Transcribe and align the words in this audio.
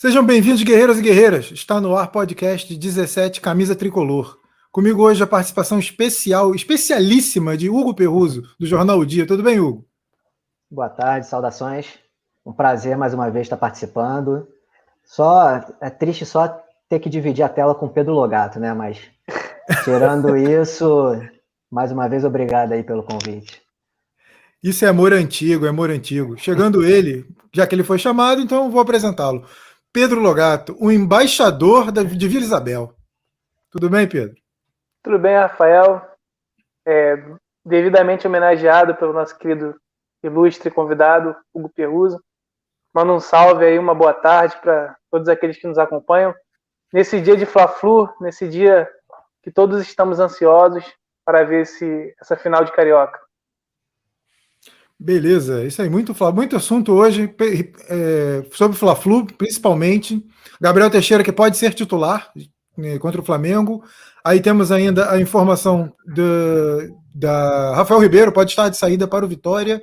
Sejam 0.00 0.24
bem-vindos, 0.24 0.62
guerreiros 0.62 1.00
e 1.00 1.02
guerreiras. 1.02 1.50
Está 1.50 1.80
no 1.80 1.96
ar 1.96 2.12
podcast 2.12 2.72
17 2.72 3.40
Camisa 3.40 3.74
Tricolor. 3.74 4.38
Comigo 4.70 5.02
hoje 5.02 5.24
a 5.24 5.26
participação 5.26 5.76
especial, 5.80 6.54
especialíssima 6.54 7.56
de 7.56 7.68
Hugo 7.68 7.92
Perruso, 7.92 8.44
do 8.60 8.64
Jornal 8.64 9.00
O 9.00 9.04
Dia. 9.04 9.26
Tudo 9.26 9.42
bem, 9.42 9.58
Hugo? 9.58 9.84
Boa 10.70 10.88
tarde, 10.88 11.26
saudações. 11.26 11.98
Um 12.46 12.52
prazer 12.52 12.96
mais 12.96 13.12
uma 13.12 13.28
vez 13.28 13.46
estar 13.46 13.56
participando. 13.56 14.46
Só 15.04 15.64
é 15.80 15.90
triste 15.90 16.24
só 16.24 16.46
ter 16.88 17.00
que 17.00 17.10
dividir 17.10 17.42
a 17.42 17.48
tela 17.48 17.74
com 17.74 17.86
o 17.86 17.90
Pedro 17.90 18.14
Logato, 18.14 18.60
né? 18.60 18.72
Mas 18.72 19.00
tirando 19.82 20.36
isso, 20.38 21.20
mais 21.68 21.90
uma 21.90 22.08
vez 22.08 22.24
obrigado 22.24 22.70
aí 22.70 22.84
pelo 22.84 23.02
convite. 23.02 23.60
Isso 24.62 24.84
é 24.84 24.88
amor 24.88 25.12
antigo, 25.12 25.66
é 25.66 25.70
amor 25.70 25.90
antigo. 25.90 26.36
Chegando 26.38 26.84
ele, 26.84 27.26
já 27.52 27.66
que 27.66 27.74
ele 27.74 27.82
foi 27.82 27.98
chamado, 27.98 28.40
então 28.40 28.70
vou 28.70 28.80
apresentá-lo. 28.80 29.44
Pedro 29.92 30.20
Logato, 30.20 30.76
o 30.78 30.90
embaixador 30.90 31.90
de 31.90 32.28
Vila 32.28 32.44
Isabel. 32.44 32.94
Tudo 33.70 33.88
bem, 33.88 34.08
Pedro? 34.08 34.36
Tudo 35.02 35.18
bem, 35.18 35.34
Rafael. 35.34 36.02
É, 36.86 37.16
devidamente 37.64 38.26
homenageado 38.26 38.94
pelo 38.94 39.12
nosso 39.12 39.36
querido 39.38 39.74
ilustre 40.22 40.70
convidado, 40.70 41.36
Hugo 41.52 41.70
Perruso. 41.70 42.22
Manda 42.94 43.12
um 43.12 43.20
salve 43.20 43.64
aí, 43.64 43.78
uma 43.78 43.94
boa 43.94 44.14
tarde 44.14 44.56
para 44.60 44.96
todos 45.10 45.28
aqueles 45.28 45.58
que 45.58 45.66
nos 45.66 45.78
acompanham. 45.78 46.34
Nesse 46.92 47.20
dia 47.20 47.36
de 47.36 47.46
Fla-Flu, 47.46 48.08
nesse 48.20 48.48
dia 48.48 48.90
que 49.42 49.50
todos 49.50 49.80
estamos 49.80 50.18
ansiosos 50.18 50.84
para 51.24 51.44
ver 51.44 51.62
esse, 51.62 52.14
essa 52.20 52.36
final 52.36 52.64
de 52.64 52.72
Carioca. 52.72 53.20
Beleza, 55.00 55.64
isso 55.64 55.80
aí, 55.80 55.88
muito, 55.88 56.12
muito 56.34 56.56
assunto 56.56 56.92
hoje 56.92 57.32
é, 57.88 58.44
sobre 58.50 58.76
o 58.76 58.78
Fla-Flu, 58.78 59.26
principalmente. 59.26 60.26
Gabriel 60.60 60.90
Teixeira, 60.90 61.22
que 61.22 61.30
pode 61.30 61.56
ser 61.56 61.72
titular 61.72 62.32
né, 62.76 62.98
contra 62.98 63.20
o 63.20 63.24
Flamengo. 63.24 63.84
Aí 64.24 64.40
temos 64.40 64.72
ainda 64.72 65.10
a 65.12 65.20
informação 65.20 65.92
de, 66.04 66.92
da 67.14 67.76
Rafael 67.76 68.00
Ribeiro, 68.00 68.32
pode 68.32 68.50
estar 68.50 68.68
de 68.68 68.76
saída 68.76 69.06
para 69.06 69.24
o 69.24 69.28
Vitória. 69.28 69.80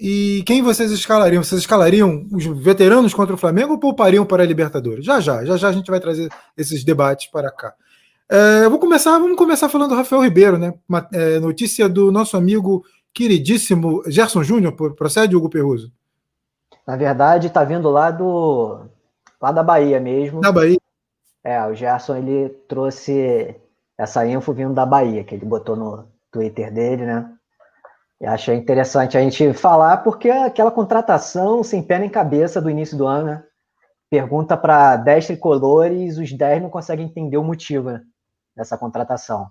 E 0.00 0.42
quem 0.46 0.62
vocês 0.62 0.90
escalariam? 0.90 1.42
Vocês 1.42 1.60
escalariam 1.60 2.26
os 2.32 2.44
veteranos 2.44 3.12
contra 3.12 3.34
o 3.34 3.38
Flamengo 3.38 3.72
ou 3.72 3.78
poupariam 3.78 4.24
para 4.24 4.42
a 4.42 4.46
Libertadores? 4.46 5.04
Já 5.04 5.20
já, 5.20 5.44
já 5.44 5.56
já 5.58 5.68
a 5.68 5.72
gente 5.72 5.90
vai 5.90 6.00
trazer 6.00 6.30
esses 6.56 6.82
debates 6.82 7.30
para 7.30 7.50
cá. 7.50 7.74
É, 8.28 8.68
vou 8.70 8.78
começar, 8.78 9.18
vamos 9.18 9.36
começar 9.36 9.68
falando 9.68 9.90
do 9.90 9.96
Rafael 9.96 10.22
Ribeiro, 10.22 10.58
né? 10.58 10.72
Uma, 10.88 11.06
é, 11.12 11.38
notícia 11.38 11.88
do 11.88 12.10
nosso 12.10 12.36
amigo 12.36 12.82
queridíssimo 13.14 14.02
Gerson 14.10 14.42
Júnior, 14.42 14.74
procede, 14.74 15.36
Hugo 15.36 15.48
Perruso? 15.48 15.92
Na 16.86 16.96
verdade, 16.96 17.46
está 17.46 17.64
vindo 17.64 17.88
lá 17.88 18.10
do 18.10 18.86
lá 19.40 19.52
da 19.52 19.62
Bahia 19.62 20.00
mesmo. 20.00 20.40
Da 20.40 20.52
Bahia. 20.52 20.78
É, 21.42 21.64
o 21.66 21.74
Gerson 21.74 22.16
ele 22.16 22.48
trouxe 22.68 23.54
essa 23.96 24.26
info 24.26 24.52
vindo 24.52 24.74
da 24.74 24.84
Bahia, 24.84 25.22
que 25.22 25.34
ele 25.34 25.46
botou 25.46 25.76
no 25.76 26.08
Twitter 26.30 26.72
dele, 26.72 27.06
né? 27.06 27.30
E 28.20 28.26
achei 28.26 28.56
interessante 28.56 29.16
a 29.16 29.20
gente 29.20 29.52
falar, 29.52 29.98
porque 29.98 30.30
aquela 30.30 30.70
contratação 30.70 31.62
sem 31.62 31.82
pé 31.82 31.98
nem 31.98 32.08
cabeça 32.08 32.60
do 32.60 32.70
início 32.70 32.96
do 32.96 33.06
ano, 33.06 33.26
né? 33.26 33.44
Pergunta 34.10 34.56
para 34.56 34.96
10 34.96 35.26
tricolores, 35.26 36.18
os 36.18 36.32
10 36.32 36.62
não 36.62 36.70
conseguem 36.70 37.06
entender 37.06 37.36
o 37.36 37.44
motivo 37.44 37.90
né, 37.90 38.00
dessa 38.56 38.78
contratação. 38.78 39.50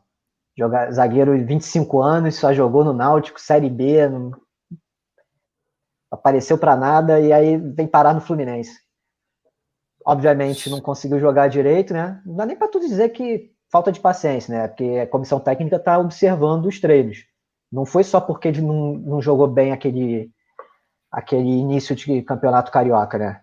Joga, 0.58 0.92
zagueiro 0.92 1.38
de 1.38 1.44
25 1.44 2.02
anos, 2.02 2.36
só 2.36 2.54
jogou 2.54 2.84
no 2.84 2.94
Náutico, 2.94 3.42
Série 3.42 3.70
B, 3.70 4.08
não 4.08 4.32
apareceu 6.12 6.58
para 6.60 6.76
nada 6.76 7.20
e 7.20 7.34
aí 7.34 7.58
vem 7.58 7.88
parar 7.88 8.14
no 8.14 8.22
Fluminense. 8.22 8.80
Obviamente 10.06 10.70
não 10.70 10.80
conseguiu 10.80 11.20
jogar 11.20 11.48
direito, 11.48 11.94
né? 11.94 12.22
Não 12.26 12.36
dá 12.36 12.46
nem 12.46 12.56
para 12.56 12.68
tu 12.68 12.80
dizer 12.80 13.10
que 13.10 13.52
falta 13.72 13.92
de 13.92 14.00
paciência, 14.00 14.54
né? 14.54 14.68
Porque 14.68 15.00
a 15.02 15.08
comissão 15.08 15.40
técnica 15.40 15.78
está 15.78 15.98
observando 15.98 16.68
os 16.68 16.80
treinos. 16.80 17.26
Não 17.72 17.86
foi 17.86 18.04
só 18.04 18.22
porque 18.22 18.50
ele 18.50 18.62
não, 18.62 18.94
não 18.94 19.22
jogou 19.22 19.48
bem 19.48 19.72
aquele, 19.72 20.30
aquele 21.12 21.50
início 21.50 21.96
de 21.96 22.22
campeonato 22.22 22.72
carioca, 22.72 23.18
né? 23.18 23.42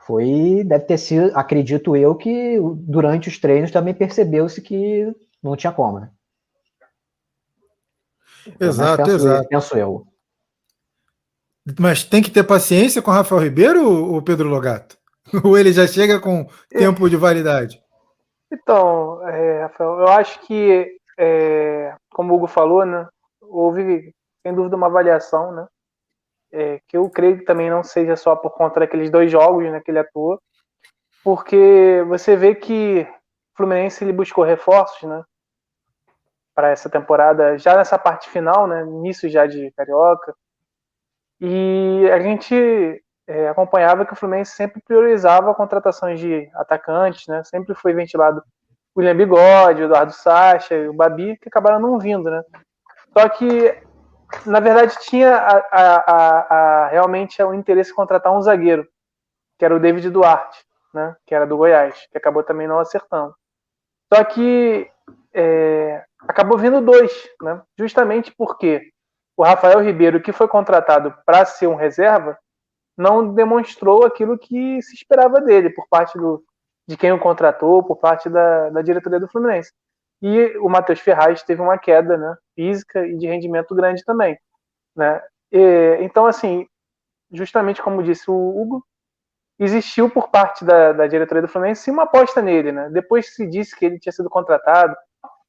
Foi, 0.00 0.64
deve 0.64 0.84
ter 0.86 0.98
sido, 0.98 1.30
acredito 1.36 1.94
eu, 1.94 2.16
que 2.16 2.58
durante 2.78 3.28
os 3.28 3.38
treinos 3.38 3.70
também 3.70 3.94
percebeu-se 3.94 4.60
que 4.60 5.06
não 5.42 5.56
tinha 5.56 5.72
como, 5.72 6.00
né? 6.00 6.10
Exato, 8.60 9.04
penso, 9.04 9.14
exato. 9.14 9.48
Penso 9.48 9.76
eu. 9.76 10.06
Mas 11.78 12.04
tem 12.04 12.22
que 12.22 12.30
ter 12.30 12.44
paciência 12.44 13.02
com 13.02 13.10
o 13.10 13.14
Rafael 13.14 13.42
Ribeiro 13.42 13.84
ou 13.84 14.22
Pedro 14.22 14.48
Logato? 14.48 14.96
Ou 15.44 15.58
ele 15.58 15.72
já 15.72 15.86
chega 15.86 16.18
com 16.18 16.46
tempo 16.70 17.08
de 17.10 17.16
validade? 17.16 17.82
Então, 18.50 19.28
é, 19.28 19.62
Rafael, 19.64 19.98
eu 19.98 20.08
acho 20.08 20.40
que, 20.40 20.98
é, 21.18 21.94
como 22.10 22.32
o 22.32 22.36
Hugo 22.36 22.46
falou, 22.46 22.86
né, 22.86 23.06
houve, 23.42 24.14
sem 24.42 24.54
dúvida, 24.54 24.74
uma 24.74 24.86
avaliação, 24.86 25.52
né, 25.52 25.66
é, 26.50 26.80
que 26.88 26.96
eu 26.96 27.10
creio 27.10 27.38
que 27.38 27.44
também 27.44 27.68
não 27.68 27.82
seja 27.82 28.16
só 28.16 28.34
por 28.34 28.52
conta 28.52 28.80
daqueles 28.80 29.10
dois 29.10 29.30
jogos 29.30 29.64
né, 29.64 29.80
que 29.80 29.90
ele 29.90 29.98
atuou, 29.98 30.40
porque 31.22 32.02
você 32.08 32.34
vê 32.34 32.54
que 32.54 33.06
Fluminense 33.58 34.04
ele 34.04 34.12
buscou 34.12 34.44
reforços, 34.44 35.02
né? 35.02 35.24
Para 36.54 36.70
essa 36.70 36.88
temporada, 36.88 37.58
já 37.58 37.76
nessa 37.76 37.98
parte 37.98 38.30
final, 38.30 38.68
né? 38.68 38.82
Início 38.82 39.28
já 39.28 39.46
de 39.46 39.72
carioca. 39.72 40.32
E 41.40 42.08
a 42.12 42.20
gente 42.20 43.02
é, 43.26 43.48
acompanhava 43.48 44.06
que 44.06 44.12
o 44.12 44.16
Fluminense 44.16 44.52
sempre 44.52 44.80
priorizava 44.80 45.54
contratações 45.54 46.20
de 46.20 46.48
atacantes, 46.54 47.26
né? 47.26 47.42
Sempre 47.42 47.74
foi 47.74 47.92
ventilado 47.92 48.42
o 48.94 49.00
William 49.00 49.16
Bigode, 49.16 49.82
o 49.82 49.84
Eduardo 49.86 50.12
Sacha 50.12 50.74
e 50.74 50.88
o 50.88 50.94
Babi, 50.94 51.36
que 51.38 51.48
acabaram 51.48 51.80
não 51.80 51.98
vindo, 51.98 52.30
né? 52.30 52.42
Só 53.12 53.28
que, 53.28 53.76
na 54.46 54.60
verdade, 54.60 54.96
tinha 55.00 55.36
a, 55.36 55.62
a, 55.72 56.54
a, 56.54 56.88
realmente 56.88 57.42
o 57.42 57.54
interesse 57.54 57.90
em 57.90 57.94
contratar 57.94 58.32
um 58.32 58.40
zagueiro, 58.40 58.86
que 59.58 59.64
era 59.64 59.74
o 59.74 59.80
David 59.80 60.10
Duarte, 60.10 60.64
né? 60.94 61.16
Que 61.26 61.34
era 61.34 61.46
do 61.46 61.56
Goiás, 61.56 62.06
que 62.10 62.18
acabou 62.18 62.44
também 62.44 62.68
não 62.68 62.78
acertando. 62.78 63.34
Só 64.12 64.24
que 64.24 64.90
é, 65.34 66.04
acabou 66.20 66.58
vindo 66.58 66.80
dois, 66.80 67.12
né? 67.42 67.62
justamente 67.78 68.32
porque 68.36 68.90
o 69.36 69.44
Rafael 69.44 69.80
Ribeiro, 69.80 70.20
que 70.20 70.32
foi 70.32 70.48
contratado 70.48 71.14
para 71.24 71.44
ser 71.44 71.68
um 71.68 71.76
reserva, 71.76 72.36
não 72.96 73.32
demonstrou 73.32 74.04
aquilo 74.04 74.36
que 74.36 74.82
se 74.82 74.94
esperava 74.94 75.40
dele 75.40 75.70
por 75.70 75.86
parte 75.88 76.18
do, 76.18 76.42
de 76.88 76.96
quem 76.96 77.12
o 77.12 77.20
contratou, 77.20 77.84
por 77.84 77.96
parte 77.96 78.28
da, 78.28 78.70
da 78.70 78.82
diretoria 78.82 79.20
do 79.20 79.28
Fluminense. 79.28 79.72
E 80.20 80.56
o 80.58 80.68
Matheus 80.68 80.98
Ferraz 80.98 81.44
teve 81.44 81.62
uma 81.62 81.78
queda 81.78 82.16
né, 82.16 82.36
física 82.56 83.06
e 83.06 83.16
de 83.16 83.28
rendimento 83.28 83.72
grande 83.74 84.04
também. 84.04 84.36
Né? 84.96 85.22
E, 85.52 85.98
então, 86.00 86.26
assim, 86.26 86.66
justamente 87.30 87.80
como 87.80 88.02
disse 88.02 88.28
o 88.28 88.60
Hugo, 88.60 88.84
existiu 89.58 90.08
por 90.08 90.28
parte 90.28 90.64
da, 90.64 90.92
da 90.92 91.06
diretoria 91.06 91.42
do 91.42 91.48
Fluminense 91.48 91.90
uma 91.90 92.04
aposta 92.04 92.40
nele, 92.40 92.70
né? 92.70 92.88
Depois 92.90 93.34
se 93.34 93.46
disse 93.46 93.76
que 93.76 93.84
ele 93.84 93.98
tinha 93.98 94.12
sido 94.12 94.30
contratado 94.30 94.94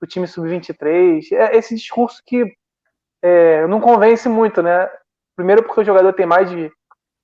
o 0.01 0.07
time 0.07 0.25
sub-23, 0.25 1.31
é 1.33 1.57
esse 1.57 1.75
discurso 1.75 2.21
que 2.25 2.45
é, 3.21 3.67
não 3.67 3.81
convence 3.81 4.27
muito, 4.29 4.63
né? 4.63 4.89
Primeiro 5.35 5.63
porque 5.63 5.81
o 5.81 5.83
jogador 5.83 6.13
tem 6.13 6.25
mais 6.25 6.49
de 6.49 6.71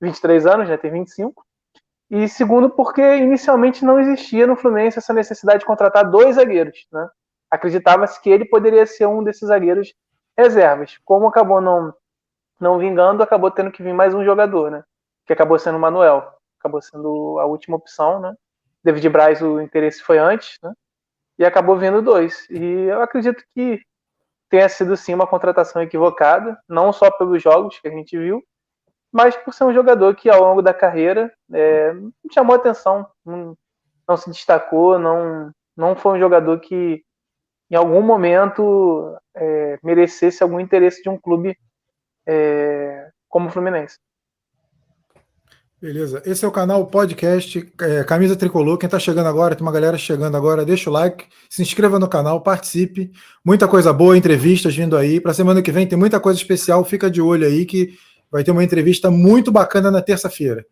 23 0.01 0.46
anos, 0.46 0.68
já 0.68 0.78
tem 0.78 0.91
25, 0.91 1.44
e 2.12 2.28
segundo 2.28 2.69
porque 2.69 3.02
inicialmente 3.17 3.84
não 3.84 4.00
existia 4.00 4.46
no 4.46 4.56
Fluminense 4.56 5.00
essa 5.00 5.13
necessidade 5.13 5.59
de 5.59 5.66
contratar 5.66 6.09
dois 6.09 6.35
zagueiros, 6.35 6.85
né? 6.91 7.07
Acreditava-se 7.50 8.22
que 8.22 8.29
ele 8.29 8.46
poderia 8.46 8.85
ser 8.85 9.06
um 9.06 9.23
desses 9.23 9.47
zagueiros 9.47 9.94
reservas. 10.38 11.00
Como 11.03 11.28
acabou 11.28 11.62
não 11.62 11.94
não 12.59 12.79
vingando, 12.79 13.22
acabou 13.22 13.52
tendo 13.52 13.72
que 13.72 13.84
vir 13.84 13.94
mais 13.94 14.13
um 14.13 14.23
jogador, 14.23 14.72
né? 14.72 14.84
Que 15.25 15.34
acabou 15.34 15.59
sendo 15.59 15.78
o 15.78 15.81
Manuel 15.81 16.34
acabou 16.66 16.82
sendo 16.82 17.38
a 17.40 17.46
última 17.46 17.78
opção, 17.78 18.20
né? 18.20 18.34
David 18.84 19.08
Braz, 19.09 19.41
o 19.41 19.62
interesse 19.62 20.02
foi 20.02 20.17
antes, 20.17 20.58
né? 20.62 20.73
E 21.38 21.46
acabou 21.46 21.78
vindo 21.78 22.02
dois. 22.02 22.47
E 22.50 22.64
eu 22.64 23.02
acredito 23.02 23.44
que 23.53 23.82
tenha 24.50 24.67
sido 24.67 24.97
sim 24.97 25.14
uma 25.14 25.28
contratação 25.28 25.82
equivocada, 25.82 26.58
não 26.67 26.91
só 26.91 27.12
pelos 27.12 27.41
jogos 27.41 27.79
que 27.79 27.88
a 27.88 27.91
gente 27.91 28.17
viu, 28.17 28.44
mas 29.12 29.35
por 29.35 29.53
ser 29.53 29.64
um 29.66 29.73
jogador 29.73 30.16
que 30.16 30.29
ao 30.29 30.41
longo 30.41 30.62
da 30.62 30.73
carreira 30.73 31.32
é, 31.53 31.94
chamou 32.32 32.56
atenção, 32.56 33.08
não, 33.26 33.58
não, 34.08 34.17
se 34.17 34.29
destacou, 34.29 34.97
não, 35.00 35.52
não 35.76 35.96
foi 35.96 36.17
um 36.17 36.20
jogador 36.20 36.59
que 36.59 37.03
em 37.70 37.76
algum 37.76 38.02
momento 38.02 39.17
é, 39.35 39.79
merecesse 39.84 40.44
algum 40.44 40.59
interesse 40.59 41.02
de 41.02 41.09
um 41.09 41.17
clube 41.17 41.58
é, 42.28 43.09
como 43.28 43.47
o 43.47 43.52
Fluminense. 43.52 43.97
Beleza. 45.81 46.23
Esse 46.25 46.45
é 46.45 46.47
o 46.47 46.51
canal 46.51 46.85
podcast 46.87 47.72
é, 47.81 48.03
Camisa 48.05 48.35
Tricolor. 48.35 48.77
Quem 48.77 48.87
está 48.87 48.97
chegando 48.97 49.27
agora, 49.27 49.55
tem 49.55 49.61
uma 49.61 49.72
galera 49.72 49.97
chegando 49.97 50.35
agora, 50.35 50.66
deixa 50.66 50.89
o 50.89 50.93
like, 50.93 51.25
se 51.49 51.61
inscreva 51.61 51.99
no 51.99 52.07
canal, 52.07 52.41
participe. 52.41 53.11
Muita 53.43 53.67
coisa 53.67 53.91
boa, 53.91 54.17
entrevistas 54.17 54.75
vindo 54.75 54.95
aí. 54.95 55.19
Para 55.19 55.33
semana 55.33 55.61
que 55.61 55.72
vem 55.72 55.85
tem 55.85 55.99
muita 55.99 56.19
coisa 56.19 56.39
especial. 56.39 56.83
Fica 56.85 57.11
de 57.11 57.22
olho 57.22 57.45
aí 57.45 57.66
que 57.66 57.93
vai 58.31 58.43
ter 58.43 58.51
uma 58.51 58.63
entrevista 58.63 59.11
muito 59.11 59.51
bacana 59.51 59.91
na 59.91 60.01
terça-feira. 60.01 60.66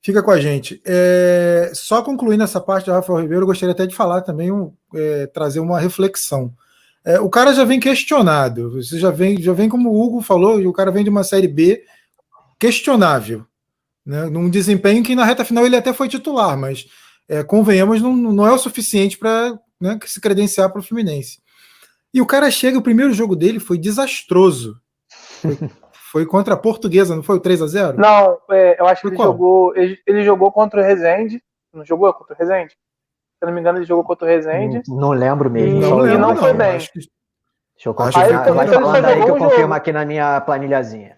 Fica 0.00 0.22
com 0.22 0.30
a 0.30 0.40
gente. 0.40 0.80
É, 0.86 1.72
só 1.74 2.00
concluindo 2.00 2.44
essa 2.44 2.60
parte 2.60 2.86
do 2.86 2.92
Rafael 2.92 3.20
Ribeiro, 3.20 3.42
eu 3.42 3.46
gostaria 3.46 3.72
até 3.72 3.86
de 3.86 3.94
falar 3.96 4.22
também, 4.22 4.52
um, 4.52 4.72
é, 4.94 5.26
trazer 5.26 5.58
uma 5.58 5.80
reflexão. 5.80 6.52
É, 7.04 7.18
o 7.18 7.28
cara 7.28 7.52
já 7.52 7.64
vem 7.64 7.80
questionado, 7.80 8.70
você 8.70 8.98
já 8.98 9.10
vem, 9.10 9.40
já 9.42 9.52
vem 9.52 9.68
como 9.68 9.90
o 9.90 10.00
Hugo 10.00 10.20
falou, 10.20 10.58
o 10.58 10.72
cara 10.72 10.92
vem 10.92 11.02
de 11.02 11.10
uma 11.10 11.24
série 11.24 11.48
B 11.48 11.82
questionável, 12.58 13.44
né, 14.06 14.26
num 14.26 14.48
desempenho 14.48 15.02
que 15.02 15.16
na 15.16 15.24
reta 15.24 15.44
final 15.44 15.66
ele 15.66 15.76
até 15.76 15.92
foi 15.92 16.08
titular, 16.08 16.56
mas 16.56 16.86
é, 17.28 17.42
convenhamos, 17.42 18.00
não, 18.00 18.14
não 18.14 18.46
é 18.46 18.52
o 18.52 18.58
suficiente 18.58 19.18
para 19.18 19.58
né, 19.80 19.98
se 20.04 20.20
credenciar 20.20 20.70
para 20.70 20.78
o 20.78 20.82
Fluminense. 20.82 21.38
E 22.14 22.20
o 22.20 22.26
cara 22.26 22.50
chega, 22.50 22.78
o 22.78 22.82
primeiro 22.82 23.12
jogo 23.12 23.34
dele 23.34 23.58
foi 23.58 23.76
desastroso. 23.76 24.80
Foi, 25.40 25.58
foi 26.12 26.26
contra 26.26 26.54
a 26.54 26.56
Portuguesa, 26.56 27.16
não 27.16 27.22
foi 27.22 27.36
o 27.36 27.40
3 27.40 27.62
a 27.62 27.66
0 27.66 27.98
Não, 27.98 28.38
é, 28.50 28.80
eu 28.80 28.86
acho 28.86 29.02
que 29.02 29.08
ele 29.08 29.16
jogou, 29.16 29.76
ele, 29.76 29.98
ele, 30.06 30.24
jogou 30.24 30.52
contra 30.52 30.80
o 30.80 30.84
Rezende. 30.84 31.42
Não 31.74 31.84
jogou 31.84 32.12
contra 32.14 32.34
o 32.34 32.38
Rezende? 32.38 32.70
Se 32.72 33.42
eu 33.42 33.48
não 33.48 33.54
me 33.54 33.60
engano, 33.60 33.78
ele 33.78 33.84
jogou 33.84 34.04
contra 34.04 34.24
o 34.24 34.30
Rezende. 34.30 34.82
Não, 34.88 34.96
não 34.96 35.10
lembro 35.10 35.50
mesmo. 35.50 35.76
E 35.76 35.80
não, 35.80 35.98
lembro, 35.98 36.14
e 36.14 36.18
não 36.18 36.36
foi 36.36 36.54
bem. 36.54 36.78
Que... 36.78 36.86
Deixa 36.94 37.88
eu 37.88 37.92
confirmar. 37.92 38.46
Falando 38.46 39.04
aí 39.04 39.22
que 39.22 39.30
eu 39.30 39.36
confirmo 39.36 39.74
aqui 39.74 39.92
na 39.92 40.06
minha 40.06 40.40
planilhazinha. 40.40 41.15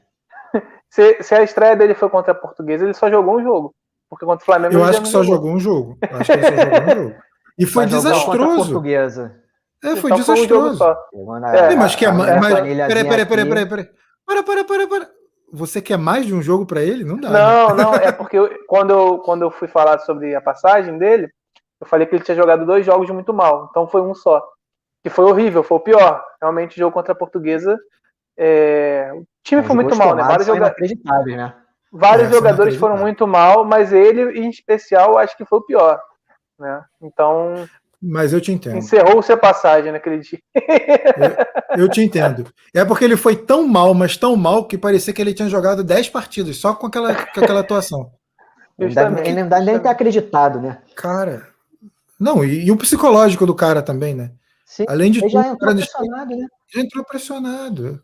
Se, 0.91 1.23
se, 1.23 1.35
a 1.35 1.43
estreia 1.43 1.77
dele 1.77 1.95
foi 1.95 2.09
contra 2.09 2.33
a 2.33 2.35
Portuguesa, 2.35 2.85
ele 2.85 2.95
só 2.95 3.11
jogou 3.11 3.39
um 3.39 3.43
jogo. 3.43 3.75
Porque 4.09 4.25
contra 4.25 4.43
o 4.43 4.47
Flamengo 4.47 4.75
Eu 4.75 4.85
acho 4.85 5.03
que 5.03 5.09
só 5.09 5.23
jogou. 5.23 5.53
um 5.53 5.61
jogo. 5.61 5.99
Eu 6.11 6.17
acho 6.19 6.33
que 6.33 6.39
ele 6.39 6.47
só 6.47 6.57
jogou 6.57 6.81
um 6.81 7.05
jogo. 7.05 7.15
E 7.59 7.67
foi 7.67 7.85
Mas 7.85 7.93
desastroso. 7.93 8.57
Portuguesa. 8.57 9.35
É, 9.83 9.97
foi 9.97 10.11
então 10.11 10.19
desastroso. 10.19 10.79
Foi 10.79 10.97
um 11.13 11.47
é, 11.47 11.77
mas 11.77 11.95
que 11.95 12.05
é 12.05 12.13
mais. 12.13 12.55
Peraí, 12.89 13.05
peraí, 13.05 13.27
peraí, 13.27 13.49
peraí, 13.49 13.67
peraí. 13.67 13.89
Para, 14.25 14.43
para, 14.43 14.65
para, 14.65 14.89
para. 14.89 15.11
Você 15.53 15.81
quer 15.81 15.97
mais 15.97 16.27
de 16.27 16.35
um 16.35 16.43
jogo 16.43 16.67
para 16.67 16.83
ele? 16.83 17.05
Não 17.05 17.17
dá. 17.19 17.31
Não, 17.31 17.75
né? 17.75 17.83
não, 17.83 17.95
é 17.95 18.13
porque 18.13 18.39
eu, 18.39 18.51
quando, 18.67 18.91
eu, 18.91 19.19
quando 19.19 19.43
eu 19.43 19.51
fui 19.51 19.67
falar 19.67 19.99
sobre 20.01 20.35
a 20.35 20.41
passagem 20.41 20.99
dele, 20.99 21.29
eu 21.81 21.87
falei 21.87 22.07
que 22.07 22.15
ele 22.15 22.25
tinha 22.25 22.37
jogado 22.37 22.67
dois 22.67 22.85
jogos 22.85 23.09
muito 23.11 23.33
mal, 23.33 23.69
então 23.71 23.87
foi 23.89 24.03
um 24.03 24.15
só. 24.15 24.45
Que 25.03 25.11
foi 25.11 25.25
horrível, 25.25 25.63
foi 25.63 25.79
o 25.79 25.83
pior. 25.83 26.25
Realmente, 26.41 26.77
o 26.77 26.79
jogo 26.79 26.93
contra 26.93 27.13
a 27.13 27.17
portuguesa. 27.17 27.79
É... 28.37 29.11
O 29.49 29.51
time 29.51 29.63
foi 29.63 29.75
muito 29.75 29.97
mal, 29.97 30.15
né? 30.15 30.23
Vários, 30.23 30.47
joga... 30.47 30.75
né? 31.25 31.55
Vários 31.91 32.29
é, 32.29 32.31
jogadores 32.31 32.77
foram 32.77 32.99
muito 32.99 33.27
mal, 33.27 33.65
mas 33.65 33.95
ele, 33.95 34.39
em 34.39 34.51
especial, 34.51 35.17
acho 35.17 35.35
que 35.39 35.45
foi 35.47 35.59
o 35.59 35.65
pior. 35.65 35.99
Né? 36.59 36.85
Então. 37.01 37.67
Mas 38.01 38.35
eu 38.35 38.43
te 38.43 38.53
entendo. 38.53 38.77
Encerrou-se 38.77 39.33
a 39.33 39.39
passagem 39.39 39.91
naquele 39.91 40.19
dia. 40.19 40.39
eu, 41.75 41.85
eu, 41.85 41.89
te 41.89 42.03
entendo. 42.03 42.47
É 42.75 42.85
porque 42.85 43.05
ele 43.05 43.17
foi 43.17 43.35
tão 43.37 43.67
mal, 43.67 43.95
mas 43.95 44.19
tão 44.19 44.37
mal, 44.37 44.67
que 44.67 44.77
parecia 44.77 45.15
que 45.15 45.23
ele 45.23 45.33
tinha 45.33 45.49
jogado 45.49 45.83
10 45.83 46.11
partidas 46.11 46.59
só 46.59 46.75
com 46.75 46.87
aquela, 46.87 47.15
com 47.15 47.41
aquela 47.41 47.61
atuação. 47.61 48.13
Ele, 48.79 48.95
ele 49.25 49.43
não 49.43 49.49
dá 49.49 49.61
nem 49.61 49.79
ter 49.79 49.89
acreditado, 49.89 50.61
né? 50.61 50.83
Cara. 50.95 51.49
Não, 52.21 52.45
e, 52.45 52.67
e, 52.67 52.71
o 52.71 52.77
psicológico 52.77 53.47
do 53.47 53.55
cara 53.55 53.81
também, 53.81 54.15
né? 54.15 54.33
Sim, 54.67 54.85
Além 54.87 55.11
de 55.11 55.21
ele 55.21 55.31
tudo, 55.31 55.43
já 55.43 55.49
entrou 55.49 55.75
pressionado, 55.75 56.37
né? 56.37 56.47
Já 56.75 56.81
entrou 56.81 57.05
pressionado. 57.05 58.03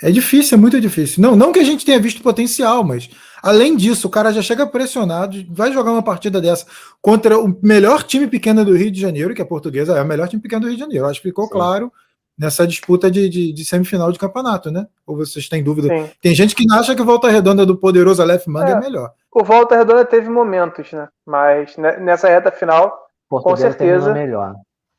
É 0.00 0.10
difícil, 0.10 0.56
é 0.56 0.60
muito 0.60 0.80
difícil. 0.80 1.20
Não, 1.20 1.34
não 1.34 1.52
que 1.52 1.58
a 1.58 1.64
gente 1.64 1.84
tenha 1.84 1.98
visto 1.98 2.22
potencial, 2.22 2.84
mas 2.84 3.10
além 3.42 3.76
disso, 3.76 4.06
o 4.06 4.10
cara 4.10 4.32
já 4.32 4.40
chega 4.40 4.66
pressionado, 4.66 5.44
vai 5.50 5.72
jogar 5.72 5.90
uma 5.90 6.02
partida 6.02 6.40
dessa 6.40 6.66
contra 7.02 7.38
o 7.38 7.58
melhor 7.62 8.04
time 8.04 8.28
pequeno 8.28 8.64
do 8.64 8.76
Rio 8.76 8.92
de 8.92 9.00
Janeiro, 9.00 9.34
que 9.34 9.42
é 9.42 9.44
a 9.44 9.48
portuguesa, 9.48 9.98
é 9.98 10.02
o 10.02 10.06
melhor 10.06 10.28
time 10.28 10.40
pequeno 10.40 10.62
do 10.62 10.68
Rio 10.68 10.76
de 10.76 10.82
Janeiro. 10.82 11.06
Acho 11.06 11.20
que 11.20 11.28
ficou 11.28 11.46
Sim. 11.46 11.50
claro 11.50 11.92
nessa 12.38 12.64
disputa 12.64 13.10
de, 13.10 13.28
de, 13.28 13.52
de, 13.52 13.64
semifinal 13.64 14.12
de 14.12 14.18
campeonato, 14.18 14.70
né? 14.70 14.86
Ou 15.04 15.16
vocês 15.16 15.48
têm 15.48 15.64
dúvida? 15.64 15.88
Sim. 15.88 16.10
Tem 16.22 16.32
gente 16.32 16.54
que 16.54 16.64
acha 16.72 16.94
que 16.94 17.02
Volta 17.02 17.28
Redonda 17.28 17.66
do 17.66 17.76
poderoso 17.76 18.22
Aleph 18.22 18.46
Manga 18.46 18.70
é, 18.70 18.74
é, 18.74 18.80
melhor. 18.80 19.12
O 19.32 19.42
Volta 19.42 19.76
Redonda 19.76 20.04
teve 20.04 20.28
momentos, 20.28 20.92
né? 20.92 21.08
Mas 21.26 21.76
nessa 21.76 22.28
reta 22.28 22.52
final, 22.52 23.08
com 23.28 23.56
certeza, 23.56 24.12
melhor. 24.12 24.54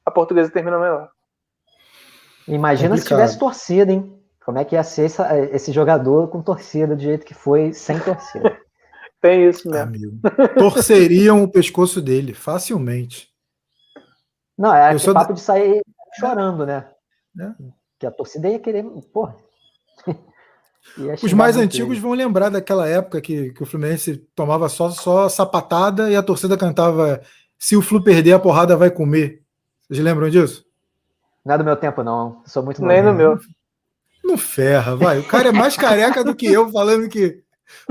a 0.05 0.11
portuguesa 0.11 0.51
terminou 0.51 0.81
melhor. 0.81 1.09
Imagina 2.45 2.89
Complicado. 2.89 3.03
se 3.03 3.07
tivesse 3.07 3.39
torcida, 3.39 3.93
hein? 3.93 4.18
Como 4.49 4.57
é 4.57 4.65
que 4.65 4.73
ia 4.73 4.83
ser 4.83 5.05
essa, 5.05 5.37
esse 5.51 5.71
jogador 5.71 6.27
com 6.29 6.41
torcida 6.41 6.95
do 6.95 7.01
jeito 7.03 7.23
que 7.23 7.35
foi 7.35 7.71
sem 7.71 7.99
torcida? 7.99 8.57
Tem 9.21 9.47
isso 9.47 9.69
mesmo. 9.69 10.19
Torceriam 10.57 11.43
o 11.43 11.47
pescoço 11.47 12.01
dele 12.01 12.33
facilmente. 12.33 13.29
Não, 14.57 14.73
é 14.73 14.89
aquele 14.89 15.13
papo 15.13 15.35
de 15.35 15.39
sair 15.39 15.83
chorando, 16.19 16.65
né? 16.65 16.89
É. 17.39 17.51
Que 17.99 18.07
a 18.07 18.11
torcida 18.11 18.49
ia 18.49 18.57
querer. 18.57 18.83
Porra. 19.13 19.35
ia 20.97 21.13
Os 21.21 21.31
mais 21.31 21.55
antigos 21.55 21.97
ele. 21.97 22.01
vão 22.01 22.13
lembrar 22.13 22.49
daquela 22.49 22.87
época 22.87 23.21
que, 23.21 23.51
que 23.51 23.61
o 23.61 23.67
Fluminense 23.67 24.17
tomava 24.33 24.67
só, 24.67 24.89
só 24.89 25.29
sapatada 25.29 26.09
e 26.09 26.15
a 26.15 26.23
torcida 26.23 26.57
cantava: 26.57 27.21
Se 27.55 27.77
o 27.77 27.83
Flu 27.83 28.03
perder, 28.03 28.33
a 28.33 28.39
porrada 28.39 28.75
vai 28.75 28.89
comer. 28.89 29.43
Vocês 29.87 29.99
lembram 29.99 30.27
disso? 30.27 30.65
Não 31.45 31.53
é 31.53 31.57
do 31.59 31.63
meu 31.63 31.77
tempo, 31.77 32.03
não. 32.03 32.41
sou 32.47 32.63
muito 32.63 32.83
Nem 32.83 33.03
no 33.03 33.13
meu. 33.13 33.37
Não 34.29 34.37
ferra, 34.37 34.95
vai. 34.95 35.17
O 35.17 35.23
cara 35.23 35.49
é 35.49 35.51
mais 35.51 35.75
careca 35.75 36.23
do 36.23 36.35
que 36.35 36.45
eu 36.45 36.69
falando 36.71 37.09
que 37.09 37.41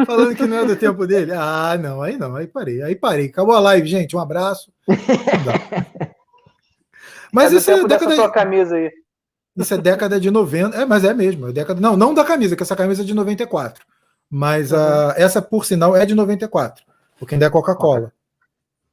falando 0.07 0.37
que 0.37 0.47
não 0.47 0.59
é 0.59 0.65
do 0.65 0.77
tempo 0.77 1.05
dele. 1.05 1.33
Ah, 1.33 1.77
não, 1.77 2.01
aí 2.01 2.17
não, 2.17 2.37
aí 2.37 2.47
parei, 2.47 2.81
aí 2.81 2.95
parei. 2.95 3.27
Acabou 3.27 3.57
a 3.57 3.61
live, 3.61 3.89
gente. 3.89 4.15
Um 4.15 4.21
abraço. 4.21 4.73
Mas 7.33 7.53
é 7.53 7.57
isso 7.57 7.71
é 7.73 7.85
década 7.85 8.15
sua 8.15 8.31
camisa 8.31 8.77
aí. 8.77 8.91
Isso 9.57 9.75
é 9.75 9.79
década 9.79 10.21
de 10.21 10.31
90. 10.31 10.77
É, 10.77 10.87
mas 10.87 11.05
é 11.05 11.13
mesmo, 11.13 11.49
é 11.49 11.53
década 11.53 11.81
Não, 11.81 11.97
não 11.97 12.15
da 12.15 12.25
camisa, 12.25 12.55
que 12.55 12.63
essa 12.63 12.77
camisa 12.77 13.03
é 13.03 13.05
de 13.05 13.13
94. 13.13 13.85
Mas 14.31 14.71
uhum. 14.71 14.79
a, 14.79 15.15
essa 15.17 15.43
por 15.43 15.65
sinal 15.65 15.97
é 15.97 16.07
de 16.07 16.15
94, 16.15 16.85
porque 17.19 17.35
ainda 17.35 17.47
é 17.47 17.51
Coca-Cola. 17.51 18.13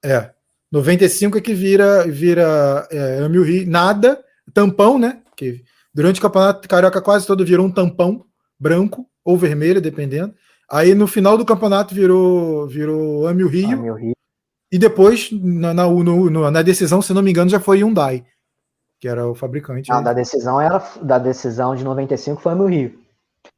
É. 0.04 0.32
95 0.72 1.38
é 1.38 1.42
que 1.42 1.54
vira 1.54 2.04
vira 2.08 2.88
é, 2.92 3.28
Rio, 3.28 3.70
nada, 3.70 4.22
tampão, 4.54 4.98
né? 4.98 5.22
Que 5.36 5.64
Durante 5.96 6.20
o 6.20 6.22
campeonato 6.22 6.68
carioca 6.68 7.02
quase 7.02 7.26
todo 7.26 7.46
virou 7.46 7.66
um 7.66 7.72
tampão 7.72 8.26
branco 8.60 9.08
ou 9.24 9.38
vermelho, 9.38 9.80
dependendo. 9.80 10.36
Aí 10.70 10.94
no 10.94 11.08
final 11.08 11.38
do 11.38 11.46
campeonato 11.46 11.96
virou 11.96 12.68
virou 12.68 13.26
Ame 13.26 13.46
o 13.46 13.48
Rio. 13.48 13.72
Ame 13.72 13.92
o 13.92 13.94
Rio. 13.94 14.14
E 14.70 14.78
depois, 14.78 15.30
na, 15.32 15.74
na, 15.74 15.88
no, 15.88 16.52
na, 16.52 16.62
decisão, 16.62 17.02
se 17.02 17.14
não 17.14 17.22
me 17.22 17.32
engano, 17.32 17.50
já 17.50 17.62
foi 17.62 17.78
Hyundai, 17.78 18.26
que 19.00 19.08
era 19.08 19.26
o 19.26 19.34
fabricante. 19.34 19.90
Não, 19.90 20.04
da 20.04 20.12
decisão 20.12 20.60
era 20.60 20.84
da 21.02 21.18
decisão 21.18 21.74
de 21.74 21.84
95 21.86 22.42
foi 22.42 22.52
Ame 22.52 22.62
o 22.62 22.68
Rio. 22.68 23.00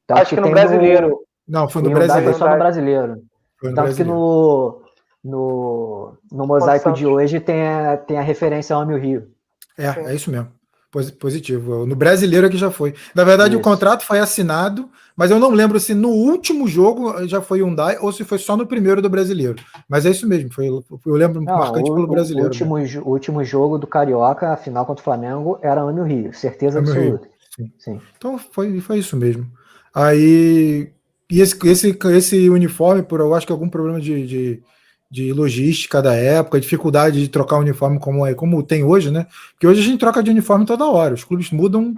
Tanto 0.06 0.22
Acho 0.22 0.30
que, 0.30 0.36
que 0.36 0.42
no 0.42 0.51
brasileiro. 0.51 1.10
No... 1.10 1.19
Não, 1.48 1.68
foi 1.68 1.81
no 1.81 1.90
Hyundai 1.90 2.07
brasileiro. 2.07 2.38
Foi 2.38 2.48
só 2.48 2.54
no 2.54 2.60
brasileiro. 2.60 3.24
Foi 3.60 3.69
no 3.72 3.75
Tanto 3.75 3.86
brasileiro. 3.86 3.95
que 3.95 4.04
no, 4.04 4.81
no, 5.24 6.18
no 6.31 6.45
mosaico 6.45 6.94
de 6.94 7.07
hoje 7.07 7.40
tem 7.40 7.68
a, 7.68 7.97
tem 7.97 8.19
a 8.19 8.21
referência 8.21 8.76
ao 8.76 8.83
Ame 8.83 8.94
o 8.94 9.00
Rio. 9.00 9.28
É, 9.76 10.12
é 10.12 10.14
isso 10.14 10.30
mesmo. 10.30 10.56
Positivo. 10.90 11.86
No 11.86 11.96
brasileiro 11.96 12.48
é 12.48 12.50
que 12.50 12.58
já 12.58 12.72
foi. 12.72 12.94
Na 13.14 13.26
verdade, 13.26 13.52
Isso. 13.52 13.60
o 13.60 13.62
contrato 13.62 14.06
foi 14.06 14.20
assinado, 14.20 14.90
mas 15.18 15.30
eu 15.30 15.38
não 15.38 15.52
lembro 15.52 15.80
se 15.82 15.94
no 15.94 16.10
último 16.10 16.66
jogo 16.66 17.28
já 17.28 17.42
foi 17.42 17.60
Hyundai 17.60 17.98
ou 18.00 18.12
se 18.14 18.24
foi 18.24 18.38
só 18.38 18.56
no 18.56 18.66
primeiro 18.66 19.02
do 19.02 19.10
brasileiro. 19.10 19.58
Mas 19.88 20.06
é 20.06 20.12
isso 20.12 20.26
mesmo. 20.26 20.50
Foi, 20.52 20.66
eu 20.68 21.16
lembro 21.16 21.42
não, 21.42 21.58
marcante 21.58 21.92
o, 21.92 21.94
pelo 21.94 22.08
brasileiro. 22.08 22.48
O 22.48 22.52
último, 22.52 22.78
último 23.06 23.44
jogo 23.44 23.78
do 23.78 23.86
Carioca, 23.86 24.54
a 24.54 24.58
final 24.58 24.86
contra 24.86 25.02
o 25.02 25.04
Flamengo, 25.04 25.60
era 25.62 25.84
no 25.92 26.04
Rio. 26.04 26.34
Certeza 26.34 26.80
absoluta. 26.80 27.28
Sim. 27.54 27.72
Sim. 27.78 28.02
Então 28.18 28.38
foi, 28.38 28.80
foi 28.80 29.00
isso 29.00 29.18
mesmo. 29.18 29.46
Aí. 29.94 30.92
E 31.30 31.42
esse, 31.42 31.58
esse, 31.68 31.98
esse 32.16 32.50
uniforme, 32.50 33.04
por 33.04 33.20
eu 33.20 33.36
acho 33.36 33.46
que 33.46 33.52
algum 33.52 33.68
problema 33.68 34.00
de, 34.00 34.26
de 34.26 34.64
de 35.09 35.31
logística 35.31 36.02
da 36.02 36.14
época, 36.14 36.59
dificuldade 36.59 37.21
de 37.21 37.30
trocar 37.30 37.57
uniforme 37.57 37.99
como 37.99 38.26
é 38.26 38.33
como 38.33 38.61
tem 38.61 38.83
hoje, 38.83 39.09
né? 39.09 39.26
Porque 39.54 39.66
hoje 39.66 39.81
a 39.81 39.83
gente 39.83 39.99
troca 39.99 40.21
de 40.21 40.30
uniforme 40.30 40.66
toda 40.66 40.85
hora. 40.85 41.14
Os 41.14 41.23
clubes 41.23 41.49
mudam 41.52 41.95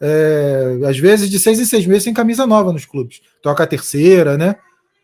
é, 0.00 0.78
às 0.86 0.98
vezes 0.98 1.30
de 1.30 1.38
seis 1.38 1.58
em 1.58 1.64
seis 1.64 1.86
meses 1.86 2.04
sem 2.04 2.14
camisa 2.14 2.46
nova 2.46 2.72
nos 2.72 2.84
clubes. 2.84 3.20
Troca 3.42 3.64
a 3.64 3.66
terceira, 3.66 4.36
né? 4.36 4.56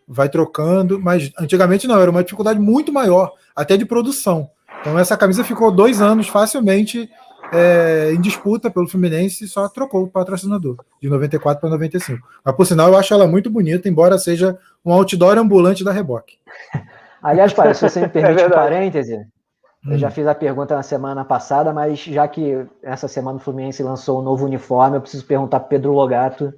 Vai 0.07 0.29
trocando, 0.29 1.01
mas 1.01 1.33
antigamente 1.39 1.87
não, 1.87 2.01
era 2.01 2.11
uma 2.11 2.23
dificuldade 2.23 2.61
muito 2.61 2.93
maior, 2.93 3.33
até 3.55 3.77
de 3.77 3.85
produção. 3.85 4.51
Então 4.81 4.99
essa 4.99 5.17
camisa 5.17 5.43
ficou 5.43 5.73
dois 5.73 6.01
anos 6.01 6.29
facilmente 6.29 7.11
é, 7.53 8.13
em 8.13 8.21
disputa 8.21 8.71
pelo 8.71 8.89
Fluminense 8.89 9.45
e 9.45 9.49
só 9.49 9.69
trocou 9.69 10.05
o 10.05 10.09
patrocinador, 10.09 10.77
de 11.01 11.09
94 11.09 11.61
para 11.61 11.71
95. 11.71 12.27
Mas 12.45 12.55
por 12.55 12.67
sinal, 12.67 12.89
eu 12.89 12.97
acho 12.97 13.13
ela 13.13 13.27
muito 13.27 13.51
bonita, 13.51 13.89
embora 13.89 14.19
seja 14.19 14.59
um 14.85 14.93
outdoor 14.93 15.39
ambulante 15.39 15.83
da 15.83 15.93
reboque. 15.93 16.39
Aliás, 17.23 17.53
para, 17.53 17.75
se 17.75 17.89
você 17.89 18.01
me 18.01 18.09
permite 18.11 18.43
é 18.43 18.47
um 18.47 18.51
parêntese, 18.51 19.17
hum. 19.17 19.93
eu 19.93 19.99
já 19.99 20.09
hum. 20.09 20.11
fiz 20.11 20.27
a 20.27 20.35
pergunta 20.35 20.75
na 20.75 20.83
semana 20.83 21.25
passada, 21.25 21.73
mas 21.73 21.99
já 21.99 22.27
que 22.29 22.67
essa 22.83 23.09
semana 23.09 23.39
o 23.39 23.41
Fluminense 23.41 23.83
lançou 23.83 24.21
um 24.21 24.25
novo 24.25 24.45
uniforme, 24.45 24.97
eu 24.97 25.01
preciso 25.01 25.27
perguntar 25.27 25.61
para 25.61 25.69
Pedro 25.69 25.93
Logato: 25.93 26.53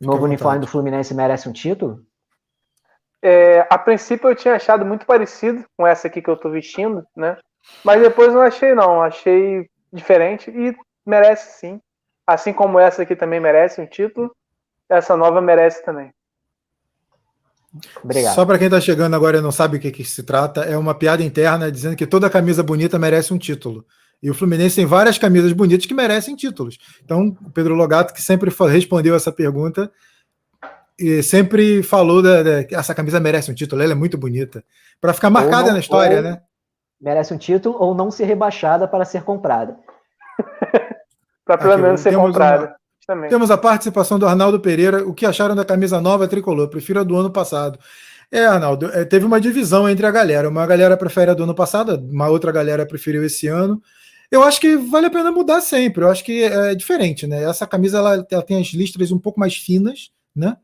o 0.00 0.06
novo 0.06 0.24
uniforme 0.24 0.60
do 0.60 0.66
Fluminense 0.66 1.14
merece 1.14 1.48
um 1.48 1.52
título? 1.52 2.00
É, 3.22 3.66
a 3.68 3.76
princípio 3.76 4.30
eu 4.30 4.34
tinha 4.34 4.54
achado 4.54 4.84
muito 4.84 5.04
parecido 5.04 5.64
com 5.76 5.86
essa 5.86 6.06
aqui 6.06 6.22
que 6.22 6.30
eu 6.30 6.34
estou 6.34 6.50
vestindo, 6.50 7.04
né? 7.14 7.36
Mas 7.84 8.00
depois 8.00 8.32
não 8.32 8.40
achei, 8.40 8.74
não. 8.74 9.02
Achei 9.02 9.68
diferente 9.92 10.50
e 10.50 10.74
merece 11.04 11.58
sim. 11.58 11.80
Assim 12.26 12.52
como 12.52 12.78
essa 12.78 13.02
aqui 13.02 13.14
também 13.16 13.40
merece 13.40 13.80
um 13.80 13.86
título, 13.86 14.34
essa 14.88 15.16
nova 15.16 15.40
merece 15.40 15.84
também. 15.84 16.12
Obrigado. 18.02 18.34
Só 18.34 18.44
para 18.44 18.58
quem 18.58 18.66
está 18.66 18.80
chegando 18.80 19.14
agora 19.14 19.38
e 19.38 19.40
não 19.40 19.52
sabe 19.52 19.76
o 19.76 19.80
que, 19.80 19.90
que 19.90 20.04
se 20.04 20.22
trata, 20.22 20.62
é 20.62 20.76
uma 20.76 20.94
piada 20.94 21.22
interna 21.22 21.70
dizendo 21.70 21.96
que 21.96 22.06
toda 22.06 22.28
camisa 22.28 22.62
bonita 22.62 22.98
merece 22.98 23.32
um 23.32 23.38
título. 23.38 23.84
E 24.22 24.30
o 24.30 24.34
Fluminense 24.34 24.76
tem 24.76 24.84
várias 24.84 25.16
camisas 25.16 25.52
bonitas 25.52 25.86
que 25.86 25.94
merecem 25.94 26.36
títulos. 26.36 26.78
Então, 27.02 27.36
o 27.44 27.50
Pedro 27.50 27.74
Logato, 27.74 28.12
que 28.12 28.20
sempre 28.20 28.50
respondeu 28.68 29.14
essa 29.14 29.32
pergunta, 29.32 29.90
e 30.98 31.22
sempre 31.22 31.82
falou 31.82 32.20
da, 32.20 32.42
da, 32.42 32.64
que 32.64 32.74
essa 32.74 32.94
camisa 32.94 33.18
merece 33.18 33.50
um 33.50 33.54
título, 33.54 33.82
ela 33.82 33.92
é 33.92 33.94
muito 33.94 34.18
bonita. 34.18 34.62
Para 35.00 35.14
ficar 35.14 35.30
marcada 35.30 35.68
não, 35.68 35.72
na 35.72 35.78
história, 35.78 36.20
né? 36.20 36.42
Merece 37.00 37.32
um 37.32 37.38
título 37.38 37.76
ou 37.78 37.94
não 37.94 38.10
ser 38.10 38.26
rebaixada 38.26 38.86
para 38.86 39.06
ser 39.06 39.22
comprada. 39.22 39.78
para 41.46 41.56
pelo 41.56 41.78
menos 41.78 42.00
ser 42.00 42.14
comprada. 42.14 42.66
Uma, 42.66 42.76
temos 43.28 43.50
a 43.50 43.56
participação 43.58 44.18
do 44.18 44.26
Arnaldo 44.26 44.60
Pereira. 44.60 45.06
O 45.06 45.14
que 45.14 45.26
acharam 45.26 45.54
da 45.54 45.64
camisa 45.64 46.00
nova 46.00 46.28
tricolor? 46.28 46.68
Prefiro 46.68 47.00
a 47.00 47.04
do 47.04 47.16
ano 47.16 47.30
passado. 47.30 47.78
É, 48.30 48.46
Arnaldo, 48.46 48.86
é, 48.86 49.04
teve 49.04 49.24
uma 49.24 49.40
divisão 49.40 49.88
entre 49.88 50.06
a 50.06 50.10
galera. 50.10 50.48
Uma 50.48 50.66
galera 50.66 50.96
prefere 50.96 51.30
a 51.30 51.34
do 51.34 51.42
ano 51.42 51.54
passado, 51.54 51.96
uma 52.10 52.28
outra 52.28 52.52
galera 52.52 52.86
preferiu 52.86 53.24
esse 53.24 53.48
ano. 53.48 53.82
Eu 54.30 54.44
acho 54.44 54.60
que 54.60 54.76
vale 54.76 55.06
a 55.06 55.10
pena 55.10 55.32
mudar 55.32 55.60
sempre. 55.60 56.04
Eu 56.04 56.08
acho 56.08 56.24
que 56.24 56.44
é 56.44 56.74
diferente, 56.74 57.26
né? 57.26 57.42
Essa 57.42 57.66
camisa 57.66 57.98
ela, 57.98 58.26
ela 58.30 58.42
tem 58.42 58.60
as 58.60 58.68
listras 58.68 59.10
um 59.10 59.18
pouco 59.18 59.40
mais 59.40 59.56
finas, 59.56 60.12
né? 60.34 60.56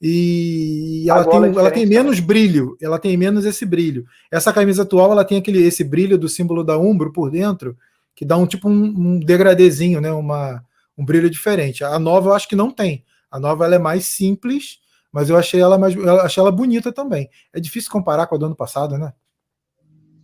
E 0.00 1.04
ela 1.06 1.26
tem, 1.26 1.44
é 1.44 1.48
ela 1.48 1.70
tem 1.70 1.84
menos 1.84 2.16
também. 2.16 2.26
brilho, 2.26 2.76
ela 2.80 2.98
tem 2.98 3.14
menos 3.18 3.44
esse 3.44 3.66
brilho. 3.66 4.06
Essa 4.30 4.50
camisa 4.50 4.82
atual 4.82 5.12
ela 5.12 5.26
tem 5.26 5.36
aquele 5.36 5.62
esse 5.62 5.84
brilho 5.84 6.16
do 6.16 6.26
símbolo 6.26 6.64
da 6.64 6.78
Umbro 6.78 7.12
por 7.12 7.30
dentro, 7.30 7.76
que 8.16 8.24
dá 8.24 8.38
um 8.38 8.46
tipo 8.46 8.66
um, 8.66 8.84
um 8.96 9.20
degradezinho, 9.20 10.00
né? 10.00 10.10
Uma, 10.10 10.64
um 11.00 11.04
brilho 11.04 11.30
diferente. 11.30 11.82
A 11.82 11.98
nova 11.98 12.28
eu 12.28 12.34
acho 12.34 12.46
que 12.46 12.54
não 12.54 12.70
tem. 12.70 13.04
A 13.30 13.40
nova 13.40 13.64
ela 13.64 13.76
é 13.76 13.78
mais 13.78 14.04
simples, 14.04 14.78
mas 15.10 15.30
eu 15.30 15.36
achei 15.36 15.60
ela 15.60 15.78
mais, 15.78 15.96
eu 15.96 16.20
achei 16.20 16.42
ela 16.42 16.52
bonita 16.52 16.92
também. 16.92 17.30
É 17.54 17.58
difícil 17.58 17.90
comparar 17.90 18.26
com 18.26 18.34
a 18.34 18.38
do 18.38 18.44
ano 18.46 18.56
passado, 18.56 18.98
né? 18.98 19.14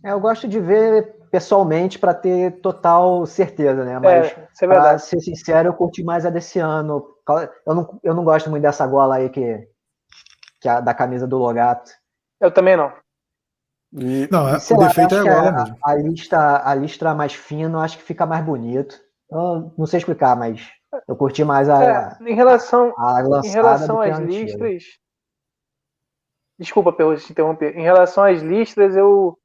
É, 0.03 0.11
eu 0.11 0.19
gosto 0.19 0.47
de 0.47 0.59
ver 0.59 1.15
pessoalmente 1.31 1.97
para 1.97 2.13
ter 2.13 2.61
total 2.61 3.25
certeza, 3.25 3.83
né? 3.83 3.99
Mas 3.99 4.27
é, 4.27 4.65
é 4.65 4.67
para 4.67 4.99
ser 4.99 5.19
sincero, 5.19 5.69
eu 5.69 5.73
curti 5.73 6.03
mais 6.03 6.25
a 6.27 6.29
desse 6.29 6.59
ano. 6.59 7.07
Eu 7.65 7.73
não, 7.73 7.99
eu 8.03 8.13
não 8.13 8.23
gosto 8.23 8.49
muito 8.49 8.61
dessa 8.61 8.85
gola 8.85 9.15
aí 9.15 9.29
que, 9.29 9.67
que 10.61 10.69
a 10.69 10.79
da 10.79 10.93
camisa 10.93 11.25
do 11.25 11.39
Logato. 11.39 11.91
Eu 12.39 12.51
também 12.51 12.77
não. 12.77 12.93
E, 13.93 14.27
não, 14.31 14.47
e, 14.47 14.73
o 14.73 14.79
lá, 14.79 14.87
defeito 14.87 15.15
é 15.15 15.19
a 15.19 15.51
mesmo. 15.51 15.77
A 15.83 15.95
lista, 15.95 16.61
a 16.63 16.75
listra 16.75 17.15
mais 17.15 17.33
fina, 17.33 17.79
acho 17.79 17.97
que 17.97 18.03
fica 18.03 18.27
mais 18.27 18.45
bonito. 18.45 19.06
Eu 19.29 19.73
não 19.77 19.85
sei 19.85 19.97
explicar, 19.97 20.35
mas 20.35 20.69
eu 21.07 21.15
curti 21.15 21.43
mais 21.43 21.69
a. 21.69 21.83
É, 21.83 22.29
em 22.29 22.33
relação, 22.33 22.93
a 22.97 23.21
em 23.43 23.49
relação 23.49 24.01
às 24.01 24.19
listras. 24.19 24.83
Desculpa, 26.59 26.91
Perro, 26.91 27.15
te 27.15 27.31
interromper. 27.31 27.77
Em 27.77 27.83
relação 27.83 28.23
às 28.23 28.41
listras, 28.41 28.95
eu, 28.95 29.37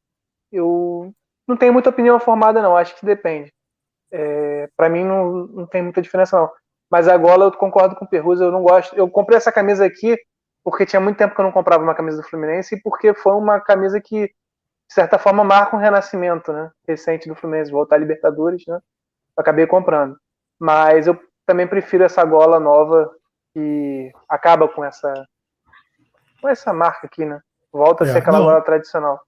eu 0.50 1.12
não 1.46 1.56
tenho 1.56 1.72
muita 1.72 1.90
opinião 1.90 2.18
formada, 2.18 2.62
não. 2.62 2.76
Acho 2.76 2.96
que 2.96 3.04
depende. 3.04 3.52
É, 4.10 4.68
para 4.76 4.88
mim, 4.88 5.04
não, 5.04 5.46
não 5.48 5.66
tem 5.66 5.82
muita 5.82 6.00
diferença, 6.00 6.38
não. 6.38 6.50
Mas 6.90 7.08
agora 7.08 7.42
eu 7.42 7.52
concordo 7.52 7.96
com 7.96 8.04
o 8.04 8.08
Perruso, 8.08 8.44
eu 8.44 8.52
não 8.52 8.62
gosto. 8.62 8.94
Eu 8.94 9.10
comprei 9.10 9.36
essa 9.36 9.52
camisa 9.52 9.84
aqui 9.84 10.16
porque 10.64 10.86
tinha 10.86 11.00
muito 11.00 11.16
tempo 11.16 11.34
que 11.34 11.40
eu 11.40 11.44
não 11.44 11.52
comprava 11.52 11.82
uma 11.82 11.94
camisa 11.94 12.18
do 12.18 12.28
Fluminense 12.28 12.74
e 12.74 12.80
porque 12.82 13.12
foi 13.14 13.32
uma 13.32 13.60
camisa 13.60 14.00
que, 14.00 14.26
de 14.26 14.94
certa 14.94 15.18
forma, 15.18 15.42
marca 15.42 15.76
um 15.76 15.80
renascimento 15.80 16.52
né, 16.52 16.70
recente 16.86 17.28
do 17.28 17.34
Fluminense, 17.34 17.70
voltar 17.72 17.96
a 17.96 17.98
Libertadores, 17.98 18.62
né? 18.66 18.78
Acabei 19.36 19.66
comprando. 19.66 20.16
Mas 20.58 21.06
eu 21.06 21.18
também 21.46 21.66
prefiro 21.66 22.04
essa 22.04 22.24
gola 22.24 22.60
nova 22.60 23.10
que 23.52 24.10
acaba 24.28 24.68
com 24.68 24.84
essa 24.84 25.26
com 26.40 26.48
essa 26.48 26.72
marca 26.72 27.06
aqui, 27.06 27.24
né? 27.24 27.40
Volta 27.72 28.04
a 28.04 28.06
é, 28.08 28.12
ser 28.12 28.18
aquela 28.18 28.38
não. 28.38 28.46
gola 28.46 28.60
tradicional. 28.60 29.20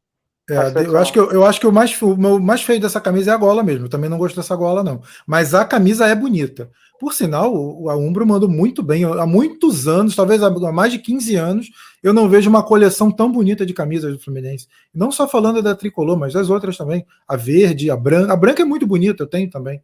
É, 0.50 0.56
eu 0.86 0.98
acho 0.98 1.10
que, 1.10 1.18
eu, 1.18 1.30
eu 1.30 1.46
acho 1.46 1.58
que 1.58 1.66
o, 1.66 1.72
mais, 1.72 2.00
o 2.02 2.38
mais 2.38 2.62
feio 2.62 2.78
dessa 2.78 3.00
camisa 3.00 3.30
é 3.30 3.34
a 3.34 3.38
gola 3.38 3.62
mesmo. 3.62 3.86
Eu 3.86 3.88
também 3.88 4.10
não 4.10 4.18
gosto 4.18 4.36
dessa 4.36 4.54
gola, 4.54 4.84
não. 4.84 5.00
Mas 5.26 5.54
a 5.54 5.64
camisa 5.64 6.06
é 6.06 6.14
bonita. 6.14 6.70
Por 7.00 7.14
sinal, 7.14 7.54
o, 7.54 7.88
a 7.88 7.96
Umbro 7.96 8.26
mandou 8.26 8.48
muito 8.48 8.82
bem. 8.82 9.04
Há 9.04 9.26
muitos 9.26 9.88
anos, 9.88 10.14
talvez 10.14 10.42
há 10.42 10.50
mais 10.70 10.92
de 10.92 10.98
15 10.98 11.36
anos, 11.36 11.70
eu 12.02 12.12
não 12.12 12.28
vejo 12.28 12.50
uma 12.50 12.62
coleção 12.62 13.10
tão 13.10 13.32
bonita 13.32 13.64
de 13.64 13.72
camisas 13.72 14.12
do 14.12 14.20
Fluminense. 14.20 14.68
Não 14.94 15.10
só 15.10 15.26
falando 15.26 15.62
da 15.62 15.74
tricolor, 15.74 16.18
mas 16.18 16.34
das 16.34 16.50
outras 16.50 16.76
também. 16.76 17.06
A 17.26 17.36
verde, 17.36 17.90
a 17.90 17.96
branca. 17.96 18.32
A 18.32 18.36
branca 18.36 18.62
é 18.62 18.66
muito 18.66 18.86
bonita, 18.86 19.22
eu 19.22 19.26
tenho 19.26 19.48
também. 19.48 19.82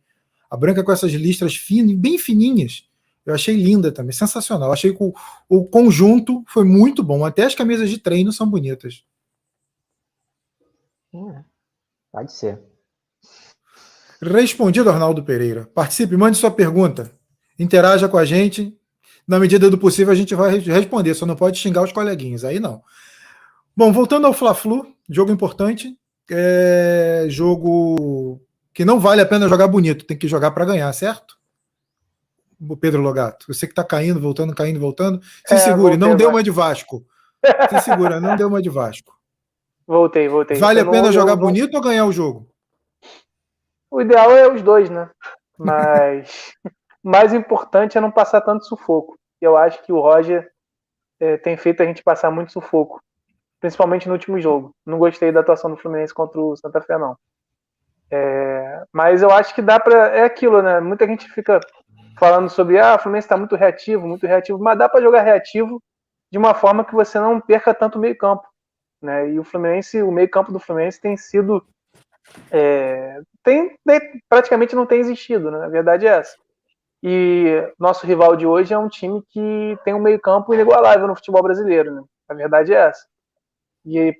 A 0.50 0.56
branca 0.56 0.82
com 0.82 0.90
essas 0.90 1.12
listras 1.12 1.54
finas, 1.54 1.94
bem 1.94 2.18
fininhas. 2.18 2.84
Eu 3.24 3.34
achei 3.34 3.54
linda 3.54 3.92
também, 3.92 4.12
sensacional. 4.12 4.72
Achei 4.72 4.92
que 4.92 5.02
o, 5.02 5.14
o 5.48 5.64
conjunto 5.64 6.42
foi 6.48 6.64
muito 6.64 7.02
bom. 7.02 7.24
Até 7.24 7.44
as 7.44 7.54
camisas 7.54 7.88
de 7.88 7.98
treino 7.98 8.32
são 8.32 8.48
bonitas. 8.48 9.04
É, 11.14 11.44
pode 12.10 12.32
ser. 12.32 12.60
Respondido, 14.22 14.90
Arnaldo 14.90 15.22
Pereira. 15.22 15.66
Participe, 15.74 16.16
mande 16.16 16.36
sua 16.36 16.50
pergunta. 16.50 17.10
Interaja 17.58 18.08
com 18.08 18.18
a 18.18 18.24
gente. 18.24 18.76
Na 19.26 19.38
medida 19.38 19.70
do 19.70 19.78
possível, 19.78 20.12
a 20.12 20.16
gente 20.16 20.34
vai 20.34 20.58
responder. 20.58 21.14
Só 21.14 21.24
não 21.24 21.36
pode 21.36 21.58
xingar 21.58 21.82
os 21.82 21.92
coleguinhas. 21.92 22.44
Aí 22.44 22.58
não. 22.58 22.82
Bom, 23.76 23.92
voltando 23.92 24.26
ao 24.26 24.32
Fla-Flu, 24.32 24.86
jogo 25.08 25.30
importante. 25.30 25.96
É 26.30 27.26
jogo 27.28 28.40
que 28.72 28.84
não 28.84 29.00
vale 29.00 29.20
a 29.20 29.26
pena 29.26 29.48
jogar 29.48 29.68
bonito, 29.68 30.04
tem 30.04 30.16
que 30.16 30.28
jogar 30.28 30.50
para 30.52 30.64
ganhar, 30.64 30.92
certo? 30.92 31.38
O 32.68 32.76
Pedro 32.76 33.00
Logato. 33.00 33.46
Você 33.48 33.66
que 33.66 33.72
está 33.72 33.84
caindo, 33.84 34.20
voltando, 34.20 34.54
caindo, 34.54 34.78
voltando. 34.78 35.20
Se 35.46 35.54
é, 35.54 35.58
segure, 35.58 35.96
não 35.96 36.14
deu 36.14 36.28
uma 36.28 36.42
de 36.42 36.50
Vasco. 36.50 37.04
Se 37.70 37.80
segura, 37.80 38.20
não 38.20 38.36
deu 38.36 38.48
uma 38.48 38.60
de 38.60 38.68
Vasco. 38.68 39.18
Voltei, 39.86 40.28
voltei. 40.28 40.58
Vale 40.58 40.80
a 40.80 40.88
pena 40.88 41.10
jogar 41.10 41.36
bonito 41.36 41.74
ou 41.74 41.80
ganhar 41.80 42.04
o 42.04 42.12
jogo? 42.12 42.48
O 43.90 44.00
ideal 44.00 44.30
é 44.30 44.48
os 44.48 44.62
dois, 44.62 44.88
né? 44.88 45.10
Mas 45.58 46.54
mais 47.02 47.34
importante 47.34 47.98
é 47.98 48.00
não 48.00 48.10
passar 48.10 48.40
tanto 48.42 48.66
sufoco. 48.66 49.18
Eu 49.40 49.56
acho 49.56 49.82
que 49.82 49.92
o 49.92 50.00
Roger 50.00 50.48
é, 51.18 51.36
tem 51.38 51.56
feito 51.56 51.82
a 51.82 51.86
gente 51.86 52.02
passar 52.02 52.30
muito 52.30 52.52
sufoco, 52.52 53.02
principalmente 53.58 54.06
no 54.06 54.12
último 54.12 54.38
jogo. 54.38 54.74
Não 54.86 54.98
gostei 54.98 55.32
da 55.32 55.40
atuação 55.40 55.70
do 55.70 55.76
Fluminense 55.76 56.14
contra 56.14 56.40
o 56.40 56.56
Santa 56.56 56.80
Fé, 56.80 56.98
não. 56.98 57.16
É, 58.10 58.82
mas 58.92 59.22
eu 59.22 59.30
acho 59.30 59.54
que 59.54 59.62
dá 59.62 59.78
para 59.78 60.08
é 60.08 60.24
aquilo, 60.24 60.60
né? 60.62 60.80
Muita 60.80 61.06
gente 61.06 61.28
fica 61.30 61.60
falando 62.18 62.50
sobre 62.50 62.78
ah, 62.78 62.96
o 62.96 62.98
Fluminense 62.98 63.26
está 63.26 63.36
muito 63.36 63.56
reativo, 63.56 64.06
muito 64.06 64.26
reativo, 64.26 64.58
mas 64.58 64.78
dá 64.78 64.88
para 64.88 65.00
jogar 65.00 65.22
reativo 65.22 65.80
de 66.30 66.38
uma 66.38 66.54
forma 66.54 66.84
que 66.84 66.94
você 66.94 67.18
não 67.18 67.40
perca 67.40 67.74
tanto 67.74 67.98
o 67.98 68.00
meio 68.00 68.16
campo. 68.16 68.46
Né? 69.02 69.30
E 69.30 69.38
o 69.38 69.44
Fluminense, 69.44 70.02
o 70.02 70.12
meio-campo 70.12 70.52
do 70.52 70.60
Fluminense 70.60 71.00
tem 71.00 71.16
sido. 71.16 71.64
É, 72.50 73.20
tem, 73.42 73.76
praticamente 74.28 74.76
não 74.76 74.86
tem 74.86 75.00
existido, 75.00 75.50
né? 75.50 75.64
A 75.64 75.68
verdade 75.68 76.06
é 76.06 76.10
essa. 76.10 76.36
E 77.02 77.72
nosso 77.78 78.06
rival 78.06 78.36
de 78.36 78.46
hoje 78.46 78.74
é 78.74 78.78
um 78.78 78.88
time 78.88 79.22
que 79.30 79.78
tem 79.84 79.94
um 79.94 80.02
meio-campo 80.02 80.52
inigualável 80.52 81.08
no 81.08 81.16
futebol 81.16 81.42
brasileiro, 81.42 81.94
né? 81.94 82.02
A 82.28 82.34
verdade 82.34 82.74
é 82.74 82.88
essa. 82.88 83.06
E 83.86 84.14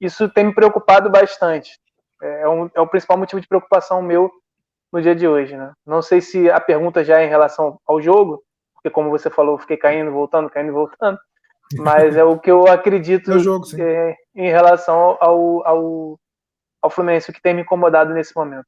isso 0.00 0.28
tem 0.28 0.44
me 0.44 0.54
preocupado 0.54 1.10
bastante. 1.10 1.80
É, 2.22 2.42
é, 2.42 2.48
um, 2.48 2.70
é 2.74 2.80
o 2.80 2.86
principal 2.86 3.18
motivo 3.18 3.40
de 3.40 3.48
preocupação 3.48 4.02
meu 4.02 4.30
no 4.92 5.02
dia 5.02 5.14
de 5.14 5.26
hoje, 5.26 5.56
né? 5.56 5.72
Não 5.84 6.00
sei 6.00 6.20
se 6.20 6.50
a 6.50 6.60
pergunta 6.60 7.04
já 7.04 7.20
é 7.20 7.26
em 7.26 7.28
relação 7.28 7.78
ao 7.86 8.00
jogo, 8.00 8.42
porque 8.74 8.90
como 8.90 9.10
você 9.10 9.28
falou, 9.28 9.54
eu 9.54 9.58
fiquei 9.58 9.76
caindo, 9.76 10.10
voltando, 10.10 10.48
caindo, 10.50 10.72
voltando. 10.72 11.18
Mas 11.78 12.16
é 12.16 12.24
o 12.24 12.38
que 12.38 12.50
eu 12.50 12.66
acredito 12.68 13.32
é 13.34 13.38
jogo, 13.38 13.66
é, 13.78 14.16
em 14.34 14.48
relação 14.48 15.16
ao, 15.20 15.66
ao, 15.66 16.20
ao 16.80 16.90
Fluminense, 16.90 17.30
o 17.30 17.32
que 17.32 17.42
tem 17.42 17.54
me 17.54 17.62
incomodado 17.62 18.14
nesse 18.14 18.34
momento. 18.34 18.66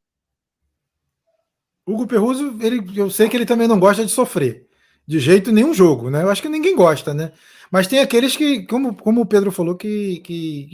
Hugo 1.87 2.07
Perruso, 2.07 2.57
ele, 2.61 2.85
eu 2.99 3.09
sei 3.09 3.28
que 3.28 3.37
ele 3.37 3.47
também 3.47 3.67
não 3.67 3.78
gosta 3.78 4.05
de 4.05 4.11
sofrer. 4.11 4.67
De 5.07 5.19
jeito 5.19 5.50
nenhum 5.50 5.73
jogo, 5.73 6.11
né? 6.11 6.23
Eu 6.23 6.28
acho 6.28 6.43
que 6.43 6.49
ninguém 6.50 6.76
gosta, 6.76 7.14
né? 7.14 7.33
Mas 7.70 7.87
tem 7.87 7.98
aqueles 8.00 8.37
que, 8.37 8.62
como, 8.66 8.94
como 8.94 9.20
o 9.20 9.26
Pedro 9.26 9.52
falou, 9.52 9.75
que, 9.75 10.20
que 10.20 10.68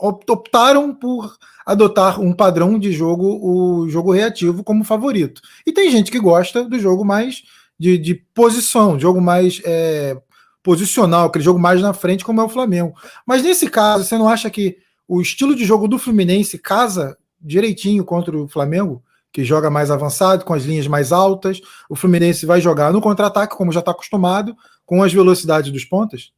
optaram 0.00 0.94
por 0.94 1.36
adotar 1.64 2.20
um 2.20 2.32
padrão 2.32 2.78
de 2.78 2.92
jogo, 2.92 3.38
o 3.42 3.88
jogo 3.88 4.12
reativo, 4.12 4.64
como 4.64 4.84
favorito. 4.84 5.40
E 5.66 5.72
tem 5.72 5.90
gente 5.90 6.10
que 6.10 6.18
gosta 6.18 6.64
do 6.64 6.78
jogo 6.78 7.04
mais 7.04 7.42
de, 7.78 7.96
de 7.96 8.14
posição, 8.14 8.98
jogo 8.98 9.20
mais 9.20 9.62
é, 9.64 10.16
posicional, 10.62 11.26
aquele 11.26 11.44
jogo 11.44 11.58
mais 11.58 11.80
na 11.80 11.92
frente, 11.92 12.24
como 12.24 12.40
é 12.40 12.44
o 12.44 12.48
Flamengo. 12.48 12.94
Mas 13.26 13.42
nesse 13.42 13.70
caso, 13.70 14.04
você 14.04 14.18
não 14.18 14.28
acha 14.28 14.50
que 14.50 14.78
o 15.08 15.20
estilo 15.20 15.54
de 15.54 15.64
jogo 15.64 15.88
do 15.88 15.98
Fluminense 15.98 16.58
casa 16.58 17.16
direitinho 17.40 18.04
contra 18.04 18.36
o 18.36 18.48
Flamengo, 18.48 19.02
que 19.32 19.44
joga 19.44 19.70
mais 19.70 19.90
avançado, 19.90 20.44
com 20.44 20.52
as 20.52 20.64
linhas 20.64 20.86
mais 20.86 21.12
altas? 21.12 21.60
O 21.88 21.96
Fluminense 21.96 22.44
vai 22.44 22.60
jogar 22.60 22.92
no 22.92 23.00
contra-ataque, 23.00 23.56
como 23.56 23.72
já 23.72 23.80
está 23.80 23.92
acostumado, 23.92 24.54
com 24.84 25.02
as 25.02 25.12
velocidades 25.12 25.70
dos 25.70 25.84
pontas? 25.84 26.32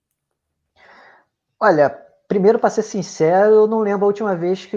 Olha, 1.62 1.90
primeiro, 2.26 2.58
para 2.58 2.70
ser 2.70 2.82
sincero, 2.82 3.54
eu 3.54 3.66
não 3.68 3.78
lembro 3.78 4.04
a 4.04 4.08
última 4.08 4.34
vez 4.34 4.66
que 4.66 4.76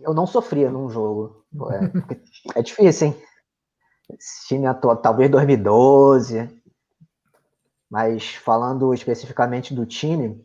eu, 0.00 0.14
não 0.14 0.26
sofria 0.26 0.70
num 0.70 0.88
jogo. 0.88 1.44
É, 2.54 2.60
é 2.60 2.62
difícil, 2.62 3.08
hein? 3.08 3.22
Esse 4.10 4.48
time 4.48 4.66
atual, 4.66 4.96
talvez 4.96 5.30
2012, 5.30 6.48
mas 7.90 8.34
falando 8.36 8.94
especificamente 8.94 9.74
do 9.74 9.84
time, 9.84 10.42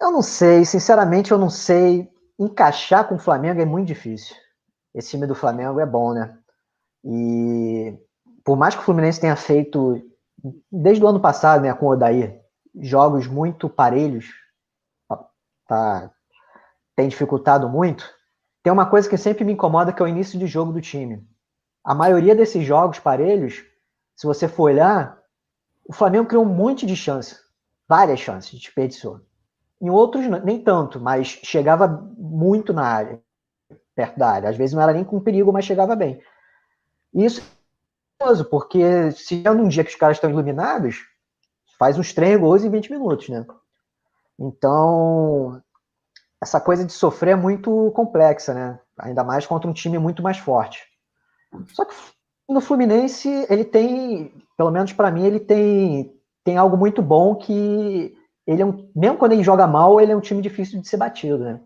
Eu 0.00 0.10
não 0.10 0.22
sei, 0.22 0.64
sinceramente, 0.64 1.30
eu 1.30 1.38
não 1.38 1.50
sei. 1.50 2.10
Encaixar 2.38 3.08
com 3.08 3.14
o 3.16 3.18
Flamengo 3.18 3.60
é 3.60 3.64
muito 3.64 3.88
difícil. 3.88 4.34
Esse 4.94 5.10
time 5.10 5.26
do 5.26 5.34
Flamengo 5.34 5.80
é 5.80 5.86
bom, 5.86 6.12
né? 6.12 6.38
E 7.04 7.98
por 8.44 8.56
mais 8.56 8.74
que 8.74 8.80
o 8.80 8.84
Fluminense 8.84 9.20
tenha 9.20 9.36
feito, 9.36 10.02
desde 10.70 11.04
o 11.04 11.08
ano 11.08 11.20
passado, 11.20 11.62
né, 11.62 11.72
com 11.74 11.86
o 11.86 11.90
Odair, 11.90 12.39
jogos 12.74 13.26
muito 13.26 13.68
parelhos, 13.68 14.28
tá, 15.66 16.10
tem 16.96 17.08
dificultado 17.08 17.68
muito, 17.68 18.04
tem 18.62 18.72
uma 18.72 18.86
coisa 18.86 19.08
que 19.08 19.16
sempre 19.16 19.44
me 19.44 19.52
incomoda 19.52 19.92
que 19.92 20.02
é 20.02 20.04
o 20.04 20.08
início 20.08 20.38
de 20.38 20.46
jogo 20.46 20.72
do 20.72 20.80
time. 20.80 21.26
A 21.82 21.94
maioria 21.94 22.34
desses 22.34 22.64
jogos 22.64 22.98
parelhos, 22.98 23.64
se 24.14 24.26
você 24.26 24.46
for 24.46 24.64
olhar, 24.64 25.18
o 25.88 25.92
Flamengo 25.92 26.28
criou 26.28 26.44
um 26.44 26.54
monte 26.54 26.84
de 26.84 26.94
chances, 26.94 27.40
várias 27.88 28.20
chances, 28.20 28.58
desperdiçou. 28.58 29.20
Em 29.80 29.88
outros, 29.88 30.26
nem 30.44 30.62
tanto, 30.62 31.00
mas 31.00 31.26
chegava 31.26 31.88
muito 32.18 32.72
na 32.72 32.84
área, 32.84 33.20
perto 33.94 34.18
da 34.18 34.30
área. 34.30 34.50
Às 34.50 34.56
vezes 34.56 34.74
não 34.74 34.82
era 34.82 34.92
nem 34.92 35.04
com 35.04 35.18
perigo, 35.20 35.52
mas 35.52 35.64
chegava 35.64 35.96
bem. 35.96 36.22
Isso 37.14 37.40
é 37.40 37.44
curioso, 38.22 38.44
porque 38.44 39.10
se 39.12 39.42
é 39.44 39.50
num 39.50 39.68
dia 39.68 39.82
que 39.82 39.90
os 39.90 39.96
caras 39.96 40.18
estão 40.18 40.28
iluminados, 40.28 40.98
faz 41.80 41.98
uns 41.98 42.12
3 42.12 42.38
gols 42.38 42.62
em 42.62 42.68
20 42.68 42.92
minutos, 42.92 43.30
né? 43.30 43.46
Então, 44.38 45.62
essa 46.38 46.60
coisa 46.60 46.84
de 46.84 46.92
sofrer 46.92 47.32
é 47.32 47.36
muito 47.36 47.90
complexa, 47.92 48.52
né? 48.52 48.78
Ainda 48.98 49.24
mais 49.24 49.46
contra 49.46 49.68
um 49.68 49.72
time 49.72 49.98
muito 49.98 50.22
mais 50.22 50.36
forte. 50.36 50.84
Só 51.68 51.86
que 51.86 51.94
no 52.46 52.60
Fluminense, 52.60 53.46
ele 53.48 53.64
tem, 53.64 54.30
pelo 54.58 54.70
menos 54.70 54.92
para 54.92 55.10
mim, 55.10 55.24
ele 55.24 55.40
tem, 55.40 56.14
tem 56.44 56.58
algo 56.58 56.76
muito 56.76 57.00
bom 57.00 57.34
que 57.34 58.14
ele 58.46 58.60
é 58.60 58.66
um, 58.66 58.90
mesmo 58.94 59.16
quando 59.16 59.32
ele 59.32 59.42
joga 59.42 59.66
mal, 59.66 59.98
ele 59.98 60.12
é 60.12 60.16
um 60.16 60.20
time 60.20 60.42
difícil 60.42 60.82
de 60.82 60.86
ser 60.86 60.98
batido, 60.98 61.38
né? 61.38 61.60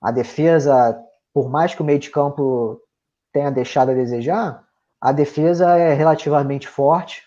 A 0.00 0.10
defesa, 0.10 0.98
por 1.34 1.50
mais 1.50 1.74
que 1.74 1.82
o 1.82 1.84
meio 1.84 1.98
de 1.98 2.10
campo 2.10 2.80
tenha 3.30 3.50
deixado 3.50 3.90
a 3.90 3.94
desejar, 3.94 4.64
a 4.98 5.12
defesa 5.12 5.76
é 5.76 5.92
relativamente 5.92 6.66
forte. 6.66 7.22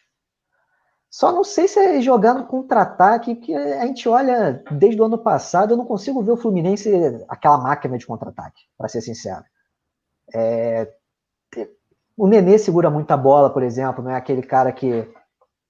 Só 1.16 1.32
não 1.32 1.46
sei 1.46 1.66
se 1.66 1.80
é 1.80 2.46
contra-ataque, 2.46 3.38
que 3.38 3.56
a 3.56 3.86
gente 3.86 4.10
olha 4.10 4.62
desde 4.70 5.02
o 5.02 5.06
ano 5.06 5.18
passado, 5.18 5.72
eu 5.72 5.78
não 5.78 5.86
consigo 5.86 6.22
ver 6.22 6.34
o 6.34 6.38
Fluminense 6.38 6.92
aquela 7.30 7.58
máquina 7.58 7.98
de 7.98 8.06
contra-ataque, 8.06 8.64
para 8.78 8.90
ser 8.90 9.00
sincero. 9.00 9.46
É, 10.34 10.92
o 12.18 12.28
Nenê 12.28 12.60
segura 12.60 12.90
muita 12.90 13.16
bola, 13.16 13.50
por 13.50 13.64
exemplo, 13.64 14.04
não 14.04 14.12
é 14.12 14.18
aquele 14.18 14.42
cara 14.42 14.74
que, 14.74 15.10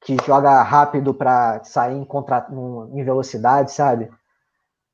que 0.01 0.17
joga 0.25 0.63
rápido 0.63 1.13
para 1.13 1.63
sair 1.63 1.95
em, 1.95 2.05
contra, 2.05 2.47
em 2.91 3.03
velocidade, 3.03 3.71
sabe? 3.71 4.09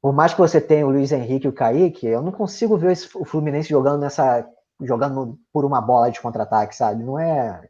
Por 0.01 0.12
mais 0.12 0.34
que 0.34 0.41
você 0.41 0.60
tenha 0.60 0.86
o 0.86 0.91
Luiz 0.91 1.13
Henrique 1.13 1.46
e 1.46 1.50
o 1.50 1.53
Kaique, 1.53 2.08
eu 2.08 2.22
não 2.22 2.34
consigo 2.34 2.77
ver 2.77 2.98
o 3.15 3.24
Fluminense 3.24 3.70
jogando 3.70 4.01
nessa 4.01 4.46
jogando 4.81 5.39
por 5.53 5.63
uma 5.63 5.79
bola 5.79 6.12
de 6.12 6.20
contra-ataque, 6.20 6.75
sabe? 6.75 7.05
Não 7.05 7.17
é. 7.17 7.70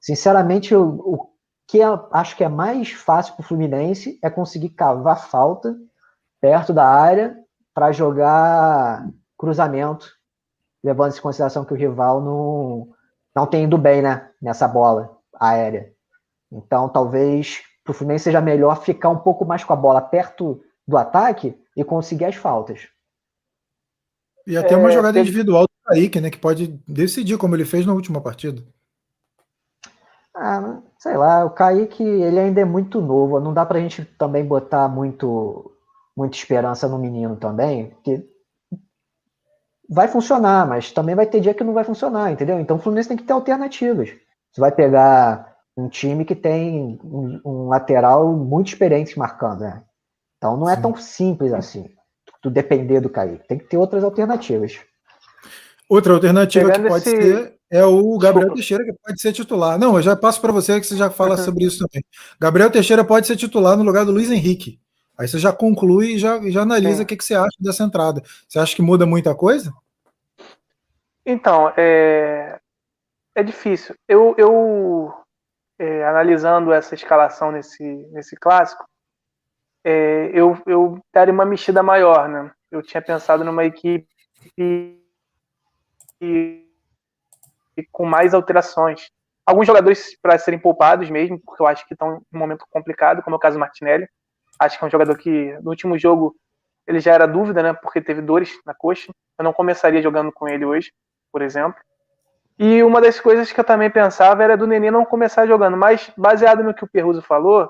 Sinceramente, 0.00 0.74
o, 0.74 0.88
o 0.88 1.33
que 1.66 1.78
eu 1.78 2.08
acho 2.12 2.36
que 2.36 2.44
é 2.44 2.48
mais 2.48 2.92
fácil 2.92 3.34
para 3.34 3.42
o 3.42 3.46
Fluminense 3.46 4.18
é 4.22 4.30
conseguir 4.30 4.70
cavar 4.70 5.28
falta 5.28 5.74
perto 6.40 6.72
da 6.72 6.86
área 6.86 7.36
para 7.74 7.92
jogar 7.92 9.08
cruzamento, 9.38 10.10
levando 10.82 11.16
em 11.16 11.20
consideração 11.20 11.64
que 11.64 11.72
o 11.72 11.76
rival 11.76 12.20
não, 12.20 12.88
não 13.34 13.46
tem 13.46 13.64
ido 13.64 13.78
bem 13.78 14.02
né, 14.02 14.30
nessa 14.40 14.68
bola 14.68 15.16
aérea. 15.40 15.92
Então, 16.52 16.88
talvez 16.88 17.62
para 17.82 17.90
o 17.90 17.94
Fluminense 17.94 18.24
seja 18.24 18.40
melhor 18.40 18.82
ficar 18.82 19.08
um 19.08 19.18
pouco 19.18 19.44
mais 19.44 19.64
com 19.64 19.72
a 19.72 19.76
bola 19.76 20.00
perto 20.00 20.62
do 20.86 20.96
ataque 20.96 21.58
e 21.76 21.84
conseguir 21.84 22.26
as 22.26 22.36
faltas. 22.36 22.88
E 24.46 24.56
até 24.56 24.76
uma 24.76 24.90
é, 24.90 24.92
jogada 24.92 25.18
individual 25.18 25.62
do 25.62 25.88
Kaique, 25.88 26.20
né? 26.20 26.30
Que 26.30 26.38
pode 26.38 26.68
decidir, 26.86 27.38
como 27.38 27.56
ele 27.56 27.64
fez 27.64 27.86
na 27.86 27.94
última 27.94 28.20
partida. 28.20 28.62
Ah, 30.36 30.80
sei 30.98 31.16
lá, 31.16 31.44
o 31.44 31.50
Kaique 31.50 32.02
ele 32.02 32.40
ainda 32.40 32.60
é 32.60 32.64
muito 32.64 33.00
novo. 33.00 33.38
Não 33.40 33.54
dá 33.54 33.64
pra 33.64 33.78
gente 33.78 34.04
também 34.18 34.44
botar 34.44 34.88
muito, 34.88 35.72
muita 36.16 36.36
esperança 36.36 36.88
no 36.88 36.98
menino 36.98 37.36
também, 37.36 37.90
porque 37.90 38.26
vai 39.88 40.08
funcionar, 40.08 40.66
mas 40.66 40.90
também 40.90 41.14
vai 41.14 41.26
ter 41.26 41.40
dia 41.40 41.54
que 41.54 41.62
não 41.62 41.74
vai 41.74 41.84
funcionar, 41.84 42.32
entendeu? 42.32 42.58
Então 42.58 42.76
o 42.76 42.80
Fluminense 42.80 43.08
tem 43.08 43.16
que 43.16 43.24
ter 43.24 43.32
alternativas. 43.32 44.10
Você 44.52 44.60
vai 44.60 44.72
pegar 44.72 45.54
um 45.76 45.88
time 45.88 46.24
que 46.24 46.34
tem 46.34 46.98
um, 47.04 47.40
um 47.44 47.68
lateral 47.68 48.32
muito 48.32 48.68
experiente 48.68 49.18
marcando, 49.18 49.60
né? 49.60 49.82
Então 50.38 50.56
não 50.56 50.68
é 50.68 50.76
Sim. 50.76 50.82
tão 50.82 50.96
simples 50.96 51.52
assim 51.52 51.88
tu 52.44 52.50
depender 52.50 53.00
do 53.00 53.08
Kaique. 53.08 53.48
Tem 53.48 53.58
que 53.58 53.64
ter 53.64 53.78
outras 53.78 54.04
alternativas. 54.04 54.78
Outra 55.88 56.12
alternativa 56.12 56.66
Pegando 56.66 56.82
que 56.82 56.88
pode 56.90 57.08
esse... 57.08 57.22
ser 57.22 57.54
é 57.74 57.84
o 57.84 58.16
Gabriel. 58.18 58.54
Teixeira, 58.54 58.84
que 58.84 58.92
pode 58.92 59.20
ser 59.20 59.32
titular. 59.32 59.76
Não, 59.76 59.96
eu 59.96 60.02
já 60.02 60.14
passo 60.14 60.40
para 60.40 60.52
você 60.52 60.80
que 60.80 60.86
você 60.86 60.96
já 60.96 61.10
fala 61.10 61.36
sobre 61.36 61.64
isso 61.64 61.84
também. 61.84 62.04
Gabriel 62.40 62.70
Teixeira 62.70 63.04
pode 63.04 63.26
ser 63.26 63.36
titular 63.36 63.76
no 63.76 63.82
lugar 63.82 64.04
do 64.04 64.12
Luiz 64.12 64.30
Henrique. 64.30 64.78
Aí 65.18 65.26
você 65.26 65.40
já 65.40 65.52
conclui 65.52 66.14
e 66.14 66.18
já, 66.18 66.40
já 66.50 66.62
analisa 66.62 67.02
o 67.02 67.06
que, 67.06 67.16
que 67.16 67.24
você 67.24 67.34
acha 67.34 67.56
dessa 67.58 67.82
entrada. 67.82 68.22
Você 68.48 68.60
acha 68.60 68.76
que 68.76 68.82
muda 68.82 69.04
muita 69.04 69.34
coisa? 69.34 69.72
Então, 71.26 71.72
é, 71.76 72.60
é 73.34 73.42
difícil. 73.42 73.96
Eu, 74.06 74.36
eu 74.38 75.12
é, 75.76 76.04
analisando 76.06 76.72
essa 76.72 76.94
escalação 76.94 77.50
nesse, 77.50 77.82
nesse 78.12 78.36
clássico, 78.36 78.84
é, 79.82 80.30
eu, 80.32 80.56
eu 80.64 81.00
daria 81.12 81.34
uma 81.34 81.44
mexida 81.44 81.82
maior, 81.82 82.28
né? 82.28 82.52
Eu 82.70 82.82
tinha 82.82 83.02
pensado 83.02 83.42
numa 83.42 83.64
equipe 83.64 84.06
e, 84.56 84.96
e 87.76 87.84
com 87.90 88.04
mais 88.04 88.34
alterações. 88.34 89.10
Alguns 89.46 89.66
jogadores 89.66 90.18
para 90.20 90.38
serem 90.38 90.58
poupados 90.58 91.10
mesmo, 91.10 91.38
porque 91.38 91.62
eu 91.62 91.66
acho 91.66 91.86
que 91.86 91.94
estão 91.94 92.14
em 92.32 92.36
um 92.36 92.38
momento 92.38 92.64
complicado, 92.70 93.22
como 93.22 93.34
é 93.34 93.38
o 93.38 93.40
caso 93.40 93.56
do 93.56 93.60
Martinelli. 93.60 94.08
Acho 94.58 94.78
que 94.78 94.84
é 94.84 94.86
um 94.86 94.90
jogador 94.90 95.18
que 95.18 95.52
no 95.62 95.70
último 95.70 95.98
jogo 95.98 96.34
ele 96.86 97.00
já 97.00 97.12
era 97.12 97.26
dúvida, 97.26 97.62
né? 97.62 97.72
Porque 97.72 98.00
teve 98.00 98.22
dores 98.22 98.58
na 98.64 98.74
coxa. 98.74 99.12
Eu 99.38 99.44
não 99.44 99.52
começaria 99.52 100.02
jogando 100.02 100.32
com 100.32 100.48
ele 100.48 100.64
hoje, 100.64 100.92
por 101.32 101.42
exemplo. 101.42 101.80
E 102.58 102.82
uma 102.82 103.00
das 103.00 103.20
coisas 103.20 103.50
que 103.50 103.58
eu 103.58 103.64
também 103.64 103.90
pensava 103.90 104.44
era 104.44 104.56
do 104.56 104.66
Nenê 104.66 104.90
não 104.90 105.04
começar 105.04 105.46
jogando, 105.46 105.76
mas 105.76 106.10
baseado 106.16 106.62
no 106.62 106.72
que 106.72 106.84
o 106.84 106.88
Perruso 106.88 107.20
falou, 107.20 107.68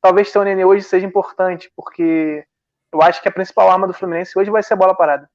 talvez 0.00 0.30
ter 0.30 0.38
o 0.38 0.44
Nenê 0.44 0.64
hoje 0.64 0.84
seja 0.84 1.06
importante, 1.06 1.70
porque 1.74 2.44
eu 2.92 3.00
acho 3.00 3.22
que 3.22 3.28
a 3.28 3.32
principal 3.32 3.70
arma 3.70 3.86
do 3.86 3.94
Fluminense 3.94 4.38
hoje 4.38 4.50
vai 4.50 4.62
ser 4.62 4.74
a 4.74 4.76
bola 4.76 4.94
parada. 4.94 5.28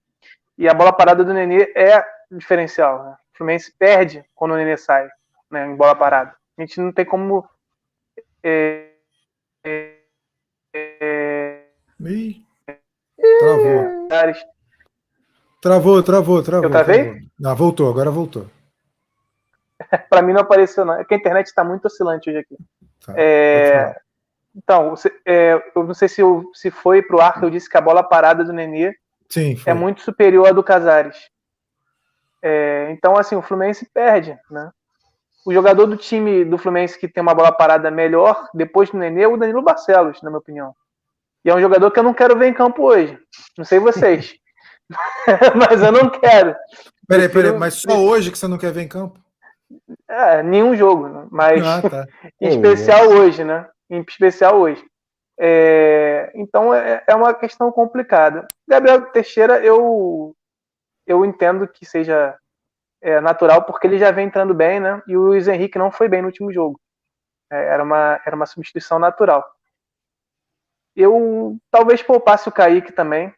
E 0.57 0.69
a 0.69 0.73
bola 0.73 0.93
parada 0.93 1.23
do 1.23 1.33
Nenê 1.33 1.71
é 1.75 2.05
diferencial. 2.31 3.03
Né? 3.03 3.15
O 3.41 3.43
Fluminense 3.43 3.73
perde 3.77 4.23
quando 4.35 4.51
o 4.51 4.55
Nenê 4.55 4.77
sai 4.77 5.09
né, 5.49 5.65
em 5.65 5.75
bola 5.75 5.95
parada. 5.95 6.35
A 6.55 6.61
gente 6.61 6.79
não 6.79 6.91
tem 6.91 7.03
como. 7.03 7.43
É, 8.43 8.91
é, 9.63 9.95
é, 10.75 11.61
travou. 13.39 14.07
Travou, 15.59 16.03
travou, 16.03 16.43
travou. 16.43 16.63
Eu 16.65 16.69
travei? 16.69 17.03
Travou. 17.03 17.21
Ah, 17.45 17.53
voltou, 17.55 17.89
agora 17.89 18.11
voltou. 18.11 18.45
Para 20.07 20.21
mim 20.21 20.33
não 20.33 20.41
apareceu, 20.41 20.85
não. 20.85 20.99
É 20.99 21.03
que 21.03 21.15
a 21.15 21.17
internet 21.17 21.47
está 21.47 21.63
muito 21.63 21.85
oscilante 21.85 22.29
hoje 22.29 22.39
aqui. 22.39 22.57
Tá, 23.03 23.13
é, 23.17 23.99
então, 24.55 24.93
é, 25.25 25.71
eu 25.75 25.83
não 25.83 25.95
sei 25.95 26.07
se, 26.07 26.21
eu, 26.21 26.47
se 26.53 26.69
foi 26.69 27.01
para 27.01 27.15
o 27.17 27.21
ar 27.21 27.39
que 27.39 27.45
eu 27.45 27.49
disse 27.49 27.67
que 27.67 27.77
a 27.77 27.81
bola 27.81 28.03
parada 28.03 28.43
do 28.43 28.53
Nenê 28.53 28.95
Sim, 29.27 29.59
é 29.65 29.73
muito 29.73 30.01
superior 30.01 30.47
à 30.47 30.51
do 30.51 30.63
Casares. 30.63 31.31
É, 32.43 32.89
então, 32.91 33.17
assim, 33.17 33.35
o 33.35 33.41
Fluminense 33.41 33.87
perde, 33.93 34.37
né? 34.49 34.71
O 35.45 35.53
jogador 35.53 35.85
do 35.87 35.97
time 35.97 36.45
do 36.45 36.57
Fluminense 36.57 36.99
que 36.99 37.07
tem 37.07 37.21
uma 37.21 37.33
bola 37.33 37.51
parada 37.51 37.89
melhor, 37.89 38.47
depois 38.53 38.89
do 38.89 38.97
Nenê, 38.97 39.23
é 39.23 39.27
o 39.27 39.37
Danilo 39.37 39.61
Barcelos, 39.61 40.21
na 40.21 40.29
minha 40.29 40.39
opinião. 40.39 40.75
E 41.43 41.49
é 41.49 41.55
um 41.55 41.61
jogador 41.61 41.89
que 41.89 41.99
eu 41.99 42.03
não 42.03 42.13
quero 42.13 42.37
ver 42.37 42.47
em 42.47 42.53
campo 42.53 42.83
hoje. 42.83 43.17
Não 43.57 43.65
sei 43.65 43.79
vocês. 43.79 44.35
mas 45.55 45.81
eu 45.81 45.91
não 45.91 46.09
quero. 46.09 46.55
Peraí, 47.07 47.27
peraí, 47.29 47.51
mas 47.53 47.75
só 47.75 47.97
hoje 47.97 48.31
que 48.31 48.37
você 48.37 48.47
não 48.47 48.57
quer 48.57 48.71
ver 48.71 48.81
em 48.81 48.87
campo? 48.87 49.19
É, 50.07 50.43
nenhum 50.43 50.75
jogo, 50.75 51.07
né? 51.07 51.27
mas 51.31 51.65
ah, 51.65 51.81
tá. 51.81 52.07
em 52.39 52.49
especial 52.49 53.07
hoje, 53.07 53.43
né? 53.43 53.67
em 53.89 54.01
especial 54.07 54.59
hoje. 54.59 54.83
É, 55.39 56.31
então 56.35 56.73
é, 56.73 57.03
é, 57.07 57.15
uma 57.15 57.33
questão 57.33 57.71
complicada. 57.71 58.47
Gabriel 58.67 59.01
Teixeira, 59.11 59.59
eu, 59.63 60.35
eu 61.11 61.25
entendo 61.25 61.67
que 61.67 61.85
seja 61.85 62.37
é, 63.01 63.19
natural, 63.19 63.63
porque 63.63 63.87
ele 63.87 63.97
já 63.97 64.11
vem 64.11 64.27
entrando 64.27 64.53
bem, 64.53 64.79
né? 64.79 65.01
E 65.07 65.17
o 65.17 65.21
Luiz 65.21 65.47
Henrique 65.47 65.77
não 65.77 65.91
foi 65.91 66.07
bem 66.07 66.21
no 66.21 66.27
último 66.27 66.51
jogo. 66.51 66.79
É, 67.51 67.65
era, 67.65 67.83
uma, 67.83 68.19
era 68.25 68.35
uma 68.35 68.45
substituição 68.45 68.99
natural. 68.99 69.43
Eu 70.95 71.57
talvez 71.69 72.01
poupasse 72.01 72.47
o 72.49 72.51
Kaique 72.51 72.91
também. 72.91 73.33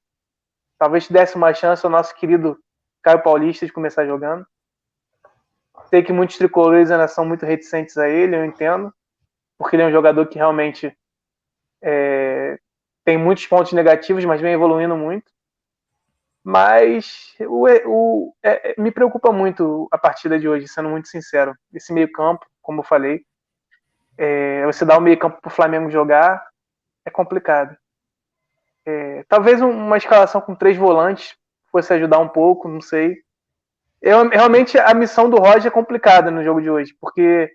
Talvez 0.79 1.07
desse 1.07 1.35
uma 1.35 1.53
chance 1.53 1.85
ao 1.85 1.91
nosso 1.91 2.15
querido 2.15 2.59
Caio 3.01 3.21
Paulista 3.21 3.65
de 3.65 3.71
começar 3.71 4.05
jogando. 4.05 4.45
Sei 5.85 6.03
que 6.03 6.11
muitos 6.11 6.37
tricolores 6.37 6.91
ainda 6.91 7.07
são 7.07 7.25
muito 7.25 7.45
reticentes 7.45 7.97
a 7.97 8.09
ele, 8.09 8.35
eu 8.35 8.45
entendo 8.45 8.93
porque 9.63 9.75
ele 9.75 9.83
é 9.83 9.87
um 9.87 9.91
jogador 9.91 10.27
que 10.27 10.37
realmente 10.37 10.95
é, 11.81 12.59
tem 13.05 13.17
muitos 13.17 13.47
pontos 13.47 13.71
negativos, 13.73 14.23
mas 14.25 14.41
vem 14.41 14.53
evoluindo 14.53 14.95
muito. 14.95 15.31
Mas 16.43 17.33
o, 17.39 17.67
o 17.85 18.35
é, 18.43 18.71
é, 18.71 18.81
me 18.81 18.91
preocupa 18.91 19.31
muito 19.31 19.87
a 19.91 19.97
partida 19.97 20.37
de 20.37 20.47
hoje, 20.47 20.67
sendo 20.67 20.89
muito 20.89 21.07
sincero. 21.07 21.55
Esse 21.73 21.93
meio-campo, 21.93 22.45
como 22.61 22.81
eu 22.81 22.83
falei, 22.83 23.21
é, 24.17 24.65
você 24.65 24.83
dá 24.83 24.97
o 24.97 25.01
meio-campo 25.01 25.39
para 25.41 25.49
o 25.49 25.53
Flamengo 25.53 25.89
jogar 25.89 26.45
é 27.05 27.09
complicado. 27.09 27.75
É, 28.85 29.23
talvez 29.27 29.61
uma 29.61 29.97
escalação 29.97 30.41
com 30.41 30.55
três 30.55 30.77
volantes 30.77 31.35
fosse 31.71 31.93
ajudar 31.93 32.19
um 32.19 32.29
pouco, 32.29 32.67
não 32.67 32.81
sei. 32.81 33.17
Eu, 34.01 34.29
realmente 34.29 34.77
a 34.77 34.93
missão 34.93 35.29
do 35.29 35.37
Roger 35.37 35.67
é 35.67 35.71
complicada 35.71 36.29
no 36.29 36.43
jogo 36.43 36.61
de 36.61 36.69
hoje, 36.69 36.93
porque 36.99 37.51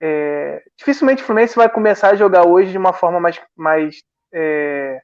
é, 0.00 0.62
dificilmente 0.76 1.22
o 1.22 1.26
Fluminense 1.26 1.54
vai 1.54 1.68
começar 1.68 2.10
a 2.10 2.16
jogar 2.16 2.46
hoje 2.46 2.72
de 2.72 2.78
uma 2.78 2.92
forma 2.92 3.20
mais, 3.20 3.40
mais 3.54 4.02
é, 4.32 5.00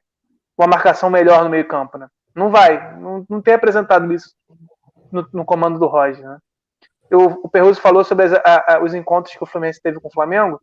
uma 0.57 0.67
marcação 0.67 1.09
melhor 1.09 1.43
no 1.43 1.49
meio 1.49 1.67
campo, 1.67 1.97
né? 1.97 2.07
Não 2.35 2.49
vai, 2.49 2.97
não, 2.97 3.25
não 3.29 3.41
tem 3.41 3.53
apresentado 3.53 4.11
isso 4.13 4.33
no, 5.11 5.27
no 5.33 5.45
comando 5.45 5.79
do 5.79 5.87
Roger, 5.87 6.23
né? 6.23 6.37
Eu, 7.09 7.39
o 7.43 7.49
Perruso 7.49 7.81
falou 7.81 8.03
sobre 8.03 8.25
as, 8.25 8.33
a, 8.33 8.75
a, 8.75 8.83
os 8.83 8.93
encontros 8.93 9.35
que 9.35 9.43
o 9.43 9.47
Fluminense 9.47 9.81
teve 9.81 9.99
com 9.99 10.07
o 10.07 10.13
Flamengo. 10.13 10.59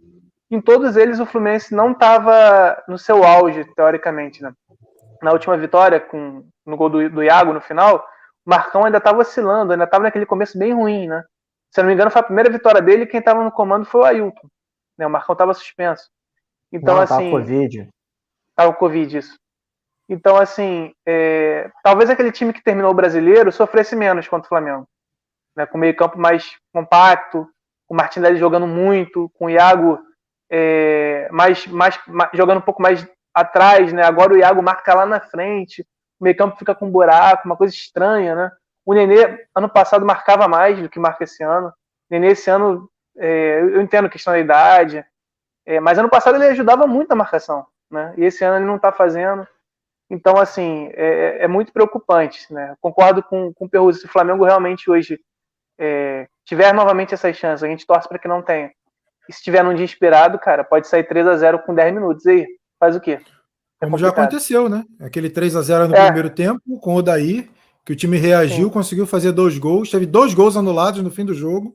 Em 0.49 0.61
todos 0.61 0.97
eles, 0.97 1.19
o 1.19 1.27
Fluminense 1.27 1.75
não 1.75 1.91
estava 1.91 2.81
no 2.87 2.97
seu 2.97 3.25
auge, 3.25 3.65
teoricamente. 3.75 4.41
Né? 4.43 4.53
Na 5.21 5.33
última 5.33 5.57
vitória, 5.57 5.99
com, 5.99 6.47
no 6.65 6.77
gol 6.77 6.89
do, 6.89 7.11
do 7.11 7.23
Iago 7.23 7.53
no 7.53 7.61
final, 7.61 8.07
o 8.45 8.51
Marcão 8.51 8.85
ainda 8.85 8.99
estava 8.99 9.19
oscilando, 9.19 9.73
ainda 9.73 9.85
estava 9.85 10.05
naquele 10.05 10.25
começo 10.25 10.57
bem 10.57 10.73
ruim. 10.73 11.09
Né? 11.09 11.25
Se 11.73 11.81
eu 11.81 11.83
não 11.83 11.89
me 11.89 11.95
engano, 11.95 12.13
foi 12.13 12.21
a 12.21 12.25
primeira 12.25 12.51
vitória 12.51 12.81
dele 12.81 13.07
quem 13.07 13.19
estava 13.19 13.43
no 13.43 13.51
comando 13.51 13.85
foi 13.85 14.01
o 14.03 14.05
Ailton. 14.05 14.49
Né? 14.97 15.05
O 15.05 15.11
Marcão 15.11 15.33
estava 15.33 15.53
suspenso. 15.53 16.09
Então, 16.71 16.95
não, 16.95 17.03
assim. 17.03 17.15
Tava 17.15 17.31
Covid. 17.31 17.89
Tava 18.55 18.73
Covid, 18.73 19.19
isso. 19.19 19.37
Então, 20.09 20.37
assim, 20.37 20.93
é, 21.07 21.71
talvez 21.83 22.09
aquele 22.09 22.31
time 22.31 22.53
que 22.53 22.63
terminou 22.63 22.91
o 22.91 22.95
brasileiro 22.95 23.51
sofresse 23.51 23.97
menos 23.97 24.29
contra 24.29 24.47
o 24.47 24.49
Flamengo 24.49 24.87
né, 25.57 25.65
com 25.67 25.79
meio 25.79 25.97
campo 25.97 26.19
mais 26.19 26.55
compacto, 26.73 27.49
com 27.87 27.95
o 27.95 27.97
Martinelli 27.97 28.37
jogando 28.37 28.67
muito, 28.67 29.31
com 29.39 29.47
o 29.47 29.51
Iago 29.51 29.99
é, 30.51 31.29
mais, 31.33 31.67
mais, 31.67 31.99
mais, 32.07 32.31
jogando 32.35 32.59
um 32.59 32.63
pouco 32.63 32.83
mais 32.83 33.09
atrás, 33.35 33.93
né? 33.93 34.03
Agora 34.03 34.35
o 34.35 34.37
Iago 34.37 34.63
marca 34.63 34.95
lá 34.95 35.07
na 35.07 35.21
frente, 35.21 35.83
o 36.21 36.25
meio 36.25 36.37
campo 36.37 36.59
fica 36.59 36.75
com 36.75 36.87
um 36.87 36.91
buraco, 36.91 37.47
uma 37.47 37.57
coisa 37.57 37.75
estranha, 37.75 38.35
né? 38.35 38.53
O 38.85 38.93
Nenê, 38.93 39.47
ano 39.55 39.69
passado, 39.69 40.05
marcava 40.05 40.47
mais 40.47 40.81
do 40.81 40.89
que 40.89 41.01
marca 41.01 41.25
esse 41.25 41.43
ano. 41.43 41.69
O 41.69 41.73
Nenê, 42.11 42.29
esse 42.29 42.51
ano, 42.51 42.89
é, 43.17 43.61
eu 43.61 43.81
entendo 43.81 44.07
a 44.07 44.11
questão 44.11 44.33
da 44.33 44.39
idade, 44.39 45.05
é, 45.65 45.81
mas 45.81 45.99
ano 45.99 46.09
passado 46.09 46.37
ele 46.37 46.47
ajudava 46.47 46.87
muito 46.87 47.11
a 47.13 47.17
marcação, 47.17 47.67
né? 47.91 48.15
E 48.17 48.25
esse 48.25 48.45
ano 48.45 48.59
ele 48.59 48.67
não 48.67 48.77
está 48.77 48.93
fazendo. 48.93 49.47
Então, 50.09 50.37
assim, 50.37 50.89
é, 50.95 51.45
é, 51.45 51.49
muito 51.49 51.73
preocupante, 51.73 52.53
né? 52.53 52.75
Concordo 52.81 53.23
com, 53.23 53.53
com 53.53 53.65
o 53.67 53.69
Perruzzi. 53.69 54.01
Se 54.01 54.07
o 54.07 54.11
Flamengo 54.11 54.45
realmente 54.45 54.89
hoje 54.89 55.19
é, 55.79 56.29
tiver 56.45 56.73
novamente 56.73 57.13
essas 57.13 57.37
chances, 57.37 57.65
a 57.65 57.69
gente 57.69 57.87
torce 57.87 58.09
para 58.09 58.19
que 58.19 58.29
não 58.29 58.41
tenha. 58.41 58.71
E 59.29 59.33
se 59.33 59.43
tiver 59.43 59.65
num 59.65 59.75
dia 59.75 59.85
esperado, 59.85 60.39
cara, 60.39 60.63
pode 60.63 60.87
sair 60.87 61.03
3 61.05 61.27
a 61.27 61.37
0 61.37 61.59
com 61.61 61.75
10 61.75 61.93
minutos. 61.93 62.25
E 62.25 62.31
aí, 62.31 62.47
faz 62.79 62.95
o 62.95 63.01
quê? 63.01 63.19
É 63.81 63.85
Como 63.85 63.99
já 63.99 64.09
aconteceu, 64.09 64.69
né? 64.69 64.85
Aquele 65.01 65.29
3 65.29 65.57
a 65.57 65.63
0 65.63 65.89
no 65.89 65.97
é. 65.97 66.05
primeiro 66.05 66.31
tempo, 66.31 66.79
com 66.81 66.95
o 66.95 67.03
Daí, 67.03 67.51
que 67.85 67.93
o 67.93 67.97
time 67.97 68.17
reagiu, 68.17 68.69
Sim. 68.69 68.73
conseguiu 68.73 69.07
fazer 69.07 69.33
dois 69.33 69.59
gols, 69.59 69.91
teve 69.91 70.07
dois 70.07 70.33
gols 70.35 70.57
anulados 70.57 71.03
no 71.03 71.11
fim 71.11 71.25
do 71.25 71.35
jogo. 71.35 71.75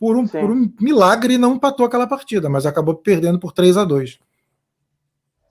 Por 0.00 0.16
um, 0.16 0.26
por 0.26 0.50
um 0.50 0.68
milagre 0.80 1.38
não 1.38 1.54
empatou 1.54 1.86
aquela 1.86 2.08
partida, 2.08 2.50
mas 2.50 2.66
acabou 2.66 2.96
perdendo 2.96 3.38
por 3.38 3.52
3 3.52 3.76
a 3.76 3.84
2 3.84 4.18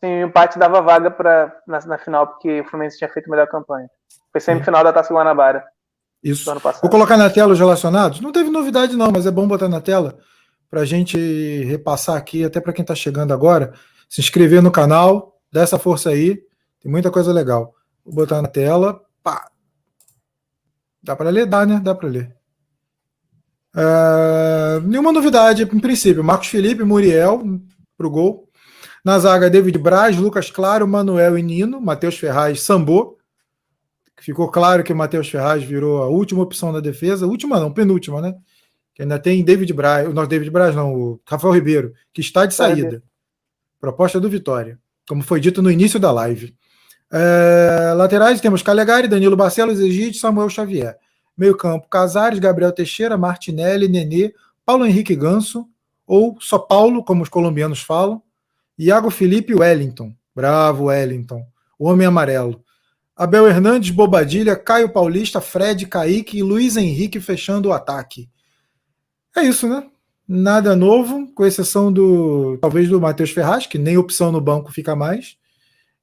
Sim, 0.04 0.24
o 0.24 0.28
empate 0.28 0.58
dava 0.58 0.82
vaga 0.82 1.12
pra, 1.12 1.56
na, 1.68 1.80
na 1.86 1.98
final, 1.98 2.28
porque 2.28 2.62
o 2.62 2.66
Fluminense 2.66 2.98
tinha 2.98 3.10
feito 3.10 3.30
melhor 3.30 3.48
campanha. 3.48 3.88
Foi 4.32 4.42
semifinal 4.42 4.84
da 4.84 4.92
Taça 4.92 5.14
Guanabara. 5.14 5.64
Isso. 6.24 6.52
Vou 6.82 6.90
colocar 6.90 7.18
na 7.18 7.30
tela 7.30 7.54
os 7.54 7.60
relacionados. 7.60 8.20
Não 8.20 8.32
teve 8.32 8.50
novidade, 8.50 8.96
não, 8.96 9.12
mas 9.12 9.26
é 9.26 9.32
bom 9.32 9.48
botar 9.48 9.68
na 9.68 9.82
tela 9.82 10.18
para 10.70 10.82
a 10.82 10.86
gente 10.86 11.18
repassar 11.66 12.16
aqui, 12.16 12.46
até 12.46 12.62
para 12.62 12.72
quem 12.72 12.82
está 12.82 12.96
chegando 12.96 13.34
agora. 13.34 13.74
Se 14.10 14.22
inscrever 14.22 14.62
no 14.62 14.72
canal, 14.72 15.38
dá 15.52 15.62
essa 15.62 15.78
força 15.78 16.10
aí. 16.10 16.42
Tem 16.80 16.92
muita 16.92 17.12
coisa 17.12 17.32
legal. 17.34 17.74
Vou 18.06 18.16
botar 18.16 18.42
na 18.42 18.48
tela. 18.48 19.02
Pá. 19.22 19.50
Dá 21.04 21.16
para 21.16 21.30
ler? 21.30 21.46
Dá, 21.46 21.66
né? 21.66 21.80
Dá 21.84 21.94
para 21.94 22.10
ler. 22.10 22.36
Uh, 23.76 24.82
nenhuma 24.84 25.12
novidade, 25.12 25.64
em 25.64 25.80
princípio. 25.80 26.24
Marcos 26.24 26.48
Felipe, 26.48 26.84
Muriel 26.84 27.42
para 27.98 28.08
o 28.08 28.12
gol. 28.12 28.51
Na 29.04 29.18
zaga, 29.18 29.50
David 29.50 29.78
Braz, 29.80 30.16
Lucas 30.18 30.52
Claro, 30.52 30.88
Manuel 30.88 31.38
e 31.38 31.42
Nino. 31.44 31.82
Matheus 31.82 32.18
Ferraz, 32.18 32.62
Sambô. 32.62 33.18
Ficou 34.20 34.50
claro 34.50 34.84
que 34.84 34.94
o 34.94 34.96
Matheus 34.96 35.28
Ferraz 35.28 35.64
virou 35.64 36.04
a 36.04 36.08
última 36.08 36.44
opção 36.44 36.72
da 36.72 36.80
defesa, 36.80 37.26
última 37.26 37.60
não, 37.60 37.74
penúltima, 37.74 38.22
né? 38.22 38.36
Que 38.94 39.02
ainda 39.02 39.18
tem 39.18 39.44
David 39.44 39.74
Braz, 39.74 40.08
o 40.08 40.14
nosso 40.14 40.30
David 40.30 40.52
Braz 40.52 40.76
não, 40.76 40.94
o 40.94 41.22
Rafael 41.26 41.54
Ribeiro, 41.54 41.94
que 42.14 42.22
está 42.22 42.46
de 42.46 42.54
saída. 42.54 43.02
Proposta 43.80 44.20
do 44.20 44.30
Vitória, 44.30 44.78
como 45.08 45.24
foi 45.24 45.40
dito 45.40 45.60
no 45.60 45.72
início 45.72 46.00
da 46.00 46.12
live. 46.12 46.56
É, 47.12 47.94
laterais 47.96 48.40
temos 48.40 48.62
Calegari, 48.62 49.08
Danilo 49.08 49.36
Barcelos, 49.36 49.80
Egito, 49.80 50.18
Samuel 50.18 50.50
Xavier. 50.50 50.98
Meio 51.36 51.58
campo, 51.58 51.88
Casares, 51.90 52.38
Gabriel 52.38 52.72
Teixeira, 52.72 53.18
Martinelli, 53.18 53.88
Nenê, 53.88 54.36
Paulo 54.64 54.86
Henrique 54.86 55.16
Ganso, 55.16 55.68
ou 56.06 56.38
só 56.40 56.60
Paulo, 56.60 57.04
como 57.04 57.24
os 57.24 57.30
colombianos 57.30 57.82
falam, 57.82 58.22
Iago 58.78 59.10
Felipe 59.10 59.54
Wellington. 59.54 60.14
Bravo, 60.36 60.86
Wellington. 60.86 61.46
O 61.78 61.88
Homem 61.88 62.08
Amarelo. 62.08 62.64
Abel 63.16 63.48
Hernandes, 63.48 63.92
Bobadilha, 63.92 64.56
Caio 64.56 64.90
Paulista, 64.90 65.40
Fred, 65.40 65.86
Kaique 65.86 66.38
e 66.38 66.44
Luiz 66.44 66.78
Henrique 66.78 67.20
fechando 67.20 67.70
o 67.70 67.74
ataque. 67.74 68.30
É 69.36 69.44
isso, 69.44 69.68
né? 69.68 69.86
Nada 70.28 70.76
novo, 70.76 71.32
com 71.36 71.46
exceção 71.46 71.92
do 71.92 72.58
talvez 72.60 72.90
do 72.90 73.00
Matheus 73.00 73.32
Ferraz, 73.32 73.68
que 73.68 73.78
nem 73.78 73.98
opção 73.98 74.32
no 74.32 74.42
banco 74.42 74.72
fica 74.72 74.96
mais. 74.96 75.38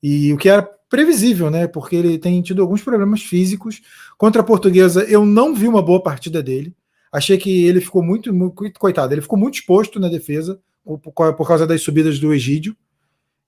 E 0.02 0.32
o 0.32 0.36
que 0.36 0.48
era 0.48 0.62
previsível, 0.62 1.50
né? 1.50 1.66
Porque 1.66 1.96
ele 1.96 2.18
tem 2.18 2.40
tido 2.42 2.62
alguns 2.62 2.82
problemas 2.82 3.22
físicos. 3.22 3.80
Contra 4.16 4.42
a 4.42 4.44
portuguesa, 4.44 5.02
eu 5.04 5.24
não 5.24 5.54
vi 5.54 5.66
uma 5.66 5.82
boa 5.82 6.02
partida 6.02 6.42
dele. 6.42 6.74
Achei 7.10 7.38
que 7.38 7.64
ele 7.64 7.80
ficou 7.80 8.02
muito, 8.02 8.32
muito 8.32 8.78
coitado, 8.78 9.14
ele 9.14 9.22
ficou 9.22 9.38
muito 9.38 9.54
exposto 9.54 9.98
na 9.98 10.08
defesa 10.08 10.60
por, 10.96 11.34
por 11.34 11.46
causa 11.46 11.66
das 11.66 11.82
subidas 11.82 12.18
do 12.18 12.32
Egídio 12.32 12.74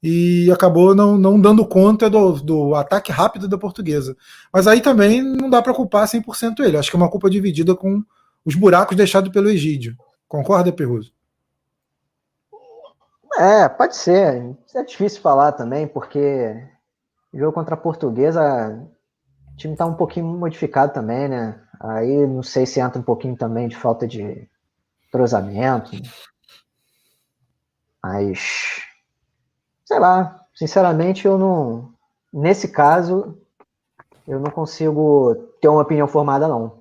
e 0.03 0.51
acabou 0.51 0.95
não, 0.95 1.17
não 1.17 1.41
dando 1.41 1.67
conta 1.67 2.09
do, 2.09 2.33
do 2.33 2.75
ataque 2.75 3.13
rápido 3.13 3.47
da 3.47 3.59
portuguesa. 3.59 4.17
Mas 4.53 4.67
aí 4.67 4.81
também 4.81 5.23
não 5.23 5.49
dá 5.49 5.61
para 5.63 5.75
culpar 5.75 6.07
100% 6.07 6.61
ele. 6.61 6.77
Acho 6.77 6.91
que 6.91 6.97
é 6.97 6.99
uma 6.99 7.11
culpa 7.11 7.29
dividida 7.29 7.75
com 7.75 8.03
os 8.45 8.55
buracos 8.55 8.97
deixados 8.97 9.31
pelo 9.31 9.51
Egídio. 9.51 9.97
Concorda, 10.27 10.73
Perruso? 10.73 11.13
É, 13.39 13.69
pode 13.69 13.97
ser. 13.97 14.57
É 14.75 14.83
difícil 14.83 15.21
falar 15.21 15.53
também, 15.53 15.87
porque 15.87 16.57
jogo 17.33 17.53
contra 17.53 17.75
a 17.75 17.79
portuguesa, 17.79 18.43
o 19.53 19.57
time 19.57 19.75
está 19.75 19.87
um 19.87 19.95
pouquinho 19.95 20.27
modificado 20.27 20.93
também, 20.93 21.29
né? 21.29 21.61
Aí 21.79 22.27
não 22.27 22.43
sei 22.43 22.67
se 22.67 22.81
entra 22.81 22.99
um 22.99 23.05
pouquinho 23.05 23.37
também 23.37 23.69
de 23.69 23.77
falta 23.77 24.07
de 24.07 24.49
entrosamento. 25.09 25.93
Mas 28.03 28.83
sei 29.85 29.99
lá, 29.99 30.41
sinceramente 30.55 31.27
eu 31.27 31.37
não. 31.37 31.93
Nesse 32.33 32.69
caso, 32.69 33.37
eu 34.27 34.39
não 34.39 34.51
consigo 34.51 35.35
ter 35.61 35.69
uma 35.69 35.83
opinião 35.83 36.07
formada, 36.07 36.47
não. 36.47 36.81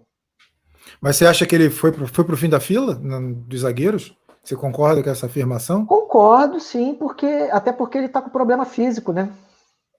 Mas 1.01 1.15
você 1.15 1.25
acha 1.25 1.45
que 1.45 1.55
ele 1.55 1.69
foi 1.69 1.91
para 1.91 2.08
foi 2.08 2.23
o 2.23 2.38
fim 2.38 2.49
da 2.49 2.60
fila 2.60 2.93
dos 2.95 3.62
zagueiros? 3.62 4.15
Você 4.43 4.55
concorda 4.55 5.03
com 5.03 5.10
essa 5.10 5.25
afirmação? 5.25 5.86
Concordo, 5.86 6.60
sim, 6.60 6.93
porque 6.93 7.25
até 7.51 7.71
porque 7.71 7.97
ele 7.97 8.08
está 8.08 8.21
com 8.21 8.29
problema 8.29 8.65
físico, 8.65 9.12
né? 9.12 9.32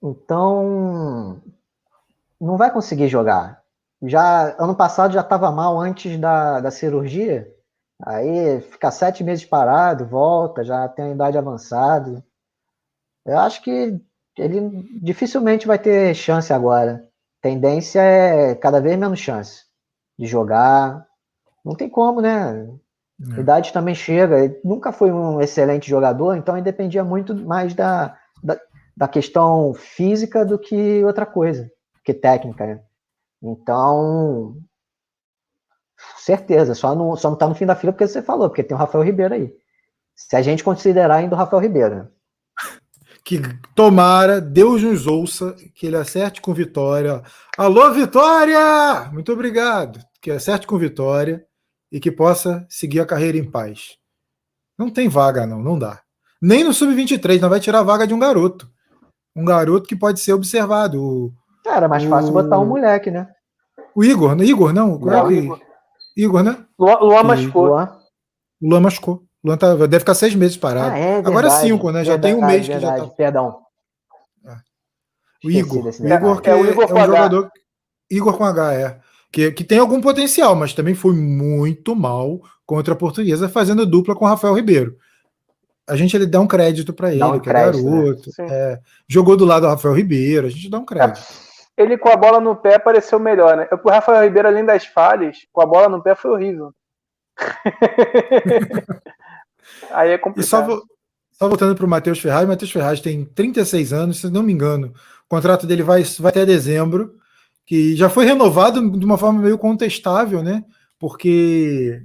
Então 0.01 1.41
não 2.39 2.57
vai 2.57 2.71
conseguir 2.71 3.07
jogar. 3.07 3.61
Já 4.01 4.55
ano 4.57 4.75
passado 4.75 5.13
já 5.13 5.21
estava 5.21 5.51
mal 5.51 5.79
antes 5.79 6.17
da, 6.17 6.59
da 6.59 6.71
cirurgia. 6.71 7.53
Aí 8.03 8.61
fica 8.61 8.89
sete 8.91 9.23
meses 9.23 9.45
parado, 9.45 10.05
volta, 10.05 10.63
já 10.63 10.87
tem 10.87 11.05
a 11.05 11.11
idade 11.11 11.37
avançada. 11.37 12.23
Eu 13.25 13.37
acho 13.37 13.61
que 13.61 13.99
ele 14.37 14.99
dificilmente 15.01 15.67
vai 15.67 15.77
ter 15.77 16.13
chance 16.15 16.51
agora. 16.51 17.07
Tendência 17.41 18.01
é 18.01 18.55
cada 18.55 18.79
vez 18.79 18.97
menos 18.97 19.19
chance 19.19 19.65
de 20.17 20.25
jogar. 20.25 21.05
Não 21.63 21.75
tem 21.75 21.89
como, 21.89 22.21
né? 22.21 22.67
É. 23.37 23.39
Idade 23.39 23.71
também 23.71 23.93
chega. 23.93 24.39
Ele 24.39 24.59
nunca 24.63 24.91
foi 24.91 25.11
um 25.11 25.39
excelente 25.39 25.89
jogador, 25.89 26.35
então 26.35 26.55
ele 26.55 26.63
dependia 26.63 27.03
muito 27.03 27.35
mais 27.35 27.73
da, 27.73 28.17
da, 28.43 28.59
da 28.97 29.07
questão 29.07 29.73
física 29.73 30.45
do 30.45 30.57
que 30.57 31.03
outra 31.03 31.25
coisa, 31.25 31.69
que 32.03 32.13
técnica. 32.13 32.65
Né? 32.65 32.81
Então, 33.43 34.55
certeza, 36.23 36.73
só 36.73 36.95
não, 36.95 37.15
só 37.15 37.29
não 37.29 37.37
tá 37.37 37.47
no 37.47 37.55
fim 37.55 37.65
da 37.65 37.75
fila 37.75 37.91
porque 37.93 38.07
você 38.07 38.21
falou, 38.21 38.49
porque 38.49 38.63
tem 38.63 38.75
o 38.75 38.79
Rafael 38.79 39.03
Ribeiro 39.03 39.33
aí. 39.33 39.53
Se 40.15 40.35
a 40.35 40.41
gente 40.41 40.63
considerar 40.63 41.15
ainda 41.15 41.35
o 41.35 41.37
Rafael 41.37 41.61
Ribeiro. 41.61 41.95
Né? 41.95 42.07
que 43.23 43.39
tomara, 43.75 44.41
Deus 44.41 44.83
nos 44.83 45.07
ouça, 45.07 45.55
que 45.75 45.87
ele 45.87 45.95
acerte 45.95 46.41
com 46.41 46.53
vitória. 46.53 47.21
Alô, 47.57 47.91
Vitória! 47.91 49.09
Muito 49.11 49.31
obrigado. 49.31 49.99
Que 50.21 50.31
acerte 50.31 50.67
com 50.67 50.77
vitória 50.77 51.45
e 51.91 51.99
que 51.99 52.11
possa 52.11 52.65
seguir 52.69 52.99
a 52.99 53.05
carreira 53.05 53.37
em 53.37 53.49
paz. 53.49 53.97
Não 54.77 54.89
tem 54.89 55.07
vaga, 55.07 55.45
não, 55.45 55.59
não 55.59 55.77
dá. 55.77 56.01
Nem 56.41 56.63
no 56.63 56.73
Sub-23, 56.73 57.39
não 57.39 57.49
vai 57.49 57.59
tirar 57.59 57.79
a 57.79 57.83
vaga 57.83 58.07
de 58.07 58.13
um 58.13 58.19
garoto. 58.19 58.69
Um 59.35 59.45
garoto 59.45 59.87
que 59.87 59.95
pode 59.95 60.19
ser 60.19 60.33
observado. 60.33 61.01
O, 61.01 61.33
Era 61.65 61.87
mais 61.87 62.03
fácil 62.03 62.31
o... 62.31 62.33
botar 62.33 62.59
um 62.59 62.65
moleque, 62.65 63.11
né? 63.11 63.29
O 63.95 64.03
Igor, 64.03 64.35
né? 64.35 64.45
Igor, 64.45 64.73
não? 64.73 64.97
não 64.97 65.29
é 65.29 65.33
Igor. 65.33 65.61
Igor, 66.21 66.43
né? 66.43 66.65
Luan, 66.77 66.99
Luan 66.99 67.23
machucou. 67.23 67.65
Luan. 67.65 67.99
Luan 68.61 68.79
machucou. 68.79 69.23
Luan 69.43 69.57
tá, 69.57 69.75
deve 69.75 69.99
ficar 69.99 70.13
seis 70.13 70.35
meses 70.35 70.55
parado. 70.55 70.93
Ah, 70.93 70.97
é, 70.97 71.13
verdade, 71.13 71.27
Agora 71.27 71.49
cinco, 71.49 71.91
né? 71.91 72.03
Já 72.03 72.13
verdade, 72.13 72.33
tem 72.35 72.43
um 72.43 72.45
mês 72.45 72.67
verdade, 72.67 72.93
que 72.93 73.01
já 73.01 73.07
tá. 73.07 73.15
Perdão. 73.15 73.57
É. 74.45 74.55
O 75.47 75.49
Igor. 75.49 75.85
O 75.85 76.07
Igor, 76.07 76.41
que 76.41 76.49
é, 76.49 76.53
é, 76.53 76.55
o 76.55 76.65
Igor 76.65 76.83
é 76.83 76.93
um 76.93 77.05
jogador. 77.05 77.51
Igor 78.09 78.37
com 78.37 78.45
H, 78.45 78.73
é. 78.73 78.99
Que, 79.31 79.51
que 79.51 79.63
tem 79.63 79.79
algum 79.79 79.99
potencial, 79.99 80.55
mas 80.55 80.73
também 80.73 80.93
foi 80.93 81.15
muito 81.15 81.95
mal 81.95 82.41
contra 82.65 82.93
a 82.93 82.97
portuguesa, 82.97 83.49
fazendo 83.49 83.85
dupla 83.85 84.15
com 84.15 84.25
o 84.25 84.27
Rafael 84.27 84.53
Ribeiro. 84.53 84.95
A 85.87 85.95
gente 85.95 86.15
ele 86.15 86.27
dá 86.27 86.39
um 86.39 86.47
crédito 86.47 86.93
para 86.93 87.11
ele, 87.11 87.23
um 87.23 87.39
que 87.39 87.49
é 87.49 87.51
crédito, 87.51 87.87
é 87.87 87.91
garoto. 87.91 88.29
Né? 88.37 88.47
É, 88.49 88.79
jogou 89.07 89.35
do 89.35 89.45
lado 89.45 89.63
do 89.63 89.69
Rafael 89.69 89.95
Ribeiro, 89.95 90.47
a 90.47 90.49
gente 90.49 90.69
dá 90.69 90.77
um 90.77 90.85
crédito. 90.85 91.25
Ele 91.81 91.97
com 91.97 92.09
a 92.09 92.15
bola 92.15 92.39
no 92.39 92.55
pé 92.55 92.77
pareceu 92.77 93.19
melhor, 93.19 93.57
né? 93.57 93.67
O 93.83 93.89
Rafael 93.89 94.23
Ribeiro, 94.23 94.47
além 94.47 94.65
das 94.65 94.85
falhas, 94.85 95.39
com 95.51 95.61
a 95.61 95.65
bola 95.65 95.89
no 95.89 96.01
pé 96.01 96.15
foi 96.15 96.31
horrível. 96.31 96.73
Aí 99.91 100.11
é 100.11 100.17
complicado. 100.17 100.43
E 100.43 100.47
só, 100.47 100.81
só 101.31 101.47
voltando 101.47 101.75
para 101.75 101.85
o 101.85 101.89
Matheus 101.89 102.19
Ferraz, 102.19 102.47
Matheus 102.47 102.71
Ferraz 102.71 102.99
tem 102.99 103.25
36 103.25 103.93
anos, 103.93 104.19
se 104.19 104.29
não 104.29 104.43
me 104.43 104.53
engano. 104.53 104.93
O 105.25 105.29
contrato 105.29 105.65
dele 105.65 105.83
vai, 105.83 106.03
vai 106.03 106.29
até 106.29 106.45
dezembro, 106.45 107.15
que 107.65 107.95
já 107.95 108.09
foi 108.09 108.25
renovado 108.25 108.91
de 108.91 109.05
uma 109.05 109.17
forma 109.17 109.41
meio 109.41 109.57
contestável, 109.57 110.43
né? 110.43 110.63
Porque 110.99 112.01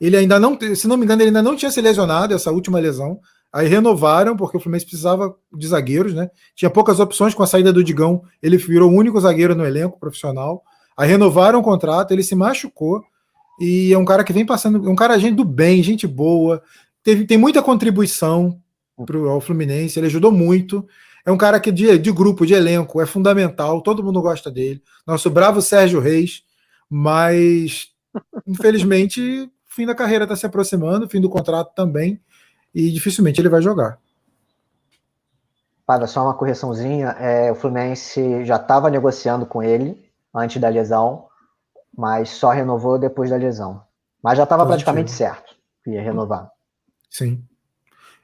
ele 0.00 0.16
ainda 0.16 0.38
não, 0.40 0.58
se 0.74 0.88
não 0.88 0.96
me 0.96 1.04
engano, 1.04 1.22
ele 1.22 1.28
ainda 1.28 1.42
não 1.42 1.56
tinha 1.56 1.70
se 1.70 1.80
lesionado, 1.80 2.34
essa 2.34 2.50
última 2.50 2.78
lesão. 2.78 3.20
Aí 3.54 3.68
renovaram, 3.68 4.36
porque 4.36 4.56
o 4.56 4.60
Fluminense 4.60 4.84
precisava 4.84 5.32
de 5.56 5.68
zagueiros, 5.68 6.12
né? 6.12 6.28
Tinha 6.56 6.68
poucas 6.68 6.98
opções 6.98 7.34
com 7.34 7.42
a 7.44 7.46
saída 7.46 7.72
do 7.72 7.84
Digão, 7.84 8.24
ele 8.42 8.56
virou 8.56 8.90
o 8.90 8.94
único 8.96 9.20
zagueiro 9.20 9.54
no 9.54 9.64
elenco 9.64 9.96
profissional. 9.96 10.64
Aí 10.96 11.08
renovaram 11.08 11.60
o 11.60 11.62
contrato, 11.62 12.10
ele 12.10 12.24
se 12.24 12.34
machucou. 12.34 13.00
E 13.60 13.92
é 13.92 13.96
um 13.96 14.04
cara 14.04 14.24
que 14.24 14.32
vem 14.32 14.44
passando, 14.44 14.84
é 14.84 14.90
um 14.90 14.96
cara 14.96 15.16
gente 15.20 15.36
do 15.36 15.44
bem, 15.44 15.80
gente 15.84 16.04
boa, 16.04 16.60
teve, 17.04 17.24
tem 17.24 17.38
muita 17.38 17.62
contribuição 17.62 18.60
pro, 19.06 19.28
ao 19.28 19.40
Fluminense, 19.40 20.00
ele 20.00 20.08
ajudou 20.08 20.32
muito. 20.32 20.84
É 21.24 21.30
um 21.30 21.36
cara 21.36 21.60
que 21.60 21.70
de, 21.70 21.96
de 21.96 22.10
grupo, 22.10 22.44
de 22.44 22.54
elenco, 22.54 23.00
é 23.00 23.06
fundamental, 23.06 23.80
todo 23.82 24.02
mundo 24.02 24.20
gosta 24.20 24.50
dele. 24.50 24.82
Nosso 25.06 25.30
bravo 25.30 25.62
Sérgio 25.62 26.00
Reis, 26.00 26.42
mas 26.90 27.86
infelizmente 28.44 29.48
fim 29.68 29.86
da 29.86 29.94
carreira 29.94 30.24
está 30.24 30.34
se 30.34 30.44
aproximando, 30.44 31.08
fim 31.08 31.20
do 31.20 31.30
contrato 31.30 31.72
também, 31.72 32.20
e 32.74 32.90
dificilmente 32.90 33.40
ele 33.40 33.48
vai 33.48 33.62
jogar. 33.62 33.98
Para 35.86 36.06
só 36.06 36.22
uma 36.22 36.34
correçãozinha, 36.34 37.08
é, 37.18 37.52
o 37.52 37.54
Fluminense 37.54 38.44
já 38.44 38.56
estava 38.56 38.90
negociando 38.90 39.46
com 39.46 39.62
ele 39.62 40.10
antes 40.34 40.60
da 40.60 40.68
lesão, 40.68 41.26
mas 41.96 42.30
só 42.30 42.50
renovou 42.50 42.98
depois 42.98 43.30
da 43.30 43.36
lesão. 43.36 43.82
Mas 44.22 44.38
já 44.38 44.44
estava 44.44 44.66
praticamente 44.66 45.10
certo 45.10 45.54
que 45.84 45.90
ia 45.90 46.02
renovar. 46.02 46.50
Sim. 47.10 47.44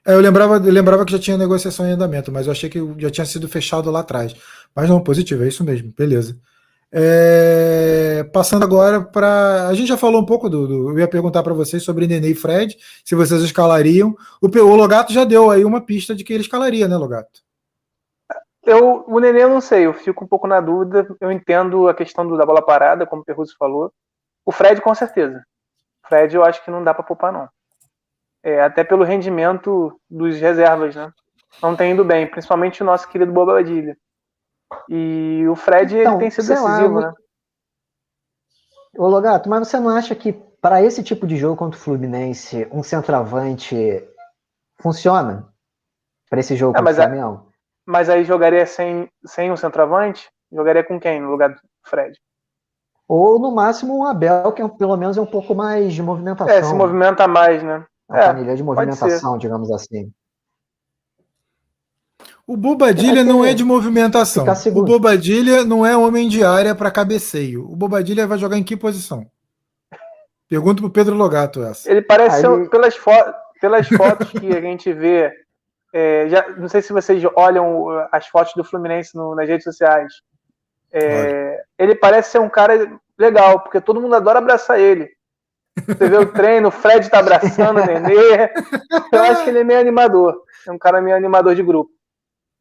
É, 0.06 0.14
eu, 0.14 0.20
lembrava, 0.20 0.56
eu 0.56 0.72
lembrava 0.72 1.04
que 1.04 1.12
já 1.12 1.18
tinha 1.18 1.36
negociação 1.36 1.86
em 1.86 1.92
andamento, 1.92 2.32
mas 2.32 2.46
eu 2.46 2.52
achei 2.52 2.70
que 2.70 2.80
já 2.98 3.10
tinha 3.10 3.26
sido 3.26 3.48
fechado 3.48 3.90
lá 3.90 4.00
atrás. 4.00 4.34
Mas 4.74 4.88
não, 4.88 5.02
positivo, 5.02 5.44
é 5.44 5.48
isso 5.48 5.62
mesmo, 5.62 5.92
beleza. 5.96 6.38
É, 6.92 8.24
passando 8.33 8.64
agora 8.64 9.00
para. 9.00 9.68
A 9.68 9.74
gente 9.74 9.88
já 9.88 9.96
falou 9.96 10.20
um 10.20 10.26
pouco 10.26 10.48
do. 10.48 10.66
do 10.66 10.90
eu 10.90 10.98
ia 10.98 11.09
perguntar 11.09 11.42
para 11.42 11.55
vocês 11.55 11.83
sobre 11.83 12.07
Nenê 12.07 12.31
e 12.31 12.35
Fred, 12.35 12.76
se 13.05 13.14
vocês 13.14 13.42
escalariam. 13.42 14.14
O, 14.42 14.46
o 14.46 14.76
Logato 14.76 15.12
já 15.12 15.24
deu 15.24 15.50
aí 15.50 15.64
uma 15.64 15.81
pista 15.81 16.14
de 16.14 16.24
que 16.24 16.33
ele 16.33 16.42
escalaria, 16.42 16.88
né, 16.88 16.96
Logato? 16.96 17.40
Eu, 18.64 19.05
o 19.07 19.20
Nenê 19.20 19.44
eu 19.44 19.48
não 19.48 19.61
sei, 19.61 19.87
eu 19.87 19.94
fico 19.94 20.24
um 20.24 20.29
pouco 20.29 20.46
na 20.46 20.61
dúvida. 20.61 21.07
Eu 21.20 21.31
entendo 21.31 21.88
a 21.88 21.94
questão 21.94 22.26
do, 22.26 22.37
da 22.37 22.44
bola 22.44 22.61
parada, 22.61 23.07
como 23.07 23.22
o 23.22 23.24
Perruso 23.24 23.55
falou. 23.57 23.92
O 24.44 24.50
Fred, 24.50 24.81
com 24.81 24.94
certeza. 24.94 25.44
O 26.05 26.09
Fred 26.09 26.35
eu 26.35 26.44
acho 26.44 26.64
que 26.64 26.70
não 26.70 26.83
dá 26.83 26.92
para 26.92 27.05
poupar, 27.05 27.33
não 27.33 27.48
é, 28.42 28.62
até 28.62 28.83
pelo 28.83 29.05
rendimento 29.05 29.98
dos 30.09 30.38
reservas, 30.40 30.94
né? 30.96 31.12
Não 31.62 31.76
tem 31.76 31.92
indo 31.92 32.05
bem, 32.05 32.26
principalmente 32.26 32.83
o 32.83 32.87
nosso 32.87 33.09
querido 33.09 33.33
Bobadilha. 33.33 33.96
E 34.88 35.46
o 35.48 35.56
Fred 35.56 35.98
então, 35.98 36.12
ele 36.12 36.20
tem 36.20 36.30
sido 36.30 36.48
decisivo, 36.48 37.00
lá, 37.00 37.09
né? 37.09 37.14
Ô 38.96 39.06
Logato, 39.06 39.48
mas 39.48 39.68
você 39.68 39.78
não 39.78 39.90
acha 39.90 40.14
que 40.14 40.33
para 40.33 40.83
esse 40.83 41.02
tipo 41.02 41.26
de 41.26 41.37
jogo 41.37 41.56
contra 41.56 41.78
o 41.78 41.83
Fluminense, 41.83 42.68
um 42.72 42.83
centroavante 42.83 44.04
funciona? 44.80 45.48
Para 46.28 46.40
esse 46.40 46.54
jogo 46.56 46.76
é, 46.76 46.78
contra 46.78 46.92
o 46.92 46.96
Flamengo? 46.96 47.50
mas 47.90 48.09
aí 48.09 48.24
jogaria 48.24 48.64
sem, 48.66 49.11
sem 49.26 49.50
um 49.50 49.56
centroavante? 49.56 50.30
Jogaria 50.52 50.85
com 50.85 50.98
quem 50.98 51.20
no 51.20 51.30
lugar 51.30 51.50
do 51.50 51.61
Fred? 51.85 52.16
Ou 53.09 53.40
no 53.40 53.50
máximo 53.50 53.98
um 53.98 54.06
Abel, 54.06 54.52
que 54.52 54.62
é, 54.62 54.68
pelo 54.68 54.96
menos 54.96 55.16
é 55.16 55.20
um 55.20 55.26
pouco 55.26 55.54
mais 55.54 55.92
de 55.92 56.02
movimentação. 56.02 56.54
É, 56.54 56.62
se 56.62 56.72
movimenta 56.72 57.26
mais, 57.26 57.62
né? 57.62 57.85
Uma 58.09 58.18
é, 58.18 58.24
planilha 58.24 58.56
de 58.56 58.62
movimentação, 58.62 59.37
digamos 59.37 59.70
assim. 59.72 60.12
O 62.46 62.56
Bobadilha 62.56 63.22
não 63.22 63.44
é 63.44 63.54
de 63.54 63.62
movimentação. 63.62 64.44
O 64.74 64.83
Bobadilha 64.83 65.64
não 65.64 65.87
é 65.87 65.96
homem 65.96 66.28
de 66.28 66.44
área 66.44 66.74
para 66.74 66.90
cabeceio. 66.90 67.64
O 67.70 67.76
Bobadilha 67.76 68.26
vai 68.26 68.38
jogar 68.38 68.56
em 68.56 68.64
que 68.64 68.76
posição? 68.76 69.26
Pergunto 70.48 70.83
pro 70.83 70.90
Pedro 70.90 71.14
Logato 71.14 71.62
essa. 71.62 71.88
Ele 71.88 72.02
parece, 72.02 72.44
Aí... 72.44 72.68
pelas, 72.68 72.96
fo 72.96 73.12
pelas 73.61 73.87
fotos 73.87 74.30
que 74.30 74.48
a 74.48 74.61
gente 74.61 74.92
vê, 74.92 75.33
é, 75.92 76.28
já, 76.28 76.48
não 76.56 76.68
sei 76.68 76.83
se 76.83 76.92
vocês 76.92 77.22
olham 77.37 77.87
as 78.11 78.26
fotos 78.26 78.54
do 78.54 78.64
Fluminense 78.64 79.14
no, 79.14 79.35
nas 79.37 79.48
redes 79.48 79.62
sociais. 79.62 80.12
É, 80.92 81.62
ele 81.78 81.94
parece 81.94 82.33
ser 82.33 82.40
um 82.40 82.48
cara 82.48 82.98
legal, 83.16 83.61
porque 83.61 83.80
todo 83.80 84.00
mundo 84.00 84.16
adora 84.16 84.38
abraçar 84.40 84.80
ele. 84.80 85.09
Você 85.87 86.09
vê 86.09 86.16
o 86.16 86.33
treino, 86.33 86.68
o 86.68 86.72
Fred 86.72 87.09
tá 87.09 87.20
abraçando 87.20 87.80
o 87.80 87.87
Nenê. 87.87 88.50
Eu 89.12 89.22
acho 89.22 89.44
que 89.44 89.50
ele 89.50 89.61
é 89.61 89.64
meio 89.64 89.78
animador. 89.78 90.42
É 90.66 90.72
um 90.72 90.78
cara 90.78 91.00
meio 91.00 91.16
animador 91.16 91.54
de 91.54 91.62
grupo. 91.62 91.92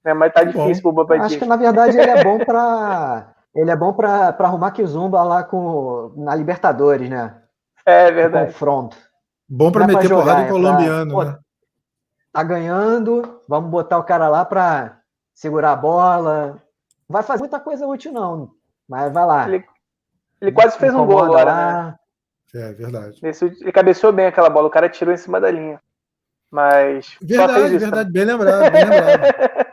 É, 0.06 0.14
mas 0.14 0.34
tá 0.34 0.44
difícil 0.44 0.82
pro 0.82 0.92
Bobadia. 0.92 1.26
Acho 1.26 1.40
que 1.40 1.46
na 1.46 1.56
verdade 1.56 1.98
ele 1.98 2.10
é 2.10 2.24
bom 2.24 2.40
para 2.44 3.34
ele 3.54 3.72
é 3.72 3.76
bom 3.76 3.94
para 3.94 4.36
arrumar 4.40 4.72
Kizumba 4.72 5.24
lá 5.24 5.44
com 5.44 6.14
na 6.16 6.36
Libertadores, 6.36 7.10
né? 7.10 7.42
É 7.86 8.12
verdade. 8.12 8.48
confronto. 8.48 8.98
Bom 9.48 9.72
para 9.72 9.88
meter 9.88 10.08
jogar, 10.08 10.24
porrada 10.24 10.42
em 10.42 10.46
é 10.46 10.50
colombiano, 10.50 11.16
pra, 11.16 11.26
né? 11.26 11.32
Pô, 11.32 11.40
tá 12.32 12.44
ganhando, 12.44 13.42
vamos 13.48 13.70
botar 13.70 13.98
o 13.98 14.04
cara 14.04 14.30
lá 14.30 14.46
para 14.46 15.00
segurar 15.34 15.72
a 15.72 15.76
bola. 15.76 16.62
Vai 17.08 17.24
fazer 17.24 17.40
muita 17.40 17.60
coisa 17.60 17.88
útil 17.88 18.14
não, 18.14 18.52
mas 18.88 19.12
vai 19.12 19.26
lá. 19.26 19.48
Ele, 19.48 19.66
ele 20.40 20.52
quase 20.52 20.78
fez 20.78 20.94
um 20.94 21.06
gol 21.06 21.24
agora, 21.24 21.52
lá. 21.52 21.84
né? 21.84 21.96
É 22.54 22.74
verdade. 22.74 23.20
Ele 23.24 23.72
cabeceou 23.72 24.14
bem 24.14 24.28
aquela 24.28 24.50
bola, 24.50 24.68
o 24.68 24.72
cara 24.72 24.90
tirou 24.90 25.14
em 25.14 25.18
cima 25.18 25.42
da 25.42 25.50
linha. 25.50 25.80
Mas. 26.52 27.16
Verdade, 27.22 27.76
isso, 27.76 27.80
verdade, 27.80 28.06
né? 28.06 28.14
bem 28.14 28.26
lembrado, 28.26 28.72
bem 28.72 28.86
lembrado. 28.86 29.60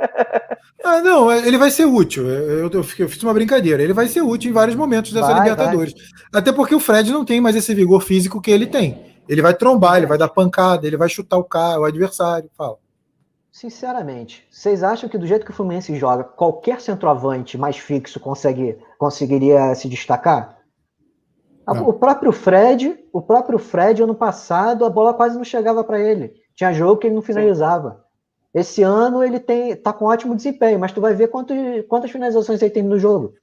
ah, 0.86 1.02
não, 1.02 1.32
ele 1.32 1.58
vai 1.58 1.70
ser 1.70 1.84
útil. 1.84 2.28
Eu, 2.28 2.70
eu, 2.70 2.70
eu, 2.70 2.84
fiz 2.84 3.22
uma 3.22 3.34
brincadeira. 3.34 3.82
Ele 3.82 3.92
vai 3.92 4.06
ser 4.08 4.22
útil 4.22 4.50
em 4.50 4.54
vários 4.54 4.76
momentos 4.76 5.12
dessa 5.12 5.32
vai, 5.32 5.40
Libertadores. 5.40 5.92
Vai. 5.92 6.40
Até 6.40 6.52
porque 6.52 6.74
o 6.74 6.80
Fred 6.80 7.10
não 7.10 7.24
tem 7.24 7.40
mais 7.40 7.56
esse 7.56 7.74
vigor 7.74 8.00
físico 8.00 8.40
que 8.40 8.50
ele 8.50 8.66
tem. 8.66 9.16
Ele 9.28 9.42
vai 9.42 9.52
trombar, 9.54 9.96
ele 9.96 10.06
vai 10.06 10.16
dar 10.16 10.28
pancada, 10.28 10.86
ele 10.86 10.96
vai 10.96 11.08
chutar 11.08 11.38
o 11.38 11.44
cara, 11.44 11.80
o 11.80 11.84
adversário. 11.84 12.48
Fala. 12.56 12.76
Sinceramente, 13.50 14.46
vocês 14.50 14.82
acham 14.82 15.08
que 15.08 15.18
do 15.18 15.26
jeito 15.26 15.44
que 15.44 15.50
o 15.50 15.54
Fluminense 15.54 15.96
joga, 15.96 16.22
qualquer 16.22 16.80
centroavante 16.80 17.56
mais 17.56 17.78
fixo 17.78 18.20
consegue, 18.20 18.78
conseguiria 18.98 19.74
se 19.74 19.88
destacar? 19.88 20.58
Não. 21.66 21.88
O 21.88 21.92
próprio 21.94 22.30
Fred, 22.32 22.96
o 23.12 23.20
próprio 23.20 23.58
Fred, 23.58 24.02
ano 24.02 24.14
passado, 24.14 24.84
a 24.84 24.90
bola 24.90 25.14
quase 25.14 25.36
não 25.36 25.42
chegava 25.42 25.82
para 25.82 25.98
ele. 25.98 26.32
Tinha 26.54 26.72
jogo 26.72 26.98
que 26.98 27.06
ele 27.08 27.14
não 27.14 27.22
finalizava. 27.22 27.90
Sim. 27.90 28.05
Esse 28.56 28.82
ano 28.82 29.22
ele 29.22 29.38
tem, 29.38 29.76
tá 29.76 29.92
com 29.92 30.06
ótimo 30.06 30.34
desempenho, 30.34 30.78
mas 30.78 30.90
tu 30.90 30.98
vai 30.98 31.12
ver 31.12 31.28
quanto, 31.28 31.52
quantas 31.88 32.10
finalizações 32.10 32.62
ele 32.62 32.70
tem 32.70 32.82
no 32.82 32.98
jogo. 32.98 33.34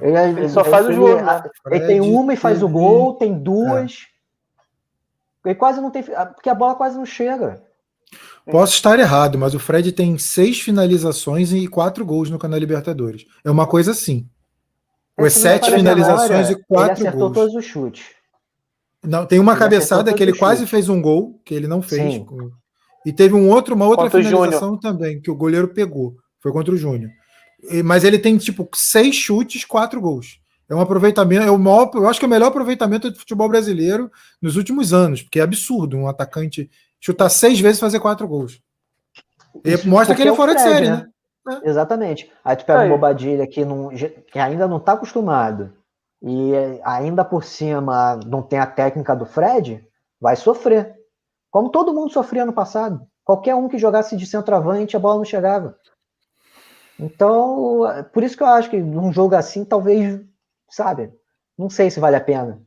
Ele, 0.00 0.16
ele 0.16 0.48
só 0.48 0.60
ele, 0.60 0.70
faz 0.70 0.86
ele, 0.86 0.94
o 0.94 0.96
jogo. 0.96 1.20
Né? 1.20 1.42
Ele 1.72 1.86
tem 1.88 2.00
uma 2.00 2.32
e 2.32 2.36
faz 2.36 2.62
o 2.62 2.68
gol, 2.68 3.14
tem 3.14 3.36
duas. 3.36 4.06
É. 5.44 5.48
Ele 5.48 5.56
quase 5.56 5.80
não 5.80 5.90
tem. 5.90 6.04
Porque 6.04 6.48
a 6.48 6.54
bola 6.54 6.76
quase 6.76 6.96
não 6.96 7.04
chega. 7.04 7.60
Posso 8.48 8.74
estar 8.74 8.96
errado, 9.00 9.36
mas 9.36 9.52
o 9.52 9.58
Fred 9.58 9.90
tem 9.90 10.16
seis 10.16 10.60
finalizações 10.60 11.52
e 11.52 11.66
quatro 11.66 12.06
gols 12.06 12.30
no 12.30 12.38
Canal 12.38 12.60
Libertadores. 12.60 13.26
É 13.44 13.50
uma 13.50 13.66
coisa 13.66 13.90
assim. 13.90 14.28
Os 15.18 15.32
sete 15.32 15.72
finalizações 15.72 16.50
e 16.50 16.54
quatro 16.68 17.00
ele 17.00 17.08
acertou 17.08 17.32
gols. 17.32 17.32
todos 17.32 17.54
os 17.56 17.64
chutes. 17.64 18.04
Não, 19.02 19.26
tem 19.26 19.40
uma 19.40 19.54
ele 19.54 19.58
cabeçada 19.58 20.14
que 20.14 20.22
ele 20.22 20.38
quase 20.38 20.60
chutes. 20.60 20.70
fez 20.70 20.88
um 20.88 21.02
gol, 21.02 21.40
que 21.44 21.52
ele 21.52 21.66
não 21.66 21.82
fez. 21.82 22.22
E 23.04 23.12
teve 23.12 23.34
um 23.34 23.48
outro, 23.50 23.74
uma 23.74 23.86
outra 23.86 24.04
contra 24.04 24.22
finalização 24.22 24.78
também, 24.78 25.20
que 25.20 25.30
o 25.30 25.34
goleiro 25.34 25.68
pegou. 25.68 26.16
Foi 26.40 26.52
contra 26.52 26.74
o 26.74 26.76
Júnior. 26.76 27.10
Mas 27.84 28.04
ele 28.04 28.18
tem, 28.18 28.36
tipo, 28.36 28.68
seis 28.74 29.14
chutes, 29.14 29.64
quatro 29.64 30.00
gols. 30.00 30.38
É 30.68 30.74
um 30.74 30.80
aproveitamento, 30.80 31.46
é 31.46 31.50
o 31.50 31.58
maior, 31.58 31.90
eu 31.94 32.08
acho 32.08 32.18
que 32.18 32.24
é 32.24 32.28
o 32.28 32.30
melhor 32.30 32.48
aproveitamento 32.48 33.10
do 33.10 33.18
futebol 33.18 33.48
brasileiro 33.48 34.10
nos 34.40 34.56
últimos 34.56 34.94
anos, 34.94 35.22
porque 35.22 35.38
é 35.38 35.42
absurdo 35.42 35.96
um 35.96 36.08
atacante 36.08 36.70
chutar 36.98 37.28
seis 37.28 37.60
vezes 37.60 37.78
e 37.78 37.80
fazer 37.80 38.00
quatro 38.00 38.26
gols. 38.26 38.60
E 39.62 39.86
mostra 39.86 40.14
que 40.14 40.22
ele 40.22 40.30
é 40.30 40.34
fora 40.34 40.52
Fred, 40.52 40.64
de 40.64 40.74
série, 40.74 40.90
né? 40.90 41.06
né? 41.46 41.60
É. 41.62 41.68
Exatamente. 41.68 42.32
Aí 42.42 42.56
tu 42.56 42.64
pega 42.64 42.80
Aí. 42.80 42.88
o 42.88 42.92
Bobadilha 42.92 43.46
que, 43.46 43.64
não, 43.64 43.90
que 43.90 44.38
ainda 44.38 44.66
não 44.66 44.78
está 44.78 44.94
acostumado 44.94 45.72
e 46.22 46.52
ainda 46.82 47.24
por 47.24 47.44
cima 47.44 48.18
não 48.26 48.40
tem 48.40 48.58
a 48.58 48.66
técnica 48.66 49.14
do 49.14 49.26
Fred, 49.26 49.86
vai 50.18 50.36
sofrer. 50.36 50.94
Como 51.54 51.70
todo 51.70 51.94
mundo 51.94 52.12
sofria 52.12 52.44
no 52.44 52.52
passado. 52.52 53.06
Qualquer 53.22 53.54
um 53.54 53.68
que 53.68 53.78
jogasse 53.78 54.16
de 54.16 54.26
centroavante, 54.26 54.96
a 54.96 54.98
bola 54.98 55.18
não 55.18 55.24
chegava. 55.24 55.78
Então, 56.98 57.82
por 58.12 58.24
isso 58.24 58.36
que 58.36 58.42
eu 58.42 58.48
acho 58.48 58.68
que 58.68 58.82
num 58.82 59.12
jogo 59.12 59.36
assim, 59.36 59.64
talvez, 59.64 60.20
sabe, 60.68 61.12
não 61.56 61.70
sei 61.70 61.92
se 61.92 62.00
vale 62.00 62.16
a 62.16 62.20
pena. 62.20 62.60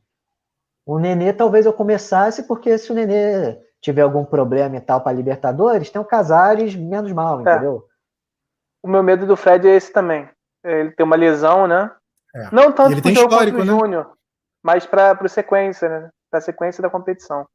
O 0.86 0.98
Nenê 0.98 1.34
talvez 1.34 1.66
eu 1.66 1.72
começasse, 1.74 2.44
porque 2.44 2.78
se 2.78 2.90
o 2.90 2.94
Nenê 2.94 3.60
tiver 3.78 4.00
algum 4.00 4.24
problema 4.24 4.76
e 4.76 4.80
tal 4.80 5.02
para 5.02 5.12
Libertadores, 5.12 5.90
tem 5.90 6.00
o 6.00 6.04
Casares 6.06 6.74
menos 6.74 7.12
mal, 7.12 7.40
é. 7.40 7.42
entendeu? 7.42 7.84
O 8.82 8.88
meu 8.88 9.02
medo 9.02 9.26
do 9.26 9.36
Fred 9.36 9.68
é 9.68 9.76
esse 9.76 9.92
também. 9.92 10.30
Ele 10.64 10.92
tem 10.92 11.04
uma 11.04 11.14
lesão, 11.14 11.66
né? 11.66 11.94
É. 12.34 12.48
Não 12.50 12.72
tanto 12.72 13.02
para 13.02 13.10
o 13.10 13.14
jogo 13.14 13.36
contra 13.36 13.54
o 13.54 13.58
né? 13.58 13.66
Júnior, 13.66 14.12
mas 14.62 14.86
para 14.86 15.12
a 15.12 15.28
sequência, 15.28 15.90
né? 15.90 16.10
Para 16.30 16.38
a 16.38 16.42
sequência 16.42 16.82
da 16.82 16.88
competição. 16.88 17.46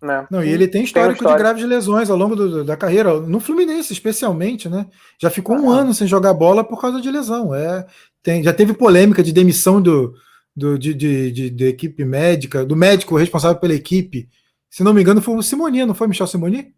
Né? 0.00 0.26
Não, 0.30 0.44
e 0.44 0.48
ele 0.48 0.68
tem 0.68 0.84
histórico, 0.84 1.24
tem 1.24 1.32
de 1.32 1.38
graves 1.38 1.64
lesões 1.64 2.08
ao 2.08 2.16
longo 2.16 2.36
do, 2.36 2.64
da 2.64 2.76
carreira, 2.76 3.18
no 3.20 3.40
Fluminense 3.40 3.92
especialmente, 3.92 4.68
né? 4.68 4.86
Já 5.20 5.28
ficou 5.28 5.56
um 5.56 5.70
ah, 5.70 5.80
ano 5.80 5.92
sem 5.92 6.06
jogar 6.06 6.32
bola 6.34 6.62
por 6.62 6.80
causa 6.80 7.00
de 7.00 7.10
lesão. 7.10 7.52
É, 7.52 7.84
tem, 8.22 8.42
já 8.42 8.52
teve 8.52 8.72
polêmica 8.74 9.22
de 9.22 9.32
demissão 9.32 9.82
do, 9.82 10.14
do 10.54 10.78
de, 10.78 10.94
de, 10.94 11.32
de, 11.32 11.50
de, 11.50 11.66
equipe 11.66 12.04
médica, 12.04 12.64
do 12.64 12.76
médico 12.76 13.16
responsável 13.16 13.58
pela 13.58 13.74
equipe. 13.74 14.28
Se 14.70 14.84
não 14.84 14.94
me 14.94 15.00
engano, 15.00 15.20
foi 15.20 15.34
o 15.34 15.42
Simoni, 15.42 15.84
não 15.84 15.94
foi 15.94 16.06
Michel 16.06 16.28
Simoni? 16.28 16.72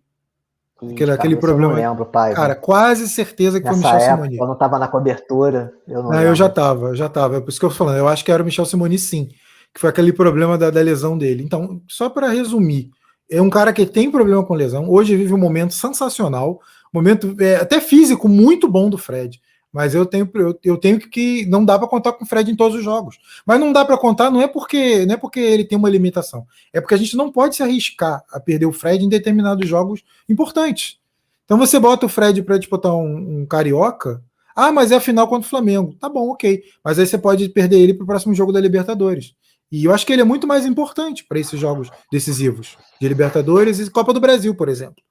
Aquele, 0.82 1.12
aquele 1.12 1.36
problema. 1.36 1.74
Eu 1.74 1.90
lembro, 1.90 2.06
pai. 2.06 2.32
Cara, 2.32 2.54
quase 2.54 3.06
certeza 3.06 3.60
que 3.60 3.66
Nessa 3.66 3.78
foi 3.78 3.90
o 3.90 3.92
Michel 3.92 4.08
época, 4.08 4.22
Simoni. 4.22 4.38
Eu 4.38 4.46
não 4.46 4.54
estava 4.54 4.78
na 4.78 4.88
cobertura. 4.88 5.72
Eu, 5.86 6.02
não 6.02 6.10
não, 6.10 6.22
eu 6.22 6.34
já 6.34 6.46
estava, 6.46 6.96
já 6.96 7.06
estava. 7.06 7.36
É 7.36 7.40
por 7.40 7.50
isso 7.50 7.60
que 7.60 7.66
eu 7.66 7.70
tô 7.70 7.76
falando. 7.76 7.98
Eu 7.98 8.08
acho 8.08 8.24
que 8.24 8.32
era 8.32 8.42
o 8.42 8.46
Michel 8.46 8.64
Simoni, 8.64 8.98
sim. 8.98 9.28
Que 9.74 9.80
foi 9.80 9.90
aquele 9.90 10.12
problema 10.12 10.56
da, 10.56 10.70
da 10.70 10.80
lesão 10.80 11.18
dele. 11.18 11.42
Então, 11.44 11.82
só 11.86 12.08
para 12.08 12.30
resumir, 12.30 12.90
é 13.30 13.40
um 13.40 13.48
cara 13.48 13.72
que 13.72 13.86
tem 13.86 14.10
problema 14.10 14.44
com 14.44 14.54
lesão. 14.54 14.90
Hoje 14.90 15.16
vive 15.16 15.32
um 15.32 15.38
momento 15.38 15.74
sensacional, 15.74 16.60
momento 16.92 17.36
é, 17.38 17.56
até 17.56 17.80
físico 17.80 18.28
muito 18.28 18.68
bom 18.68 18.90
do 18.90 18.98
Fred. 18.98 19.40
Mas 19.72 19.94
eu 19.94 20.04
tenho, 20.04 20.28
eu, 20.34 20.58
eu 20.64 20.76
tenho 20.76 20.98
que 20.98 21.46
não 21.46 21.64
dá 21.64 21.78
para 21.78 21.86
contar 21.86 22.12
com 22.12 22.24
o 22.24 22.26
Fred 22.26 22.50
em 22.50 22.56
todos 22.56 22.76
os 22.76 22.82
jogos. 22.82 23.18
Mas 23.46 23.60
não 23.60 23.72
dá 23.72 23.84
para 23.84 23.96
contar 23.96 24.30
não 24.30 24.42
é 24.42 24.48
porque 24.48 25.06
não 25.06 25.14
é 25.14 25.16
porque 25.16 25.38
ele 25.38 25.64
tem 25.64 25.78
uma 25.78 25.88
limitação, 25.88 26.44
é 26.72 26.80
porque 26.80 26.94
a 26.94 26.98
gente 26.98 27.16
não 27.16 27.30
pode 27.30 27.54
se 27.54 27.62
arriscar 27.62 28.24
a 28.32 28.40
perder 28.40 28.66
o 28.66 28.72
Fred 28.72 29.04
em 29.04 29.08
determinados 29.08 29.68
jogos 29.68 30.02
importantes. 30.28 30.98
Então 31.44 31.56
você 31.56 31.78
bota 31.78 32.06
o 32.06 32.08
Fred 32.08 32.42
para 32.42 32.58
disputar 32.58 32.92
um, 32.94 33.40
um, 33.40 33.46
carioca. 33.46 34.22
Ah, 34.54 34.72
mas 34.72 34.90
é 34.90 34.96
a 34.96 35.00
final 35.00 35.28
contra 35.28 35.46
o 35.46 35.50
Flamengo. 35.50 35.94
Tá 35.98 36.08
bom, 36.08 36.30
ok. 36.30 36.62
Mas 36.84 36.98
aí 36.98 37.06
você 37.06 37.16
pode 37.16 37.48
perder 37.48 37.78
ele 37.78 37.94
para 37.94 38.04
o 38.04 38.06
próximo 38.06 38.34
jogo 38.34 38.52
da 38.52 38.60
Libertadores. 38.60 39.34
E 39.70 39.84
eu 39.84 39.94
acho 39.94 40.04
que 40.04 40.12
ele 40.12 40.22
é 40.22 40.24
muito 40.24 40.46
mais 40.46 40.66
importante 40.66 41.24
para 41.24 41.38
esses 41.38 41.58
jogos 41.58 41.90
decisivos 42.10 42.76
de 43.00 43.08
Libertadores 43.08 43.78
e 43.78 43.90
Copa 43.90 44.12
do 44.12 44.20
Brasil, 44.20 44.54
por 44.54 44.68
exemplo. 44.68 45.02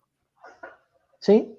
Sim, 1.19 1.55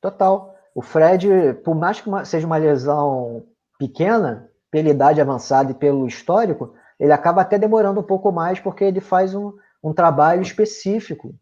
total. 0.00 0.54
O 0.74 0.82
Fred, 0.82 1.28
por 1.64 1.74
mais 1.74 2.00
que 2.00 2.08
uma, 2.08 2.24
seja 2.24 2.46
uma 2.46 2.56
lesão 2.56 3.44
pequena, 3.78 4.48
pela 4.70 4.88
idade 4.88 5.20
avançada 5.20 5.72
e 5.72 5.74
pelo 5.74 6.06
histórico, 6.06 6.74
ele 6.98 7.12
acaba 7.12 7.42
até 7.42 7.58
demorando 7.58 8.00
um 8.00 8.04
pouco 8.04 8.30
mais 8.30 8.60
porque 8.60 8.84
ele 8.84 9.00
faz 9.00 9.34
um, 9.34 9.52
um 9.82 9.92
trabalho 9.92 10.42
específico 10.42 11.34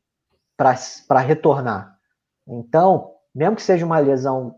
para 0.57 1.21
retornar. 1.21 1.97
Então, 2.47 3.13
mesmo 3.35 3.57
que 3.57 3.63
seja 3.63 3.85
uma 3.85 3.99
lesão 3.99 4.55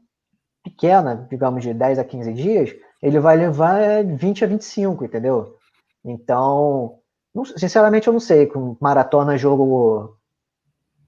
pequena, 0.62 1.26
digamos 1.28 1.62
de 1.62 1.74
10 1.74 1.98
a 1.98 2.04
15 2.04 2.32
dias, 2.32 2.70
ele 3.02 3.18
vai 3.18 3.36
levar 3.36 4.04
20 4.04 4.44
a 4.44 4.46
25, 4.46 5.04
entendeu? 5.04 5.56
Então, 6.04 6.98
não, 7.34 7.44
sinceramente 7.44 8.06
eu 8.06 8.12
não 8.12 8.20
sei, 8.20 8.46
com 8.46 8.76
maratona 8.80 9.36
jogo 9.36 10.16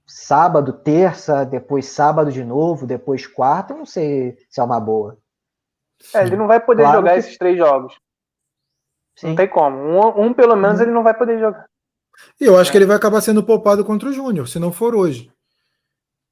sábado, 0.07 0.73
terça, 0.73 1.45
depois 1.45 1.87
sábado 1.87 2.31
de 2.31 2.45
novo, 2.45 2.87
depois 2.87 3.27
quarta, 3.27 3.73
eu 3.73 3.79
não 3.79 3.87
sei 3.87 4.37
se 4.49 4.61
é 4.61 4.65
uma 4.65 4.79
boa. 4.79 5.19
É, 6.15 6.23
ele 6.23 6.37
não 6.37 6.47
vai 6.47 6.61
poder 6.61 6.83
claro 6.83 6.99
jogar 6.99 7.13
que... 7.13 7.19
esses 7.21 7.39
três 7.39 7.57
jogos. 7.57 7.95
Sim. 9.17 9.29
Não 9.29 9.37
tem 9.37 9.49
como. 9.49 9.77
Um, 9.77 10.27
um 10.27 10.35
pelo 10.35 10.57
menos, 10.57 10.81
hum. 10.81 10.83
ele 10.83 10.93
não 10.93 11.03
vai 11.03 11.15
poder 11.15 11.39
jogar. 11.39 11.67
E 12.41 12.45
eu 12.45 12.59
acho 12.59 12.71
é. 12.71 12.73
que 12.73 12.79
ele 12.79 12.87
vai 12.87 12.97
acabar 12.97 13.21
sendo 13.21 13.43
poupado 13.43 13.85
contra 13.85 14.09
o 14.09 14.13
Júnior, 14.13 14.49
se 14.49 14.59
não 14.59 14.73
for 14.73 14.95
hoje. 14.95 15.33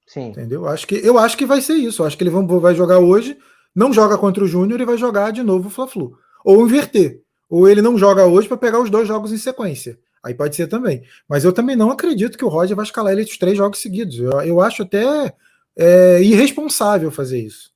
Sim. 0.07 0.31
Entendeu? 0.31 0.67
Acho 0.67 0.87
que, 0.87 0.97
eu 0.97 1.19
acho 1.19 1.37
que 1.37 1.47
vai 1.47 1.61
ser 1.61 1.75
isso. 1.75 2.03
Eu 2.03 2.07
acho 2.07 2.17
que 2.17 2.25
ele 2.25 2.31
vai 2.31 2.75
jogar 2.75 2.99
hoje, 2.99 3.39
não 3.75 3.93
joga 3.93 4.19
contra 4.19 4.43
o 4.43 4.47
Júnior 4.47 4.81
e 4.81 4.85
vai 4.85 4.97
jogar 4.97 5.31
de 5.31 5.43
novo 5.43 5.69
o 5.69 5.71
Fla-Flu. 5.71 6.19
Ou 6.45 6.67
inverter 6.67 7.23
ou 7.51 7.69
ele 7.69 7.83
não 7.83 7.99
joga 7.99 8.25
hoje 8.25 8.47
para 8.47 8.57
pegar 8.57 8.81
os 8.81 8.89
dois 8.89 9.09
jogos 9.09 9.33
em 9.33 9.37
sequência. 9.37 9.99
Aí 10.23 10.35
pode 10.35 10.55
ser 10.55 10.69
também. 10.69 11.03
Mas 11.29 11.45
eu 11.45 11.53
também 11.53 11.75
não 11.75 11.91
acredito 11.91 12.39
que 12.39 12.45
o 12.45 12.49
Roger 12.49 12.77
vai 12.77 12.85
escalar 12.85 13.13
ele 13.13 13.23
os 13.23 13.37
três 13.37 13.57
jogos 13.57 13.81
seguidos. 13.81 14.19
Eu, 14.19 14.41
eu 14.43 14.61
acho 14.61 14.83
até 14.83 15.35
é, 15.77 16.23
irresponsável 16.23 17.11
fazer 17.11 17.41
isso. 17.41 17.71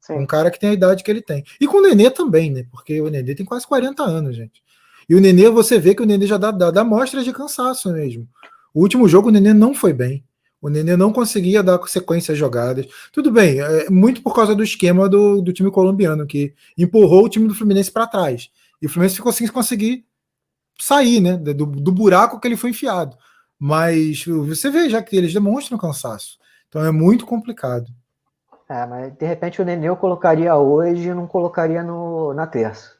Sim. 0.00 0.14
Um 0.14 0.26
cara 0.26 0.50
que 0.50 0.60
tem 0.60 0.70
a 0.70 0.74
idade 0.74 1.02
que 1.02 1.10
ele 1.10 1.22
tem. 1.22 1.44
E 1.60 1.66
com 1.66 1.78
o 1.78 1.82
Nenê 1.82 2.10
também, 2.10 2.50
né? 2.50 2.66
Porque 2.70 3.00
o 3.00 3.08
Nenê 3.08 3.34
tem 3.34 3.46
quase 3.46 3.66
40 3.66 4.02
anos, 4.02 4.36
gente. 4.36 4.62
E 5.08 5.14
o 5.14 5.20
Nenê, 5.20 5.48
você 5.48 5.78
vê 5.78 5.94
que 5.94 6.02
o 6.02 6.06
Nenê 6.06 6.26
já 6.26 6.36
dá, 6.36 6.50
dá, 6.50 6.70
dá 6.70 6.84
mostras 6.84 7.24
de 7.24 7.32
cansaço 7.32 7.92
mesmo. 7.92 8.28
O 8.74 8.82
último 8.82 9.08
jogo 9.08 9.28
o 9.28 9.32
Nenê 9.32 9.54
não 9.54 9.72
foi 9.72 9.92
bem. 9.92 10.24
O 10.60 10.68
Nenê 10.68 10.96
não 10.96 11.12
conseguia 11.12 11.62
dar 11.62 11.80
sequência 11.86 12.32
às 12.32 12.38
jogadas. 12.38 12.86
Tudo 13.12 13.30
bem, 13.30 13.60
é 13.60 13.88
muito 13.88 14.22
por 14.22 14.34
causa 14.34 14.54
do 14.54 14.64
esquema 14.64 15.08
do, 15.08 15.40
do 15.40 15.52
time 15.52 15.70
colombiano, 15.70 16.26
que 16.26 16.52
empurrou 16.76 17.24
o 17.24 17.28
time 17.28 17.46
do 17.46 17.54
Fluminense 17.54 17.90
para 17.90 18.06
trás. 18.06 18.50
E 18.80 18.86
o 18.86 18.88
Fluminense 18.88 19.16
ficou 19.16 19.32
sem 19.32 19.46
conseguir 19.48 20.06
sair, 20.78 21.20
né? 21.20 21.36
Do, 21.36 21.66
do 21.66 21.92
buraco 21.92 22.38
que 22.38 22.46
ele 22.46 22.56
foi 22.56 22.70
enfiado. 22.70 23.16
Mas 23.58 24.24
você 24.24 24.70
vê 24.70 24.90
já 24.90 25.02
que 25.02 25.16
eles 25.16 25.32
demonstram 25.32 25.78
cansaço. 25.78 26.38
Então 26.68 26.84
é 26.84 26.90
muito 26.90 27.24
complicado. 27.24 27.86
É, 28.68 28.84
mas 28.84 29.12
de 29.14 29.24
repente 29.24 29.62
o 29.62 29.64
Nenê 29.64 29.88
eu 29.88 29.96
colocaria 29.96 30.54
hoje 30.56 31.08
e 31.08 31.14
não 31.14 31.26
colocaria 31.26 31.82
no, 31.82 32.34
na 32.34 32.46
terça. 32.46 32.96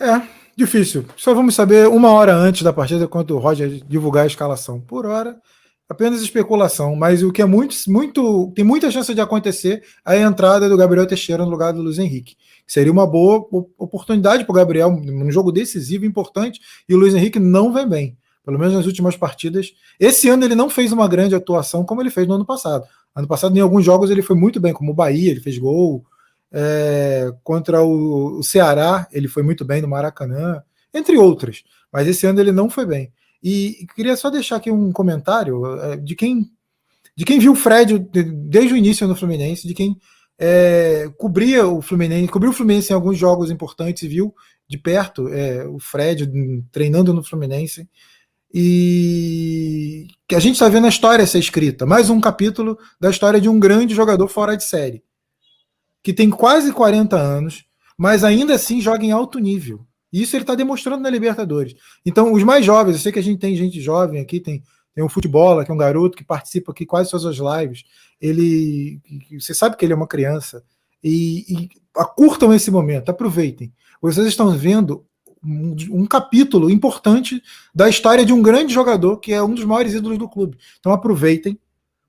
É, 0.00 0.20
difícil. 0.56 1.06
Só 1.16 1.34
vamos 1.34 1.54
saber 1.54 1.88
uma 1.88 2.10
hora 2.10 2.34
antes 2.34 2.62
da 2.62 2.72
partida 2.72 3.06
quando 3.06 3.32
o 3.32 3.38
Roger 3.38 3.68
divulgar 3.86 4.24
a 4.24 4.26
escalação. 4.26 4.80
Por 4.80 5.06
hora, 5.06 5.40
apenas 5.88 6.22
especulação. 6.22 6.94
Mas 6.96 7.22
o 7.22 7.32
que 7.32 7.42
é 7.42 7.44
muito, 7.44 7.74
muito. 7.88 8.52
tem 8.54 8.64
muita 8.64 8.90
chance 8.90 9.14
de 9.14 9.20
acontecer 9.20 9.82
é 10.06 10.12
a 10.12 10.20
entrada 10.20 10.68
do 10.68 10.76
Gabriel 10.76 11.06
Teixeira 11.06 11.44
no 11.44 11.50
lugar 11.50 11.72
do 11.72 11.82
Luiz 11.82 11.98
Henrique. 11.98 12.36
Seria 12.66 12.92
uma 12.92 13.06
boa 13.06 13.46
oportunidade 13.78 14.44
para 14.44 14.52
o 14.52 14.56
Gabriel, 14.56 14.88
um 14.88 15.30
jogo 15.30 15.52
decisivo, 15.52 16.04
importante, 16.04 16.60
e 16.88 16.94
o 16.94 16.98
Luiz 16.98 17.14
Henrique 17.14 17.38
não 17.38 17.72
vem 17.72 17.88
bem. 17.88 18.18
Pelo 18.44 18.58
menos 18.58 18.74
nas 18.74 18.86
últimas 18.86 19.16
partidas. 19.16 19.72
Esse 19.98 20.28
ano 20.28 20.44
ele 20.44 20.54
não 20.54 20.70
fez 20.70 20.92
uma 20.92 21.08
grande 21.08 21.34
atuação 21.34 21.84
como 21.84 22.00
ele 22.00 22.10
fez 22.10 22.28
no 22.28 22.34
ano 22.34 22.44
passado. 22.44 22.84
Ano 23.14 23.26
passado, 23.26 23.56
em 23.56 23.60
alguns 23.60 23.84
jogos, 23.84 24.10
ele 24.10 24.22
foi 24.22 24.36
muito 24.36 24.60
bem, 24.60 24.72
como 24.72 24.92
o 24.92 24.94
Bahia, 24.94 25.30
ele 25.30 25.40
fez 25.40 25.58
gol. 25.58 26.04
É, 26.52 27.32
contra 27.42 27.82
o, 27.82 28.38
o 28.38 28.42
Ceará, 28.42 29.08
ele 29.10 29.26
foi 29.26 29.42
muito 29.42 29.64
bem 29.64 29.82
no 29.82 29.88
Maracanã, 29.88 30.62
entre 30.94 31.16
outras. 31.18 31.64
Mas 31.92 32.06
esse 32.06 32.26
ano 32.26 32.40
ele 32.40 32.52
não 32.52 32.70
foi 32.70 32.86
bem. 32.86 33.12
E 33.42 33.86
queria 33.94 34.16
só 34.16 34.30
deixar 34.30 34.56
aqui 34.56 34.70
um 34.70 34.92
comentário 34.92 35.64
é, 35.80 35.96
de 35.96 36.14
quem 36.14 36.50
de 37.16 37.24
quem 37.24 37.38
viu 37.38 37.52
o 37.52 37.56
Fred 37.56 37.98
desde 37.98 38.74
o 38.74 38.76
início 38.76 39.08
no 39.08 39.16
Fluminense, 39.16 39.66
de 39.66 39.72
quem 39.72 39.96
é, 40.38 41.10
cobria 41.16 41.66
o 41.66 41.80
Fluminense, 41.80 42.28
cobriu 42.28 42.50
o 42.50 42.54
Fluminense 42.54 42.92
em 42.92 42.94
alguns 42.94 43.16
jogos 43.16 43.50
importantes 43.50 44.02
e 44.02 44.08
viu 44.08 44.34
de 44.68 44.76
perto 44.76 45.28
é, 45.28 45.66
o 45.66 45.78
Fred 45.78 46.30
treinando 46.70 47.14
no 47.14 47.24
Fluminense. 47.24 47.88
E 48.52 50.08
que 50.28 50.34
a 50.34 50.38
gente 50.38 50.54
está 50.54 50.68
vendo 50.68 50.86
a 50.86 50.90
história 50.90 51.26
ser 51.26 51.38
escrita, 51.38 51.84
mais 51.84 52.10
um 52.10 52.20
capítulo 52.20 52.78
da 53.00 53.10
história 53.10 53.40
de 53.40 53.48
um 53.48 53.58
grande 53.58 53.94
jogador 53.94 54.28
fora 54.28 54.56
de 54.56 54.64
série, 54.64 55.02
que 56.02 56.12
tem 56.12 56.30
quase 56.30 56.72
40 56.72 57.16
anos, 57.16 57.64
mas 57.96 58.24
ainda 58.24 58.54
assim 58.54 58.80
joga 58.80 59.04
em 59.04 59.10
alto 59.10 59.38
nível. 59.38 59.86
Isso 60.20 60.36
ele 60.36 60.42
está 60.44 60.54
demonstrando 60.54 61.02
na 61.02 61.10
Libertadores. 61.10 61.74
Então, 62.04 62.32
os 62.32 62.42
mais 62.42 62.64
jovens, 62.64 62.94
eu 62.94 63.00
sei 63.00 63.12
que 63.12 63.18
a 63.18 63.22
gente 63.22 63.38
tem 63.38 63.54
gente 63.56 63.80
jovem 63.80 64.20
aqui, 64.20 64.40
tem 64.40 64.62
tem 64.96 65.04
um 65.04 65.10
futebol, 65.10 65.62
que 65.62 65.70
é 65.70 65.74
um 65.74 65.76
garoto 65.76 66.16
que 66.16 66.24
participa 66.24 66.72
aqui 66.72 66.86
quase 66.86 67.10
todas 67.10 67.26
as 67.26 67.36
lives. 67.36 67.84
Ele, 68.18 68.98
você 69.38 69.52
sabe 69.52 69.76
que 69.76 69.84
ele 69.84 69.92
é 69.92 69.96
uma 69.96 70.06
criança 70.06 70.64
e, 71.04 71.44
e 71.52 71.68
curtam 72.14 72.52
esse 72.54 72.70
momento, 72.70 73.10
aproveitem. 73.10 73.70
Vocês 74.00 74.26
estão 74.26 74.50
vendo 74.56 75.04
um, 75.44 75.76
um, 75.90 76.06
capítulo 76.06 76.70
importante 76.70 77.42
da 77.74 77.90
história 77.90 78.24
de 78.24 78.32
um 78.32 78.40
grande 78.40 78.72
jogador 78.72 79.18
que 79.18 79.34
é 79.34 79.42
um 79.42 79.54
dos 79.54 79.66
maiores 79.66 79.92
ídolos 79.92 80.16
do 80.16 80.30
clube. 80.30 80.56
Então 80.80 80.92
aproveitem, 80.92 81.60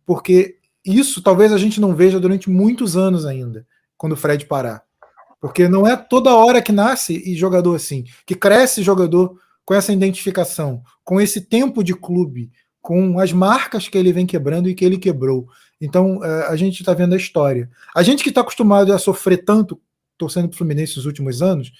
porque 0.05 0.55
isso 0.86 1.22
talvez 1.22 1.51
a 1.51 1.58
gente 1.58 1.82
não 1.82 1.93
veja 1.93 2.22
durante 2.22 2.49
muitos 2.49 2.95
anos 2.95 3.26
ainda, 3.26 3.68
quando 3.97 4.14
o 4.14 4.18
Fred 4.18 4.45
parar. 4.45 4.87
Porque 5.40 5.68
não 5.68 5.88
é 5.88 5.96
toda 5.96 6.36
hora 6.36 6.62
que 6.62 6.72
nasce 6.72 7.22
e 7.26 7.36
jogador 7.36 7.76
assim, 7.76 8.04
que 8.26 8.36
cresce 8.36 8.82
jogador 8.82 9.40
com 9.64 9.74
essa 9.74 9.94
identificação, 9.94 10.82
com 11.04 11.20
esse 11.20 11.42
tempo 11.42 11.84
de 11.84 11.94
clube, 11.94 12.50
com 12.82 13.20
as 13.20 13.34
marcas 13.34 13.88
que 13.88 13.98
ele 13.98 14.14
vem 14.14 14.26
quebrando 14.26 14.70
e 14.70 14.74
que 14.74 14.86
ele 14.86 14.98
quebrou. 14.98 15.48
Então 15.80 16.24
é, 16.24 16.48
a 16.48 16.56
gente 16.56 16.80
está 16.80 16.94
vendo 16.94 17.14
a 17.14 17.18
história. 17.18 17.70
A 17.96 18.02
gente 18.02 18.24
que 18.24 18.30
está 18.30 18.42
acostumado 18.42 18.94
a 18.94 18.98
sofrer 18.98 19.44
tanto 19.44 19.80
torcendo 20.18 20.48
para 20.48 20.56
o 20.56 20.58
Fluminense 20.58 20.96
nos 20.96 21.06
últimos 21.06 21.42
anos, 21.42 21.72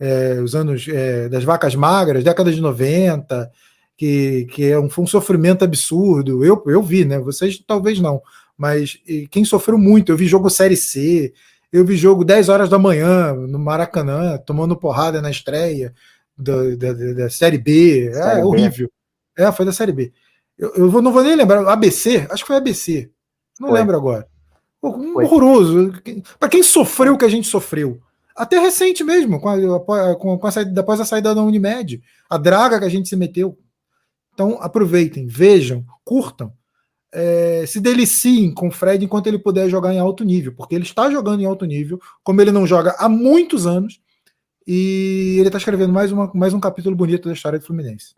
é, 0.00 0.40
os 0.42 0.54
anos 0.54 0.86
é, 0.88 1.28
das 1.28 1.44
vacas 1.44 1.74
magras, 1.74 2.24
década 2.24 2.52
de 2.52 2.60
90, 2.60 3.50
que, 3.96 4.46
que 4.50 4.64
é 4.64 4.78
um, 4.78 4.90
foi 4.90 5.04
um 5.04 5.06
sofrimento 5.06 5.64
absurdo. 5.64 6.44
Eu, 6.44 6.62
eu 6.66 6.82
vi, 6.82 7.04
né? 7.04 7.18
Vocês 7.20 7.62
talvez 7.64 8.00
não, 8.00 8.20
mas 8.56 8.98
quem 9.30 9.44
sofreu 9.44 9.78
muito, 9.78 10.10
eu 10.10 10.16
vi 10.16 10.26
jogo 10.26 10.50
Série 10.50 10.76
C, 10.76 11.32
eu 11.74 11.84
vi 11.84 11.96
jogo 11.96 12.24
10 12.24 12.48
horas 12.48 12.68
da 12.68 12.78
manhã 12.78 13.34
no 13.34 13.58
Maracanã, 13.58 14.38
tomando 14.38 14.76
porrada 14.76 15.20
na 15.20 15.28
estreia 15.28 15.92
da, 16.38 16.52
da, 16.76 16.92
da 16.92 17.28
Série 17.28 17.58
B. 17.58 18.10
É 18.10 18.12
série 18.12 18.42
horrível. 18.42 18.90
B. 19.36 19.42
É, 19.42 19.50
foi 19.50 19.66
da 19.66 19.72
Série 19.72 19.90
B. 19.90 20.12
Eu, 20.56 20.72
eu 20.76 20.88
vou, 20.88 21.02
não 21.02 21.12
vou 21.12 21.24
nem 21.24 21.34
lembrar. 21.34 21.66
ABC? 21.66 22.28
Acho 22.30 22.44
que 22.44 22.46
foi 22.46 22.58
ABC. 22.58 23.10
Não 23.58 23.70
foi. 23.70 23.80
lembro 23.80 23.96
agora. 23.96 24.24
Foi. 24.80 25.24
Horroroso. 25.24 25.92
Para 26.38 26.48
quem 26.48 26.62
sofreu 26.62 27.14
o 27.14 27.18
que 27.18 27.24
a 27.24 27.28
gente 27.28 27.48
sofreu. 27.48 28.00
Até 28.36 28.60
recente 28.60 29.02
mesmo, 29.02 29.40
com 29.40 29.48
a, 29.48 30.14
com, 30.14 30.38
com 30.38 30.46
a 30.46 30.52
saída, 30.52 30.80
após 30.80 31.00
a 31.00 31.04
saída 31.04 31.34
da 31.34 31.42
Unimed. 31.42 32.00
A 32.30 32.38
draga 32.38 32.78
que 32.78 32.84
a 32.84 32.88
gente 32.88 33.08
se 33.08 33.16
meteu. 33.16 33.58
Então, 34.32 34.58
aproveitem, 34.60 35.26
vejam, 35.26 35.84
curtam 36.04 36.52
é, 37.14 37.64
se 37.66 37.80
deliciem 37.80 38.52
com 38.52 38.68
o 38.68 38.72
Fred 38.72 39.04
enquanto 39.04 39.28
ele 39.28 39.38
puder 39.38 39.68
jogar 39.68 39.94
em 39.94 40.00
alto 40.00 40.24
nível, 40.24 40.52
porque 40.54 40.74
ele 40.74 40.82
está 40.84 41.08
jogando 41.08 41.40
em 41.40 41.46
alto 41.46 41.64
nível, 41.64 42.00
como 42.24 42.40
ele 42.40 42.50
não 42.50 42.66
joga 42.66 42.96
há 42.98 43.08
muitos 43.08 43.66
anos, 43.66 44.00
e 44.66 45.36
ele 45.38 45.48
está 45.48 45.58
escrevendo 45.58 45.92
mais, 45.92 46.10
uma, 46.10 46.30
mais 46.34 46.52
um 46.52 46.60
capítulo 46.60 46.96
bonito 46.96 47.28
da 47.28 47.34
história 47.34 47.58
do 47.58 47.64
Fluminense. 47.64 48.16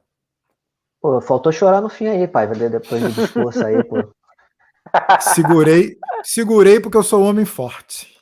Pô, 1.01 1.21
faltou 1.21 1.53
chorar 1.53 1.83
no 1.83 1.89
fim 1.89 2.07
aí, 2.07 2.27
pai, 2.27 2.47
depois 2.47 3.03
do 3.03 3.11
discurso 3.11 3.65
aí, 3.65 3.85
pô. 3.85 3.97
Segurei, 5.21 5.99
segurei 6.23 6.81
porque 6.81 6.97
eu 6.97 7.03
sou 7.03 7.21
um 7.21 7.27
homem 7.27 7.45
forte. 7.45 8.17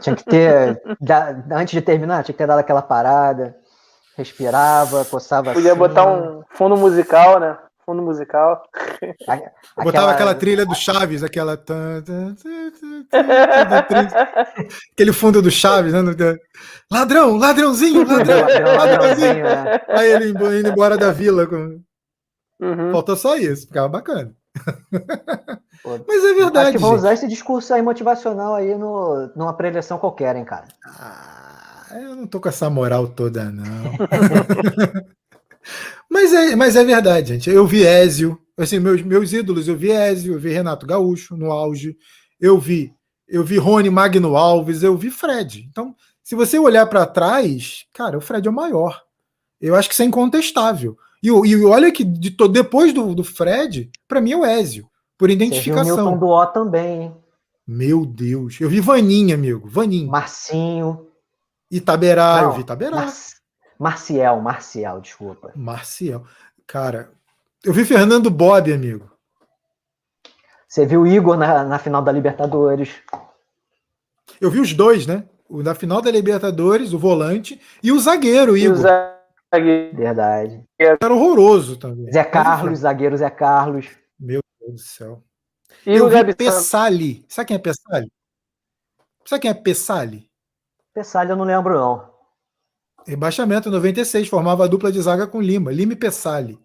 Tinha 0.00 0.14
que 0.14 0.24
ter, 0.24 0.82
antes 1.50 1.72
de 1.72 1.80
terminar, 1.80 2.22
tinha 2.22 2.34
que 2.34 2.38
ter 2.38 2.46
dado 2.46 2.58
aquela 2.58 2.82
parada, 2.82 3.56
respirava, 4.16 5.04
coçava 5.06 5.52
Podia 5.52 5.72
assim. 5.72 5.78
botar 5.78 6.06
um 6.06 6.42
fundo 6.50 6.76
musical, 6.76 7.40
né? 7.40 7.56
Fundo 7.84 8.02
musical. 8.02 8.62
Aquela... 9.28 9.52
Botava 9.76 10.12
aquela 10.12 10.34
trilha 10.34 10.64
do 10.66 10.74
Chaves, 10.74 11.22
aquela. 11.22 11.54
Aquele 14.92 15.12
fundo 15.12 15.42
do 15.42 15.50
Chaves, 15.50 15.92
né? 15.92 16.00
Ladrão, 16.90 17.36
ladrãozinho, 17.36 18.06
ladrão, 18.08 18.46
ladrãozinho. 18.76 19.46
É. 19.46 19.84
Aí 19.88 20.10
ele 20.12 20.30
indo 20.30 20.68
embora 20.68 20.96
da 20.96 21.12
vila. 21.12 21.46
Uhum. 22.60 22.92
Faltou 22.92 23.16
só 23.16 23.36
isso, 23.36 23.66
ficava 23.66 23.88
bacana. 23.88 24.32
Mas 26.06 26.24
é 26.24 26.34
verdade. 26.34 26.68
Acho 26.68 26.72
que 26.72 26.78
vão 26.78 26.94
usar 26.94 27.12
esse 27.12 27.28
discurso 27.28 27.74
aí 27.74 27.82
motivacional 27.82 28.54
aí 28.54 28.74
no, 28.74 29.30
numa 29.36 29.52
preleção 29.52 29.98
qualquer, 29.98 30.36
hein, 30.36 30.44
cara. 30.44 30.66
Ah, 30.86 31.86
eu 32.00 32.16
não 32.16 32.26
tô 32.26 32.40
com 32.40 32.48
essa 32.48 32.70
moral 32.70 33.08
toda, 33.08 33.50
não. 33.50 33.64
Mas 36.14 36.32
é, 36.32 36.54
mas 36.54 36.76
é 36.76 36.84
verdade, 36.84 37.30
gente. 37.30 37.50
Eu 37.50 37.66
vi 37.66 37.84
Ézio, 37.84 38.38
assim, 38.56 38.78
meus, 38.78 39.02
meus 39.02 39.32
ídolos, 39.32 39.66
eu 39.66 39.76
vi 39.76 39.90
Ézio, 39.90 40.34
eu 40.34 40.38
vi 40.38 40.52
Renato 40.52 40.86
Gaúcho 40.86 41.36
no 41.36 41.50
auge, 41.50 41.96
eu 42.40 42.56
vi, 42.56 42.94
eu 43.28 43.42
vi 43.42 43.58
Rony 43.58 43.90
Magno 43.90 44.36
Alves, 44.36 44.84
eu 44.84 44.96
vi 44.96 45.10
Fred. 45.10 45.66
Então, 45.68 45.92
se 46.22 46.36
você 46.36 46.56
olhar 46.56 46.86
para 46.86 47.04
trás, 47.04 47.84
cara, 47.92 48.16
o 48.16 48.20
Fred 48.20 48.46
é 48.46 48.50
o 48.50 48.54
maior. 48.54 49.02
Eu 49.60 49.74
acho 49.74 49.88
que 49.88 49.94
isso 49.94 50.04
é 50.04 50.06
incontestável. 50.06 50.96
E, 51.20 51.26
e 51.26 51.64
olha 51.64 51.90
que 51.90 52.04
de, 52.04 52.30
depois 52.48 52.92
do, 52.92 53.12
do 53.12 53.24
Fred, 53.24 53.90
para 54.06 54.20
mim 54.20 54.30
é 54.30 54.36
o 54.36 54.44
Ézio, 54.44 54.88
por 55.18 55.30
identificação. 55.30 55.84
Viu 55.84 55.94
o 55.94 56.10
Milton 56.10 56.18
do 56.18 56.28
O 56.28 56.46
também, 56.46 57.02
hein? 57.02 57.16
Meu 57.66 58.06
Deus. 58.06 58.60
Eu 58.60 58.68
vi 58.68 58.78
Vaninha, 58.78 59.34
amigo. 59.34 59.68
Vaninho. 59.68 60.08
Marcinho. 60.08 61.08
Itaberá, 61.68 62.42
Não, 62.42 62.50
eu 62.50 62.52
vi 62.52 62.60
Itaberá. 62.60 62.98
Mar 62.98 63.12
Marcial, 63.78 64.40
Marcial, 64.40 65.00
desculpa. 65.00 65.52
Marcial. 65.54 66.24
Cara, 66.66 67.10
eu 67.64 67.72
vi 67.72 67.84
Fernando 67.84 68.30
Bob, 68.30 68.72
amigo. 68.72 69.10
Você 70.68 70.84
viu 70.84 71.02
o 71.02 71.06
Igor 71.06 71.36
na, 71.36 71.64
na 71.64 71.78
final 71.78 72.02
da 72.02 72.10
Libertadores. 72.10 72.90
Eu 74.40 74.50
vi 74.50 74.60
os 74.60 74.72
dois, 74.72 75.06
né? 75.06 75.28
O 75.48 75.62
da 75.62 75.74
final 75.74 76.02
da 76.02 76.10
Libertadores, 76.10 76.92
o 76.92 76.98
volante, 76.98 77.60
e 77.82 77.92
o 77.92 77.98
zagueiro, 78.00 78.52
o 78.52 78.56
Igor. 78.56 78.76
O 78.76 78.80
zagueiro. 78.80 79.96
Verdade. 79.96 80.64
Era 80.78 81.14
horroroso 81.14 81.76
também. 81.76 82.12
Zé 82.12 82.24
Carlos, 82.24 82.80
zagueiro 82.80 83.16
Zé 83.16 83.30
Carlos. 83.30 83.86
Meu 84.18 84.40
Deus 84.60 84.72
do 84.72 84.78
céu. 84.80 85.22
E 85.86 85.94
eu 85.94 86.08
vi 86.08 86.34
Pessali. 86.34 87.24
Sabe 87.28 87.48
quem 87.48 87.56
é 87.56 87.60
Pessali? 87.60 88.12
Sabe 89.24 89.42
quem 89.42 89.50
é 89.50 89.54
Pessali? 89.54 90.30
Pessali 90.92 91.30
eu 91.30 91.36
não 91.36 91.44
lembro, 91.44 91.74
não. 91.74 92.13
Rebaixamento 93.06 93.70
96, 93.70 94.28
formava 94.28 94.64
a 94.64 94.66
dupla 94.66 94.90
de 94.90 95.00
zaga 95.00 95.26
com 95.26 95.40
Lima, 95.40 95.70
Lima 95.70 95.92
e 95.92 95.96
Pessali. 95.96 96.58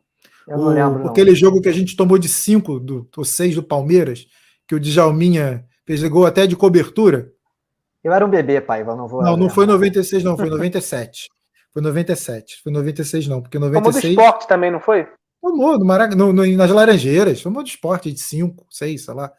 Eu 0.47 0.57
não 0.57 0.65
o, 0.65 0.69
lembro. 0.69 1.03
Não. 1.03 1.09
Aquele 1.11 1.35
jogo 1.35 1.61
que 1.61 1.69
a 1.69 1.73
gente 1.73 1.95
tomou 1.95 2.17
de 2.17 2.27
5 2.27 2.79
do, 2.79 3.07
ou 3.15 3.25
6 3.25 3.55
do 3.55 3.63
Palmeiras, 3.63 4.25
que 4.67 4.73
o 4.73 4.79
Djalminha 4.79 5.65
fez 5.85 6.03
gol 6.03 6.25
até 6.25 6.47
de 6.47 6.55
cobertura. 6.55 7.31
Eu 8.03 8.13
era 8.13 8.25
um 8.25 8.29
bebê, 8.29 8.61
pai, 8.61 8.83
não 8.83 9.07
vou. 9.07 9.21
Não, 9.21 9.35
não 9.35 9.49
foi 9.49 9.65
96, 9.65 10.23
não, 10.23 10.37
foi 10.37 10.49
97. 10.49 11.29
foi 11.71 11.81
97. 11.81 12.61
Foi 12.63 12.71
96, 12.71 13.27
não, 13.27 13.41
porque 13.41 13.59
96. 13.59 14.01
Tomou 14.01 14.01
do 14.01 14.21
esporte 14.21 14.47
também, 14.47 14.71
não 14.71 14.79
foi? 14.79 15.07
Tomou, 15.41 15.77
no 15.77 15.85
Marac... 15.85 16.15
no, 16.15 16.33
no, 16.33 16.45
nas 16.55 16.71
Laranjeiras, 16.71 17.41
tomou 17.41 17.63
do 17.63 17.67
esporte 17.67 18.11
de 18.11 18.19
5, 18.19 18.65
6, 18.69 19.05
sei 19.05 19.13
lá. 19.13 19.31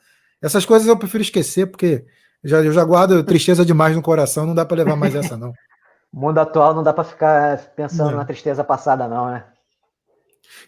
Essas 0.42 0.64
coisas 0.64 0.86
eu 0.88 0.96
prefiro 0.96 1.22
esquecer, 1.22 1.66
porque 1.66 2.04
já, 2.42 2.62
eu 2.62 2.72
já 2.72 2.84
guardo 2.84 3.22
tristeza 3.24 3.64
demais 3.64 3.94
no 3.94 4.02
coração, 4.02 4.46
não 4.46 4.54
dá 4.54 4.64
para 4.64 4.78
levar 4.78 4.96
mais 4.96 5.14
essa, 5.14 5.36
não. 5.36 5.52
O 6.12 6.20
mundo 6.20 6.38
atual 6.38 6.74
não 6.74 6.82
dá 6.82 6.92
para 6.92 7.04
ficar 7.04 7.58
pensando 7.74 8.10
não. 8.10 8.18
na 8.18 8.24
tristeza 8.24 8.64
passada, 8.64 9.06
não, 9.06 9.30
né? 9.30 9.44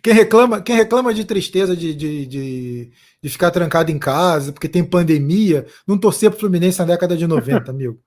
Quem 0.00 0.12
reclama, 0.12 0.60
quem 0.60 0.76
reclama 0.76 1.12
de 1.12 1.24
tristeza 1.24 1.76
de, 1.76 1.94
de, 1.94 2.26
de, 2.26 2.92
de 3.20 3.28
ficar 3.28 3.50
trancado 3.50 3.90
em 3.90 3.98
casa, 3.98 4.52
porque 4.52 4.68
tem 4.68 4.84
pandemia, 4.84 5.66
não 5.86 5.98
torcer 5.98 6.30
para 6.30 6.36
o 6.36 6.40
Fluminense 6.40 6.78
na 6.78 6.84
década 6.84 7.16
de 7.16 7.26
90, 7.26 7.70
amigo. 7.70 8.00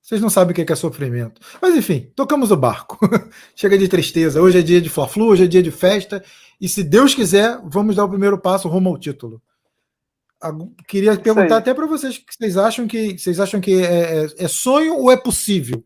Vocês 0.00 0.20
não 0.20 0.28
sabem 0.28 0.52
o 0.52 0.54
que 0.54 0.70
é 0.70 0.76
sofrimento. 0.76 1.40
Mas 1.62 1.74
enfim, 1.74 2.12
tocamos 2.14 2.50
o 2.50 2.56
barco. 2.56 2.98
Chega 3.56 3.78
de 3.78 3.88
tristeza. 3.88 4.40
Hoje 4.42 4.58
é 4.58 4.62
dia 4.62 4.78
de 4.78 4.90
Fla-Flu, 4.90 5.28
hoje 5.28 5.44
é 5.44 5.46
dia 5.46 5.62
de 5.62 5.70
festa. 5.70 6.22
E 6.60 6.68
se 6.68 6.82
Deus 6.82 7.14
quiser, 7.14 7.58
vamos 7.64 7.96
dar 7.96 8.04
o 8.04 8.08
primeiro 8.10 8.38
passo 8.38 8.68
rumo 8.68 8.90
ao 8.90 8.98
título. 8.98 9.40
Queria 10.86 11.18
perguntar 11.18 11.58
até 11.58 11.72
para 11.72 11.86
vocês 11.86 12.18
que 12.18 12.34
vocês 12.34 12.56
acham 12.56 12.86
que 12.86 13.18
vocês 13.18 13.40
acham 13.40 13.60
que 13.60 13.82
é, 13.82 14.24
é, 14.24 14.26
é, 14.44 14.48
sonho 14.48 14.98
ou 14.98 15.10
é 15.10 15.16
possível 15.16 15.82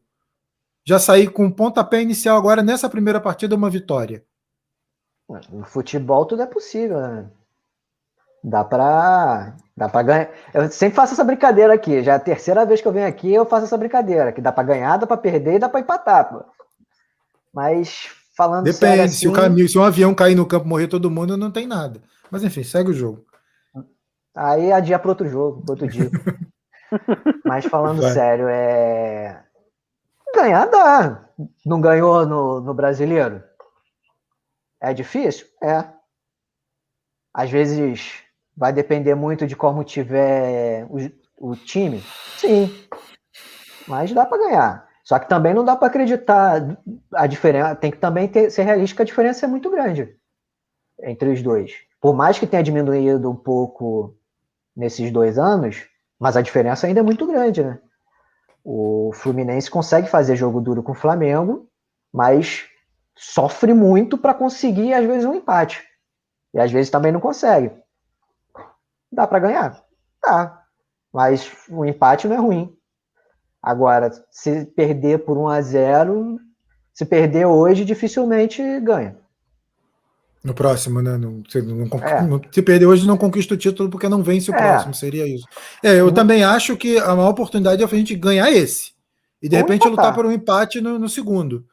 já 0.85 0.99
sair 0.99 1.31
com 1.31 1.51
pontapé 1.51 2.03
inicial 2.03 2.37
agora 2.37 2.63
nessa 2.63 2.89
primeira 2.89 3.21
partida 3.21 3.55
uma 3.55 3.71
vitória? 3.71 4.25
No 5.51 5.65
futebol 5.65 6.25
tudo 6.27 6.43
é 6.43 6.47
possível, 6.47 7.01
né? 7.01 7.31
Dá 8.43 8.65
para 8.65 9.57
dá 9.77 9.89
para 9.89 10.03
ganhar. 10.03 10.31
Eu 10.55 10.71
sempre 10.71 10.97
faço 10.97 11.13
essa 11.13 11.25
brincadeira 11.25 11.75
aqui. 11.75 12.03
Já 12.03 12.15
é 12.15 12.17
a 12.17 12.21
terceira 12.21 12.65
vez 12.65 12.81
que 12.81 12.89
eu 12.89 12.93
venho 12.93 13.07
aqui, 13.07 13.33
eu 13.33 13.47
faço 13.47 13.67
essa 13.67 13.77
brincadeira, 13.77 14.33
que 14.33 14.41
dá 14.41 14.51
para 14.51 14.65
ganhar, 14.65 14.97
dá 14.97 15.07
para 15.07 15.17
perder 15.17 15.55
e 15.55 15.59
dá 15.59 15.69
para 15.69 15.81
empatar. 15.81 16.31
Pô. 16.31 16.45
Mas 17.53 18.09
falando 18.37 18.65
Depende, 18.65 19.03
assim, 19.03 19.15
se 19.15 19.29
o 19.29 19.33
caminho, 19.33 19.69
se 19.69 19.79
um 19.79 19.83
avião 19.83 20.15
cair 20.15 20.35
no 20.35 20.47
campo 20.47 20.67
morrer 20.67 20.89
todo 20.89 21.11
mundo, 21.11 21.37
não 21.37 21.51
tem 21.51 21.67
nada. 21.67 22.01
Mas 22.31 22.43
enfim, 22.43 22.63
segue 22.63 22.91
o 22.91 22.95
jogo. 22.95 23.28
Aí 24.39 24.71
adia 24.71 25.01
para 25.01 25.11
outro 25.11 25.29
jogo, 25.29 25.63
para 25.63 25.73
outro 25.73 25.89
dia. 25.89 26.09
Mas 27.45 27.65
falando 27.65 28.01
Vai. 28.01 28.13
sério, 28.13 28.47
é. 28.49 29.45
Ganhar 30.33 30.67
dá. 30.67 31.29
Não 31.67 31.81
ganhou 31.81 32.25
no, 32.25 32.61
no 32.61 32.73
brasileiro? 32.73 33.43
É 34.81 34.95
difícil? 34.95 35.45
É. 35.61 35.85
Às 37.35 37.51
vezes 37.51 38.23
vai 38.57 38.73
depender 38.73 39.17
muito 39.17 39.45
de 39.45 39.57
como 39.57 39.83
tiver 39.83 40.87
o, 40.89 41.51
o 41.51 41.57
time. 41.57 42.01
Sim. 42.37 42.71
Mas 43.89 44.13
dá 44.13 44.25
para 44.25 44.39
ganhar. 44.39 44.89
Só 45.03 45.19
que 45.19 45.29
também 45.29 45.53
não 45.53 45.65
dá 45.65 45.75
para 45.75 45.89
acreditar 45.89 46.79
a 47.13 47.27
diferença. 47.27 47.75
Tem 47.75 47.91
que 47.91 47.99
também 47.99 48.29
ter, 48.29 48.51
ser 48.51 48.63
realista 48.63 48.95
que 48.95 49.03
a 49.03 49.07
diferença 49.07 49.47
é 49.47 49.49
muito 49.49 49.69
grande 49.69 50.17
entre 51.03 51.31
os 51.31 51.43
dois. 51.43 51.73
Por 52.01 52.15
mais 52.15 52.39
que 52.39 52.47
tenha 52.47 52.63
diminuído 52.63 53.29
um 53.29 53.37
pouco 53.37 54.18
nesses 54.79 55.11
dois 55.11 55.39
anos, 55.39 55.85
mas 56.21 56.37
a 56.37 56.41
diferença 56.41 56.87
ainda 56.87 57.01
é 57.01 57.03
muito 57.03 57.27
grande, 57.27 57.65
né? 57.65 57.81
O 58.65 59.11
Fluminense 59.13 59.69
consegue 59.69 60.09
fazer 60.09 60.37
jogo 60.37 60.61
duro 60.61 60.83
com 60.83 60.93
o 60.93 60.95
Flamengo, 60.95 61.69
mas 62.13 62.67
sofre 63.17 63.75
muito 63.75 64.17
para 64.17 64.33
conseguir, 64.33 64.95
às 64.95 65.05
vezes, 65.05 65.25
um 65.25 65.35
empate. 65.35 65.83
E 66.55 66.61
às 66.61 66.71
vezes 66.71 66.91
também 66.91 67.11
não 67.11 67.21
consegue. 67.21 67.73
Dá 69.11 69.27
para 69.27 69.41
ganhar? 69.41 69.85
Dá. 70.23 70.63
Mas 71.13 71.51
o 71.69 71.81
um 71.81 71.85
empate 71.85 72.29
não 72.29 72.37
é 72.37 72.39
ruim. 72.39 72.73
Agora, 73.61 74.11
se 74.31 74.65
perder 74.67 75.25
por 75.25 75.37
1 75.37 75.49
a 75.49 75.61
0 75.61 76.39
se 76.95 77.05
perder 77.05 77.47
hoje, 77.47 77.85
dificilmente 77.85 78.81
ganha. 78.81 79.17
No 80.43 80.55
próximo, 80.55 81.03
né? 81.03 81.19
Não, 81.19 81.43
se, 81.49 81.61
não, 81.61 81.85
é. 81.85 82.41
se 82.51 82.63
perder 82.63 82.87
hoje, 82.87 83.07
não 83.07 83.17
conquista 83.17 83.55
o 83.55 83.57
título 83.57 83.91
porque 83.91 84.09
não 84.09 84.23
vence 84.23 84.51
o 84.51 84.55
é. 84.55 84.59
próximo, 84.59 84.95
seria 84.95 85.27
isso. 85.27 85.47
É, 85.83 86.01
eu 86.01 86.07
uhum. 86.07 86.13
também 86.13 86.45
acho 86.45 86.77
que 86.77 86.97
a 86.99 87.15
maior 87.15 87.31
oportunidade 87.31 87.83
é 87.83 87.85
a 87.85 87.89
gente 87.89 88.15
ganhar 88.15 88.51
esse. 88.51 88.93
E 89.43 89.49
de 89.49 89.57
repente 89.57 89.87
empatar. 89.87 89.91
lutar 89.91 90.15
por 90.15 90.27
um 90.27 90.33
empate 90.33 90.81
no, 90.81 90.99
no 90.99 91.09
segundo. 91.09 91.65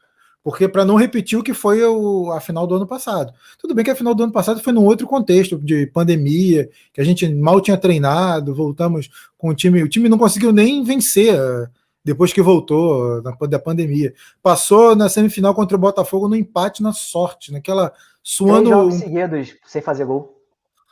Porque 0.43 0.68
para 0.68 0.86
não 0.86 0.95
repetir 0.95 1.39
o 1.39 1.43
que 1.43 1.55
foi 1.55 1.84
o, 1.84 2.32
a 2.32 2.39
final 2.39 2.68
do 2.68 2.76
ano 2.76 2.86
passado. 2.86 3.34
Tudo 3.57 3.74
bem 3.74 3.84
que 3.84 3.89
a 3.89 3.95
final 3.95 4.13
do 4.13 4.24
ano 4.24 4.32
passado 4.32 4.61
foi 4.61 4.72
num 4.72 4.86
outro 4.86 5.07
contexto 5.07 5.57
de 5.57 5.88
pandemia, 5.88 6.70
que 6.93 7.01
a 7.01 7.03
gente 7.03 7.28
mal 7.34 7.59
tinha 7.59 7.76
treinado, 7.76 8.53
voltamos 8.53 9.09
com 9.39 9.49
o 9.49 9.55
time. 9.55 9.82
O 9.82 9.89
time 9.89 10.07
não 10.07 10.20
conseguiu 10.20 10.51
nem 10.51 10.84
vencer 10.84 11.34
eh, 11.34 11.68
depois 12.03 12.32
que 12.32 12.43
voltou 12.43 13.24
da, 13.24 13.32
da 13.32 13.57
pandemia. 13.57 14.13
Passou 14.43 14.95
na 14.95 15.09
semifinal 15.09 15.55
contra 15.55 15.76
o 15.76 15.80
Botafogo 15.80 16.28
no 16.28 16.36
empate 16.36 16.84
na 16.84 16.93
sorte, 16.93 17.51
naquela 17.51 17.91
suando. 18.26 18.69
jogos 18.69 18.95
seguidos 18.95 19.55
sem 19.65 19.82
fazer 19.82 20.05
gol. 20.05 20.41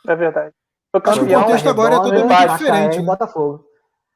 É 0.06 0.14
verdade. 0.14 0.54
O 0.92 1.00
contexto 1.00 1.68
agora 1.68 1.96
é 1.96 1.98
totalmente 1.98 2.52
diferente. 2.52 2.98
Né? 2.98 3.04
Botafogo. 3.04 3.66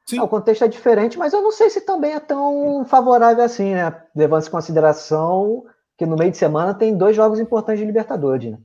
Sim. 0.05 0.21
o 0.21 0.27
contexto 0.27 0.63
é 0.63 0.67
diferente, 0.67 1.19
mas 1.19 1.33
eu 1.33 1.41
não 1.43 1.51
sei 1.51 1.69
se 1.69 1.81
também 1.81 2.13
é 2.13 2.19
tão 2.19 2.83
favorável 2.85 3.43
assim, 3.43 3.75
né? 3.75 3.95
Levando 4.15 4.47
em 4.47 4.49
consideração 4.49 5.65
que 5.95 6.03
no 6.03 6.15
meio 6.15 6.31
de 6.31 6.37
semana 6.37 6.73
tem 6.73 6.97
dois 6.97 7.15
jogos 7.15 7.39
importantes 7.39 7.79
de 7.79 7.85
Libertadores, 7.85 8.51
né? 8.51 8.57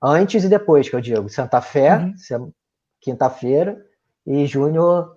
Antes 0.00 0.44
e 0.44 0.48
depois, 0.48 0.88
que 0.88 0.94
eu 0.94 1.00
digo. 1.00 1.28
Santa 1.28 1.60
Fé, 1.60 1.96
uhum. 1.96 2.52
quinta-feira, 3.00 3.84
e 4.24 4.46
Júnior 4.46 5.16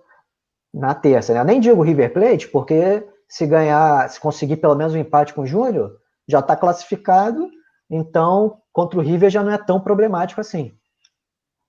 na 0.72 0.94
terça. 0.94 1.32
Né? 1.32 1.40
Eu 1.40 1.44
nem 1.44 1.60
digo 1.60 1.82
River 1.82 2.12
Plate, 2.12 2.48
porque 2.48 3.06
se 3.28 3.46
ganhar, 3.46 4.08
se 4.10 4.18
conseguir 4.18 4.56
pelo 4.56 4.74
menos 4.74 4.94
um 4.94 4.98
empate 4.98 5.32
com 5.32 5.42
o 5.42 5.46
Júnior, 5.46 5.96
já 6.26 6.40
está 6.40 6.56
classificado, 6.56 7.48
então 7.90 8.58
contra 8.72 8.98
o 8.98 9.02
River 9.02 9.30
já 9.30 9.42
não 9.42 9.52
é 9.52 9.58
tão 9.58 9.80
problemático 9.80 10.40
assim. 10.40 10.72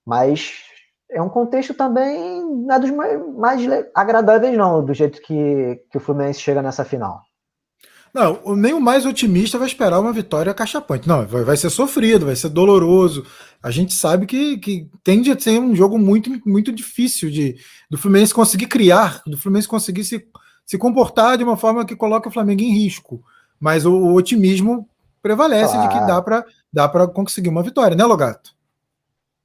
Mas 0.06 0.54
é 1.10 1.22
um 1.22 1.30
contexto 1.30 1.74
também 1.74 2.44
não 2.44 2.76
é 2.76 2.80
dos 2.80 2.92
mais, 2.92 3.36
mais 3.36 3.62
agradáveis, 3.94 4.58
não, 4.58 4.84
do 4.84 4.94
jeito 4.94 5.22
que, 5.22 5.82
que 5.92 5.98
o 5.98 6.02
Fluminense 6.02 6.40
chega 6.40 6.62
nessa 6.62 6.84
final. 6.84 7.22
Não, 8.16 8.56
nem 8.56 8.74
o 8.74 8.80
mais 8.80 9.06
otimista 9.06 9.58
vai 9.58 9.68
esperar 9.68 10.00
uma 10.00 10.14
vitória 10.14 10.54
cachapante. 10.54 11.06
Não, 11.06 11.28
vai, 11.28 11.44
vai 11.44 11.58
ser 11.58 11.70
sofrido, 11.70 12.26
vai 12.26 12.36
ser 12.36 12.48
doloroso. 12.48 13.26
A 13.62 13.70
gente 13.70 13.94
sabe 13.94 14.26
que, 14.26 14.58
que 14.58 14.90
tende 15.04 15.30
a 15.30 15.38
ser 15.38 15.60
um 15.60 15.76
jogo 15.76 16.00
muito, 16.00 16.32
muito 16.46 16.72
difícil 16.72 17.30
de 17.30 17.58
do 17.90 17.98
Fluminense 17.98 18.34
conseguir 18.34 18.68
criar, 18.68 19.22
do 19.28 19.38
Fluminense 19.38 19.68
conseguir 19.68 20.06
se, 20.06 20.26
se 20.66 20.78
comportar 20.78 21.38
de 21.38 21.44
uma 21.44 21.58
forma 21.58 21.86
que 21.86 21.94
coloque 21.94 22.30
o 22.30 22.32
Flamengo 22.32 22.62
em 22.62 22.72
risco. 22.72 23.22
Mas 23.60 23.86
o, 23.86 23.92
o 23.92 24.14
otimismo 24.14 24.88
prevalece 25.26 25.74
claro. 25.74 25.90
de 25.90 25.96
que 25.96 26.06
dá 26.06 26.22
para 26.22 26.46
dá 26.72 27.08
conseguir 27.08 27.50
uma 27.50 27.64
vitória, 27.64 27.98
né, 27.98 28.04
Logato? 28.04 28.52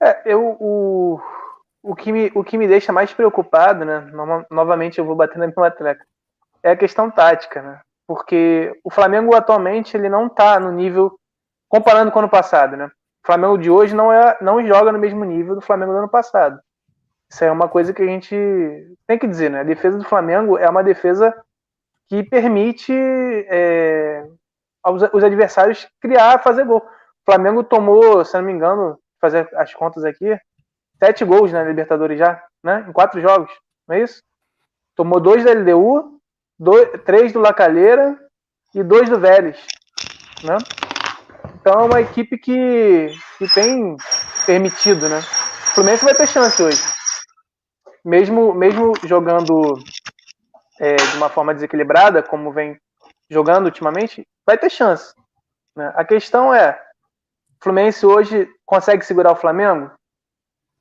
É, 0.03 0.20
eu, 0.26 0.57
o, 0.61 1.18
o, 1.83 1.95
que 1.95 2.12
me, 2.12 2.31
o 2.35 2.45
que 2.45 2.59
me 2.59 2.68
deixa 2.68 2.93
mais 2.93 3.14
preocupado, 3.14 3.85
né? 3.87 4.07
novamente 4.51 4.99
eu 4.99 5.07
vou 5.07 5.16
bater 5.16 5.39
na 5.39 5.47
mesma 5.47 5.66
atleta, 5.66 6.05
é 6.62 6.72
a 6.72 6.76
questão 6.76 7.11
tática, 7.11 7.62
né? 7.62 7.81
porque 8.11 8.76
o 8.83 8.91
Flamengo 8.91 9.37
atualmente 9.37 9.97
ele 9.97 10.09
não 10.09 10.26
está 10.26 10.59
no 10.59 10.72
nível 10.72 11.16
comparando 11.68 12.11
com 12.11 12.18
o 12.18 12.22
ano 12.22 12.28
passado, 12.28 12.76
né? 12.76 12.87
O 13.22 13.26
Flamengo 13.26 13.57
de 13.57 13.70
hoje 13.70 13.95
não 13.95 14.12
é 14.12 14.37
não 14.41 14.66
joga 14.66 14.91
no 14.91 14.99
mesmo 14.99 15.24
nível 15.24 15.55
do 15.55 15.61
Flamengo 15.61 15.93
do 15.93 15.99
ano 15.99 16.09
passado. 16.09 16.59
Isso 17.31 17.45
é 17.45 17.53
uma 17.53 17.68
coisa 17.68 17.93
que 17.95 18.03
a 18.03 18.07
gente 18.07 18.35
tem 19.07 19.16
que 19.16 19.28
dizer, 19.28 19.49
né? 19.49 19.61
A 19.61 19.64
defesa 19.64 19.97
do 19.97 20.05
Flamengo 20.05 20.59
é 20.59 20.68
uma 20.68 20.83
defesa 20.83 21.33
que 22.09 22.24
permite 22.24 22.93
é, 22.93 24.26
aos, 24.83 25.03
os 25.12 25.24
adversários 25.24 25.89
criar, 26.01 26.43
fazer 26.43 26.64
gol. 26.64 26.78
O 26.78 27.33
Flamengo 27.33 27.62
tomou, 27.62 28.24
se 28.24 28.35
não 28.37 28.45
me 28.45 28.53
engano, 28.53 28.99
fazer 29.20 29.49
as 29.57 29.74
contas 29.74 30.05
aqui, 30.05 30.39
sete 30.99 31.24
gols 31.24 31.53
na 31.53 31.62
Libertadores 31.62 32.18
já, 32.18 32.43
né? 32.62 32.85
Em 32.89 32.93
quatro 32.93 33.20
jogos, 33.20 33.51
não 33.87 33.97
é 33.97 34.03
isso? 34.03 34.22
Tomou 34.97 35.20
dois 35.20 35.45
da 35.45 35.53
LDU, 35.53 36.20
dois, 36.59 36.89
três 37.05 37.33
do 37.33 37.41
Lacalheira 37.41 38.18
e 38.74 38.83
dois 38.83 39.09
do 39.09 39.18
Vélez. 39.18 39.59
Né? 40.45 40.57
Então 41.61 41.81
é 41.81 41.85
uma 41.85 42.01
equipe 42.01 42.39
que, 42.39 43.09
que 43.39 43.49
tem 43.53 43.97
permitido, 44.47 45.09
né? 45.09 45.18
O 45.18 45.74
Fluminense 45.74 46.05
vai 46.05 46.14
ter 46.14 46.26
chance 46.26 46.62
hoje. 46.62 46.83
Mesmo, 48.05 48.55
mesmo 48.55 48.93
jogando 49.05 49.78
é, 50.81 50.97
de 50.97 51.16
uma 51.16 51.28
forma 51.28 51.55
desequilibrada, 51.55 52.22
como 52.22 52.53
vem 52.53 52.78
jogando 53.31 53.66
ultimamente, 53.66 54.26
vai 54.51 54.59
ter 54.59 54.70
chance. 54.70 55.14
Né? 55.76 55.92
A 55.94 56.05
questão 56.05 56.53
é, 56.55 56.80
Fluminense 57.62 58.05
hoje 58.05 58.48
consegue 58.66 59.05
segurar 59.05 59.32
o 59.32 59.36
Flamengo? 59.36 59.90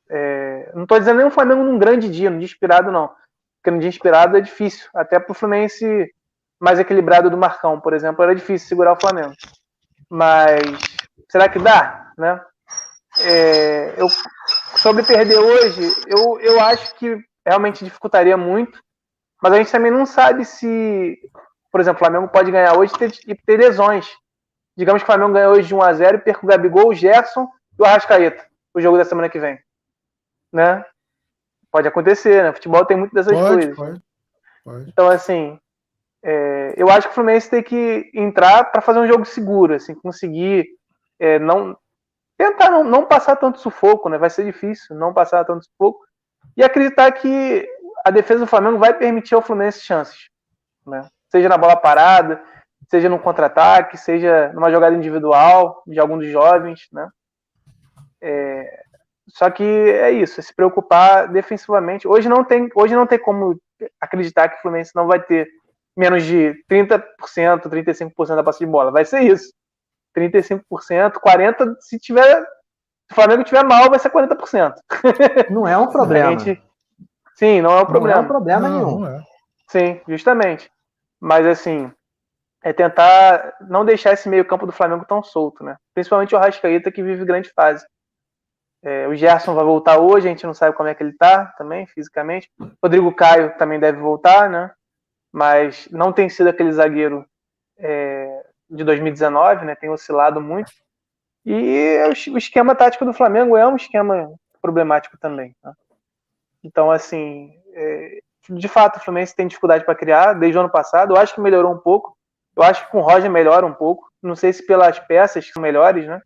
É, 0.10 0.72
não 0.74 0.84
estou 0.84 1.00
dizendo 1.00 1.18
nem 1.18 1.28
o 1.28 1.32
Flamengo 1.32 1.64
num 1.64 1.78
grande 1.78 2.10
dia, 2.10 2.30
num 2.30 2.40
dia 2.40 2.46
inspirado, 2.46 2.92
não 2.92 3.14
porque 3.60 3.72
no 3.72 3.80
dia 3.80 3.90
inspirado 3.90 4.38
é 4.38 4.42
difícil. 4.42 4.90
Até 4.94 5.20
para 5.20 5.32
o 5.32 5.36
Fluminense 5.36 6.12
mais 6.60 6.80
equilibrado 6.80 7.30
do 7.30 7.38
Marcão, 7.38 7.80
por 7.80 7.94
exemplo, 7.94 8.24
era 8.24 8.36
difícil 8.36 8.68
segurar 8.68 8.94
o 8.94 9.00
Flamengo. 9.00 9.34
Mas 10.10 10.62
será 11.30 11.48
que 11.48 11.60
dá? 11.60 12.12
Né? 12.18 12.42
É, 13.22 14.02
eu, 14.02 14.08
sobre 14.78 15.04
perder 15.04 15.38
hoje, 15.38 15.82
eu, 16.08 16.40
eu 16.40 16.60
acho 16.62 16.96
que 16.96 17.18
realmente 17.46 17.84
dificultaria 17.84 18.36
muito, 18.36 18.82
mas 19.42 19.54
a 19.54 19.58
gente 19.58 19.72
também 19.72 19.92
não 19.92 20.06
sabe 20.06 20.44
se, 20.46 21.18
por 21.72 21.80
exemplo, 21.80 22.02
o 22.02 22.06
Flamengo 22.06 22.28
pode 22.32 22.52
ganhar 22.52 22.78
hoje 22.78 22.94
e 22.96 22.98
ter, 22.98 23.38
ter 23.46 23.58
lesões. 23.58 24.08
Digamos 24.76 25.02
que 25.02 25.10
o 25.10 25.12
Flamengo 25.12 25.34
ganha 25.34 25.50
hoje 25.50 25.68
de 25.68 25.76
1 25.76 25.82
a 25.82 25.94
0 25.94 26.18
e 26.18 26.22
perca 26.22 26.46
o 26.46 26.48
Gabigol, 26.48 26.90
o 26.90 26.94
Gerson 26.94 27.48
e 27.78 27.82
o 27.82 27.86
Arrascaeta, 27.86 28.46
o 28.74 28.82
jogo 28.82 28.98
da 28.98 29.06
semana 29.06 29.30
que 29.30 29.40
vem. 29.40 29.60
Né? 30.52 30.84
Pode 31.72 31.88
acontecer, 31.88 32.44
né? 32.44 32.54
Futebol 32.54 32.86
tem 32.86 32.98
muito 32.98 33.14
dessas 33.14 33.34
pode, 33.34 33.54
coisas. 33.54 33.76
Pode, 33.76 34.02
pode. 34.64 34.90
Então, 34.90 35.10
assim, 35.10 35.60
é, 36.24 36.74
eu 36.76 36.90
acho 36.90 37.08
que 37.08 37.12
o 37.12 37.16
Fluminense 37.16 37.50
tem 37.50 37.64
que 37.64 38.10
entrar 38.14 38.66
para 38.72 38.82
fazer 38.82 39.00
um 39.00 39.08
jogo 39.08 39.26
seguro, 39.26 39.76
assim, 39.76 39.94
conseguir 39.94 40.68
é, 41.20 41.38
não 41.40 41.78
tentar 42.38 42.70
não, 42.70 42.84
não, 42.84 43.06
passar 43.06 43.36
tanto 43.36 43.60
sufoco, 43.60 44.10
né? 44.10 44.18
Vai 44.18 44.30
ser 44.30 44.46
difícil 44.46 44.96
não 44.96 45.14
passar 45.14 45.44
tanto 45.46 45.66
sufoco 45.66 46.06
e 46.56 46.64
acreditar 46.64 47.12
que 47.12 47.68
a 48.06 48.12
defesa 48.12 48.42
do 48.42 48.48
Flamengo 48.48 48.78
vai 48.78 48.94
permitir 48.94 49.36
ao 49.36 49.42
Fluminense 49.42 49.82
chances, 49.82 50.30
né? 50.86 51.08
Seja 51.32 51.50
na 51.50 51.58
bola 51.58 51.76
parada, 51.76 52.42
seja 52.90 53.08
no 53.08 53.20
contra-ataque, 53.20 53.98
seja 53.98 54.52
numa 54.54 54.72
jogada 54.72 54.96
individual 54.96 55.84
de 55.86 56.00
algum 56.00 56.18
dos 56.18 56.28
jovens, 56.28 56.88
né? 56.92 57.08
É, 58.22 58.84
só 59.28 59.50
que 59.50 59.64
é 59.64 60.12
isso, 60.12 60.40
é 60.40 60.44
se 60.44 60.54
preocupar 60.54 61.28
defensivamente. 61.28 62.08
Hoje 62.08 62.28
não 62.28 62.44
tem, 62.44 62.70
hoje 62.76 62.96
não 62.96 63.06
tem 63.06 63.20
como 63.20 63.60
acreditar 64.02 64.50
que 64.50 64.58
o 64.58 64.62
Fluminense 64.62 64.92
não 64.96 65.08
vai 65.08 65.22
ter 65.22 65.48
menos 65.96 66.24
de 66.24 66.54
30%, 66.70 67.04
35% 67.64 68.36
da 68.36 68.44
posse 68.44 68.60
de 68.60 68.66
bola. 68.66 68.92
Vai 68.92 69.06
ser 69.06 69.22
isso. 69.22 69.54
35%, 70.16 70.64
40%, 71.24 71.76
se 71.80 72.00
tiver 72.00 72.44
se 73.10 73.14
o 73.14 73.16
Flamengo 73.16 73.44
tiver 73.44 73.64
mal, 73.64 73.90
vai 73.90 73.98
ser 73.98 74.12
40%. 74.12 74.76
Não 75.50 75.68
é 75.68 75.76
um 75.78 75.88
problema. 75.88 76.38
Gente, 76.38 76.62
sim, 77.36 77.60
não 77.60 77.72
é 77.72 77.82
um 77.82 77.86
problema. 77.86 78.18
Não 78.18 78.22
é 78.22 78.26
um 78.26 78.28
problema 78.28 78.70
não, 78.70 78.78
nenhum. 78.78 79.00
Não 79.00 79.08
é. 79.08 79.24
Sim, 79.68 80.02
justamente. 80.08 80.72
Mas 81.20 81.46
assim, 81.46 81.92
é 82.64 82.74
tentar 82.74 83.56
não 83.62 83.86
deixar 83.86 84.14
esse 84.14 84.28
meio-campo 84.28 84.66
do 84.66 84.72
Flamengo 84.72 85.06
tão 85.06 85.24
solto, 85.24 85.64
né? 85.64 85.78
Principalmente 85.94 86.36
o 86.36 86.40
Rascaeta 86.40 86.92
que 86.92 87.04
vive 87.04 87.26
grande 87.26 87.50
fase. 87.50 87.86
É, 88.82 89.08
o 89.08 89.16
Gerson 89.16 89.54
vai 89.54 89.66
voltar 89.66 90.00
hoje, 90.00 90.28
a 90.28 90.30
gente 90.30 90.46
não 90.46 90.54
sabe 90.54 90.76
como 90.76 90.88
é 90.88 90.96
que 90.96 91.04
ele 91.04 91.14
tá 91.14 91.48
também, 91.58 91.86
fisicamente. 91.88 92.50
Rodrigo 92.82 93.14
Caio 93.14 93.58
também 93.58 93.80
deve 93.80 94.00
voltar, 94.00 94.50
né? 94.50 94.72
Mas 95.32 95.88
não 95.92 96.12
tem 96.12 96.30
sido 96.30 96.48
aquele 96.48 96.72
zagueiro 96.72 97.26
é, 97.78 98.46
de 98.70 98.84
2019, 98.84 99.66
né? 99.66 99.76
Tem 99.76 99.90
oscilado 99.90 100.40
muito. 100.40 100.72
E 101.46 101.98
o 102.30 102.38
esquema 102.38 102.76
tático 102.76 103.06
do 103.06 103.14
Flamengo 103.14 103.58
é 103.58 103.68
um 103.68 103.76
esquema 103.76 104.34
problemático 104.62 105.18
também. 105.18 105.56
Né? 105.64 105.74
Então, 106.64 106.92
assim, 106.92 107.54
é, 107.74 108.20
de 108.50 108.68
fato, 108.68 108.98
o 108.98 109.00
Fluminense 109.00 109.36
tem 109.36 109.48
dificuldade 109.48 109.86
para 109.86 109.96
criar 109.96 110.34
desde 110.34 110.58
o 110.58 110.62
ano 110.62 110.70
passado. 110.70 111.14
Eu 111.14 111.22
acho 111.22 111.36
que 111.36 111.42
melhorou 111.42 111.72
um 111.72 111.78
pouco. 111.78 112.18
Eu 112.56 112.64
acho 112.64 112.86
que 112.86 112.92
com 112.92 113.00
o 113.00 113.02
Roger 113.02 113.30
melhora 113.30 113.66
um 113.66 113.74
pouco. 113.74 114.10
Não 114.22 114.36
sei 114.36 114.52
se 114.52 114.66
pelas 114.66 115.00
peças 115.00 115.46
que 115.46 115.54
são 115.54 115.62
melhores, 115.62 116.08
né? 116.08 116.20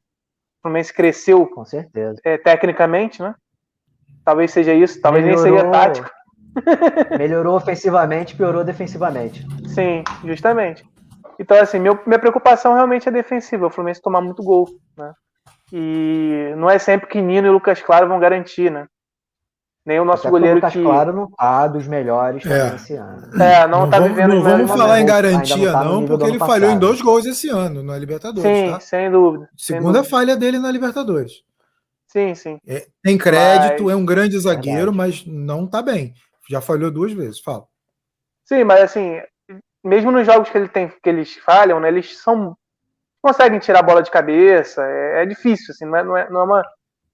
Fluminense 0.61 0.93
cresceu 0.93 1.45
com 1.45 1.65
certeza. 1.65 2.19
É, 2.23 2.37
tecnicamente, 2.37 3.21
né? 3.21 3.35
Talvez 4.23 4.51
seja 4.51 4.73
isso, 4.73 5.01
talvez 5.01 5.25
melhorou, 5.25 5.43
nem 5.43 5.57
seja 5.57 5.71
tático. 5.71 6.09
Melhorou 7.17 7.57
ofensivamente, 7.57 8.35
piorou 8.35 8.63
defensivamente. 8.63 9.45
Sim, 9.67 10.03
justamente. 10.23 10.83
Então, 11.39 11.59
assim, 11.59 11.79
meu, 11.79 11.99
minha 12.05 12.19
preocupação 12.19 12.75
realmente 12.75 13.09
é 13.09 13.11
defensiva. 13.11 13.67
O 13.67 13.69
Fluminense 13.69 14.01
tomar 14.01 14.21
muito 14.21 14.43
gol, 14.43 14.69
né? 14.95 15.13
E 15.71 16.53
não 16.55 16.69
é 16.69 16.77
sempre 16.77 17.07
que 17.07 17.21
Nino 17.21 17.47
e 17.47 17.49
Lucas 17.49 17.81
Claro 17.81 18.07
vão 18.07 18.19
garantir, 18.19 18.71
né? 18.71 18.87
Nem 19.85 19.99
o 19.99 20.05
nosso 20.05 20.21
Até 20.21 20.29
goleiro 20.29 20.55
Lucas 20.55 20.73
que. 20.73 20.81
Claro 20.81 21.13
não 21.13 21.29
tá 21.29 21.67
dos 21.67 21.87
melhores 21.87 22.45
é. 22.45 22.75
esse 22.75 22.95
ano. 22.95 23.41
É, 23.41 23.67
não, 23.67 23.81
não 23.81 23.89
tá 23.89 23.99
vamos, 23.99 24.15
vivendo 24.15 24.35
Não 24.35 24.41
vamos 24.41 24.71
falar 24.71 25.01
em 25.01 25.05
garantia, 25.05 25.57
não, 25.57 25.73
tá 25.73 25.83
não 25.83 26.05
porque 26.05 26.25
ele 26.25 26.39
falhou 26.39 26.71
em 26.71 26.79
dois 26.79 27.01
gols 27.01 27.25
esse 27.25 27.49
ano 27.49 27.83
na 27.83 27.97
Libertadores. 27.97 28.49
Sim, 28.49 28.71
tá? 28.71 28.79
sem 28.79 29.11
dúvida. 29.11 29.49
Segunda 29.57 30.01
sem 30.01 30.09
falha 30.09 30.37
dele 30.37 30.57
na 30.57 30.71
Libertadores. 30.71 31.43
Sim, 32.07 32.33
sim. 32.33 32.57
É, 32.65 32.85
tem 33.01 33.17
crédito, 33.17 33.83
mas... 33.83 33.93
é 33.93 33.95
um 33.95 34.05
grande 34.05 34.39
zagueiro, 34.39 34.93
mas 34.93 35.25
não 35.25 35.67
tá 35.67 35.81
bem. 35.81 36.13
Já 36.49 36.61
falhou 36.61 36.91
duas 36.91 37.11
vezes, 37.11 37.39
fala. 37.39 37.65
Sim, 38.45 38.63
mas 38.63 38.81
assim, 38.81 39.19
mesmo 39.83 40.11
nos 40.11 40.25
jogos 40.25 40.49
que, 40.49 40.57
ele 40.57 40.69
tem, 40.69 40.87
que 40.87 41.09
eles 41.09 41.35
falham, 41.37 41.79
né, 41.79 41.89
eles 41.89 42.17
são 42.19 42.55
conseguem 43.21 43.59
tirar 43.59 43.79
a 43.79 43.83
bola 43.83 44.03
de 44.03 44.11
cabeça. 44.11 44.81
É, 44.85 45.23
é 45.23 45.25
difícil, 45.25 45.71
assim, 45.71 45.85
não 45.85 45.97
é, 45.97 46.03
não 46.03 46.17
é, 46.17 46.29
não 46.29 46.39
é 46.41 46.43
uma 46.43 46.63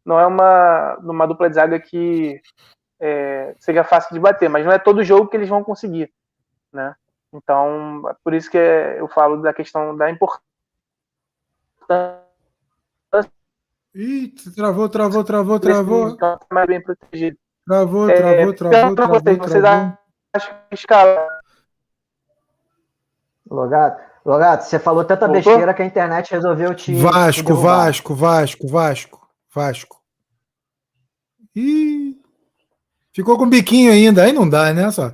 não 0.06 0.20
é 0.20 0.26
uma, 0.26 0.96
uma 1.02 1.28
dupla 1.28 1.50
de 1.50 1.56
zaga 1.56 1.80
que 1.80 2.42
é, 3.00 3.56
seja 3.60 3.84
fácil 3.84 4.14
de 4.14 4.20
bater, 4.20 4.50
mas 4.50 4.66
não 4.66 4.72
é 4.72 4.80
todo 4.80 5.04
jogo 5.04 5.28
que 5.28 5.38
eles 5.38 5.50
vão 5.50 5.64
conseguir, 5.64 6.12
né? 6.72 6.96
Então, 7.34 8.02
por 8.24 8.34
isso 8.34 8.50
que 8.50 8.58
eu 8.58 9.08
falo 9.08 9.42
da 9.42 9.54
questão 9.54 9.96
da 9.96 10.10
importância. 10.10 10.42
Ih, 13.94 14.34
travou, 14.56 14.90
travou, 14.90 15.24
travou, 15.24 15.60
travou. 15.60 16.18
Tá 16.18 16.40
mais 16.52 16.68
bem 16.68 16.82
protegido. 16.82 17.38
Travou, 17.66 18.08
travou, 18.08 18.30
é, 18.30 18.54
travou, 18.54 18.96
travou, 18.96 19.20
vocês, 19.20 19.38
travou. 19.38 19.48
Vocês 19.48 19.64
acham 20.34 20.56
que 20.70 20.76
escala? 20.76 21.40
Logato, 23.50 24.04
Logato, 24.26 24.64
você 24.66 24.78
falou 24.78 25.04
tanta 25.04 25.28
besteira 25.28 25.74
que 25.74 25.82
a 25.82 25.86
internet 25.86 26.32
resolveu 26.32 26.74
te. 26.76 26.94
Vasco, 26.94 27.56
te 27.56 27.62
Vasco, 27.62 28.14
Vasco, 28.14 28.68
Vasco, 28.68 29.19
Vasco. 29.54 30.00
Ih, 31.56 32.18
ficou 33.14 33.38
com 33.38 33.50
biquinho 33.50 33.92
ainda, 33.92 34.24
aí 34.24 34.32
não 34.32 34.48
dá, 34.48 34.74
né? 34.74 34.90
Só. 34.92 35.14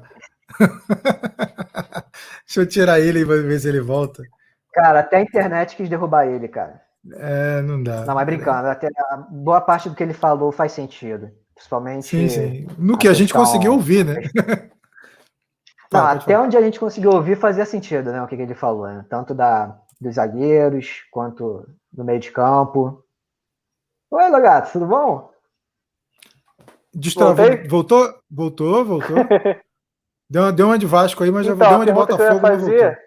Deixa 2.45 2.61
eu 2.61 2.67
tirar 2.67 2.99
ele 2.99 3.19
e 3.19 3.25
ver 3.25 3.59
se 3.59 3.67
ele 3.67 3.81
volta. 3.81 4.23
Cara, 4.73 4.99
até 4.99 5.17
a 5.17 5.21
internet 5.21 5.75
quis 5.75 5.89
derrubar 5.89 6.27
ele, 6.27 6.47
cara. 6.47 6.81
É, 7.13 7.61
não 7.61 7.81
dá. 7.81 8.05
Não, 8.05 8.15
mas 8.15 8.25
brincando, 8.25 8.67
até 8.67 8.89
boa 9.29 9.61
parte 9.61 9.89
do 9.89 9.95
que 9.95 10.03
ele 10.03 10.13
falou 10.13 10.51
faz 10.51 10.71
sentido. 10.71 11.31
Principalmente. 11.53 12.07
Sim, 12.07 12.27
sim. 12.27 12.67
No 12.77 12.97
que 12.97 13.07
a, 13.07 13.11
a 13.11 13.13
gente 13.13 13.33
conseguiu 13.33 13.73
ouvir, 13.73 14.05
né? 14.05 14.21
Não, 15.91 16.01
tá, 16.01 16.11
até 16.11 16.37
onde 16.37 16.57
a 16.57 16.61
gente 16.61 16.79
conseguiu 16.79 17.11
ouvir 17.11 17.37
fazia 17.37 17.65
sentido, 17.65 18.11
né? 18.11 18.21
O 18.21 18.27
que, 18.27 18.35
que 18.35 18.41
ele 18.41 18.55
falou, 18.55 18.87
né? 18.87 19.05
Tanto 19.07 19.33
da, 19.33 19.79
dos 20.01 20.15
zagueiros 20.15 21.03
quanto 21.11 21.65
do 21.91 22.03
meio 22.03 22.19
de 22.19 22.31
campo. 22.31 23.04
Oi, 24.11 24.29
Logato, 24.29 24.71
tudo 24.71 24.85
bom? 24.85 25.31
Destravou. 26.93 27.45
Voltou? 27.67 28.19
Voltou, 28.29 28.85
voltou. 28.85 29.15
deu, 30.29 30.43
uma, 30.43 30.51
deu 30.53 30.65
uma 30.67 30.79
de 30.79 30.85
Vasco 30.85 31.23
aí, 31.23 31.31
mas 31.31 31.45
então, 31.45 31.57
já 31.57 31.67
deu 31.67 31.77
uma 31.77 31.85
de 31.85 31.91
Botafogo. 31.91 32.39
Fazer, 32.39 33.05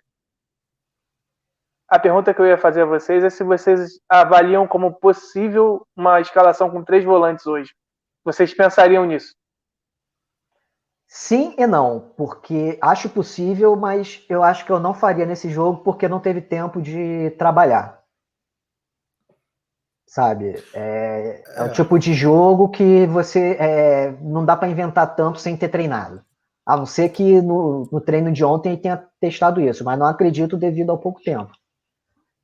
a 1.89 1.99
pergunta 1.99 2.35
que 2.35 2.41
eu 2.41 2.47
ia 2.47 2.59
fazer 2.59 2.83
a 2.83 2.87
vocês 2.87 3.25
é 3.25 3.31
se 3.31 3.43
vocês 3.43 3.99
avaliam 4.07 4.69
como 4.69 4.93
possível 4.93 5.87
uma 5.97 6.21
escalação 6.21 6.71
com 6.71 6.85
três 6.85 7.03
volantes 7.03 7.47
hoje. 7.47 7.73
Vocês 8.23 8.53
pensariam 8.53 9.07
nisso? 9.07 9.35
Sim 11.07 11.55
e 11.57 11.67
não, 11.67 12.13
porque 12.15 12.79
acho 12.83 13.09
possível, 13.09 13.75
mas 13.75 14.23
eu 14.29 14.43
acho 14.43 14.67
que 14.67 14.71
eu 14.71 14.79
não 14.79 14.93
faria 14.93 15.25
nesse 15.25 15.49
jogo 15.49 15.83
porque 15.83 16.07
não 16.07 16.21
teve 16.21 16.43
tempo 16.43 16.83
de 16.83 17.31
trabalhar. 17.39 17.98
Sabe? 20.09 20.55
É, 20.73 21.43
é, 21.47 21.61
é. 21.61 21.63
o 21.65 21.71
tipo 21.71 21.99
de 21.99 22.15
jogo 22.15 22.71
que 22.71 23.07
você 23.07 23.57
é, 23.61 24.11
não 24.23 24.43
dá 24.43 24.57
para 24.57 24.69
inventar 24.69 25.15
tanto 25.15 25.39
sem 25.39 25.55
ter 25.55 25.69
treinado. 25.69 26.23
A 26.65 26.77
não 26.77 26.87
ser 26.87 27.11
que 27.11 27.43
no, 27.43 27.87
no 27.93 28.01
treino 28.01 28.33
de 28.33 28.43
ontem 28.43 28.71
ele 28.71 28.81
tenha 28.81 29.05
testado 29.21 29.61
isso, 29.61 29.85
mas 29.85 29.99
não 29.99 30.07
acredito 30.07 30.57
devido 30.57 30.91
ao 30.91 30.99
pouco 30.99 31.23
tempo. 31.23 31.51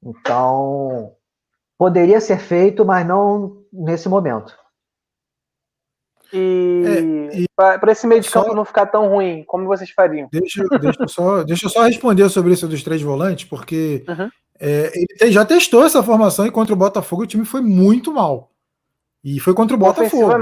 Então, 0.02 1.12
poderia 1.78 2.20
ser 2.20 2.38
feito, 2.38 2.84
mas 2.84 3.06
não 3.06 3.64
nesse 3.72 4.08
momento. 4.10 4.54
E, 6.32 6.82
é, 6.86 7.38
e 7.40 7.46
para 7.56 7.92
esse 7.92 8.06
meio 8.06 8.20
de 8.20 8.30
campo 8.30 8.48
só, 8.48 8.54
não 8.54 8.64
ficar 8.64 8.86
tão 8.86 9.08
ruim, 9.08 9.44
como 9.44 9.66
vocês 9.66 9.90
fariam? 9.90 10.28
Deixa, 10.30 10.64
deixa, 10.80 11.06
só, 11.06 11.42
deixa 11.44 11.66
eu 11.66 11.70
só 11.70 11.84
responder 11.84 12.28
sobre 12.28 12.52
isso 12.52 12.68
dos 12.68 12.82
três 12.82 13.00
volantes, 13.00 13.44
porque 13.46 14.04
uhum. 14.08 14.30
É, 14.60 14.92
ele 15.20 15.32
já 15.32 15.44
testou 15.44 15.84
essa 15.84 16.02
formação 16.02 16.46
e 16.46 16.50
contra 16.50 16.72
o 16.72 16.76
Botafogo 16.76 17.22
o 17.22 17.26
time 17.26 17.44
foi 17.44 17.60
muito 17.60 18.12
mal. 18.12 18.50
E 19.22 19.40
foi 19.40 19.54
contra 19.54 19.74
o 19.74 19.78
Botafogo. 19.78 20.32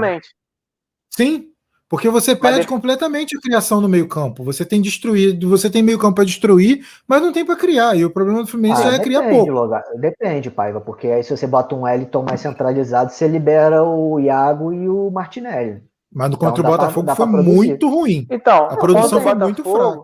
Sim, 1.09 1.53
porque 1.93 2.09
você 2.09 2.35
perde 2.35 2.57
mas 2.57 2.65
completamente 2.65 3.37
a 3.37 3.39
criação 3.39 3.79
no 3.79 3.87
meio-campo. 3.87 4.43
Você 4.43 4.65
tem 4.65 4.81
destruído, 4.81 5.47
você 5.47 5.69
tem 5.69 5.83
meio-campo 5.83 6.15
para 6.15 6.25
destruir, 6.25 6.83
mas 7.07 7.21
não 7.21 7.31
tem 7.31 7.45
para 7.45 7.55
criar. 7.55 7.95
E 7.95 8.03
o 8.03 8.09
problema 8.09 8.41
do 8.41 8.47
Fluminense 8.47 8.81
ah, 8.81 8.87
é 8.87 8.91
depende, 8.93 9.03
criar 9.03 9.29
pouco. 9.29 9.51
Loga. 9.51 9.83
Depende, 9.99 10.49
Paiva, 10.49 10.81
porque 10.81 11.07
aí 11.07 11.23
se 11.23 11.37
você 11.37 11.45
bota 11.45 11.75
um 11.75 11.83
Wellington 11.83 12.23
mais 12.23 12.41
centralizado, 12.41 13.11
você 13.11 13.27
libera 13.27 13.83
o 13.83 14.19
Iago 14.19 14.73
e 14.73 14.89
o 14.89 15.11
Martinelli. 15.11 15.83
Mas 16.11 16.29
no 16.29 16.35
então, 16.35 16.49
contra 16.49 16.63
o 16.63 16.71
Botafogo 16.71 17.05
pra, 17.05 17.15
foi 17.15 17.25
muito 17.27 17.87
ruim. 17.87 18.25
Então, 18.29 18.65
a 18.65 18.75
produção 18.75 19.21
foi 19.21 19.35
muito 19.35 19.63
fraca. 19.63 20.01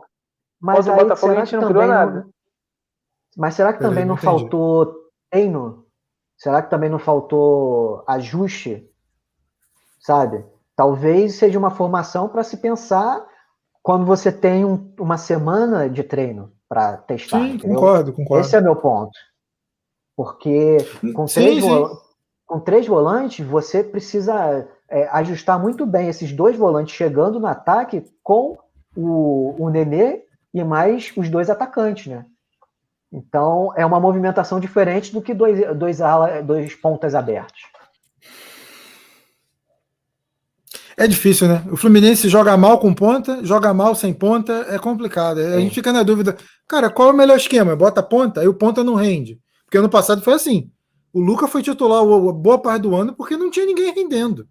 Mas 0.61 0.87
o 0.87 0.93
Botafogo 0.93 1.33
a 1.33 1.43
gente 1.43 1.55
não 1.55 1.67
criou 1.69 1.87
nada. 1.87 2.27
Mas 3.39 3.55
será 3.55 3.71
que 3.71 3.79
também 3.79 4.03
não, 4.03 4.15
não 4.15 4.21
faltou 4.21 4.93
treino? 5.31 5.85
Será 6.37 6.61
que 6.61 6.69
também 6.69 6.89
não 6.89 6.99
faltou 6.99 8.03
ajuste? 8.05 8.85
Sabe? 10.01 10.45
Talvez 10.75 11.35
seja 11.35 11.57
uma 11.57 11.71
formação 11.71 12.27
para 12.27 12.43
se 12.43 12.57
pensar 12.57 13.25
quando 13.81 14.05
você 14.05 14.29
tem 14.29 14.65
um, 14.65 14.93
uma 14.99 15.17
semana 15.17 15.89
de 15.89 16.03
treino 16.03 16.51
para 16.67 16.97
testar. 16.97 17.39
Sim, 17.39 17.53
entendeu? 17.53 17.75
concordo, 17.75 18.11
concordo. 18.11 18.45
Esse 18.45 18.57
é 18.57 18.61
meu 18.61 18.75
ponto. 18.75 19.17
Porque 20.17 20.75
com, 21.15 21.25
sim, 21.25 21.39
três, 21.39 21.63
sim. 21.63 21.85
com 22.45 22.59
três 22.59 22.87
volantes, 22.87 23.47
você 23.47 23.81
precisa 23.81 24.67
é, 24.89 25.07
ajustar 25.13 25.57
muito 25.57 25.85
bem 25.85 26.09
esses 26.09 26.33
dois 26.33 26.57
volantes 26.57 26.93
chegando 26.93 27.39
no 27.39 27.47
ataque 27.47 28.03
com 28.21 28.57
o, 28.97 29.55
o 29.57 29.69
Nenê 29.69 30.25
e 30.53 30.61
mais 30.61 31.13
os 31.15 31.29
dois 31.29 31.49
atacantes, 31.49 32.07
né? 32.07 32.25
Então 33.11 33.73
é 33.75 33.85
uma 33.85 33.99
movimentação 33.99 34.59
diferente 34.59 35.11
do 35.11 35.21
que 35.21 35.33
dois, 35.33 35.59
dois, 35.77 36.01
ala, 36.01 36.41
dois 36.41 36.75
pontas 36.75 37.15
abertos. 37.15 37.61
É 40.95 41.07
difícil, 41.07 41.47
né? 41.47 41.63
O 41.71 41.77
Fluminense 41.77 42.27
joga 42.27 42.55
mal 42.57 42.77
com 42.77 42.93
ponta, 42.93 43.39
joga 43.43 43.73
mal 43.73 43.95
sem 43.95 44.13
ponta, 44.13 44.65
é 44.67 44.77
complicado. 44.77 45.39
A 45.39 45.59
gente 45.59 45.73
fica 45.73 45.93
na 45.93 46.03
dúvida, 46.03 46.35
cara, 46.67 46.89
qual 46.89 47.09
é 47.09 47.13
o 47.13 47.15
melhor 47.15 47.37
esquema? 47.37 47.73
Bota 47.73 48.03
ponta, 48.03 48.41
aí 48.41 48.47
o 48.49 48.53
ponta 48.53 48.83
não 48.83 48.95
rende. 48.95 49.39
Porque 49.65 49.77
ano 49.77 49.87
passado 49.87 50.21
foi 50.21 50.33
assim. 50.33 50.69
O 51.13 51.21
Luca 51.21 51.47
foi 51.47 51.63
titular 51.63 52.03
boa 52.33 52.59
parte 52.59 52.81
do 52.81 52.95
ano 52.95 53.13
porque 53.13 53.37
não 53.37 53.49
tinha 53.49 53.65
ninguém 53.65 53.93
rendendo. 53.93 54.45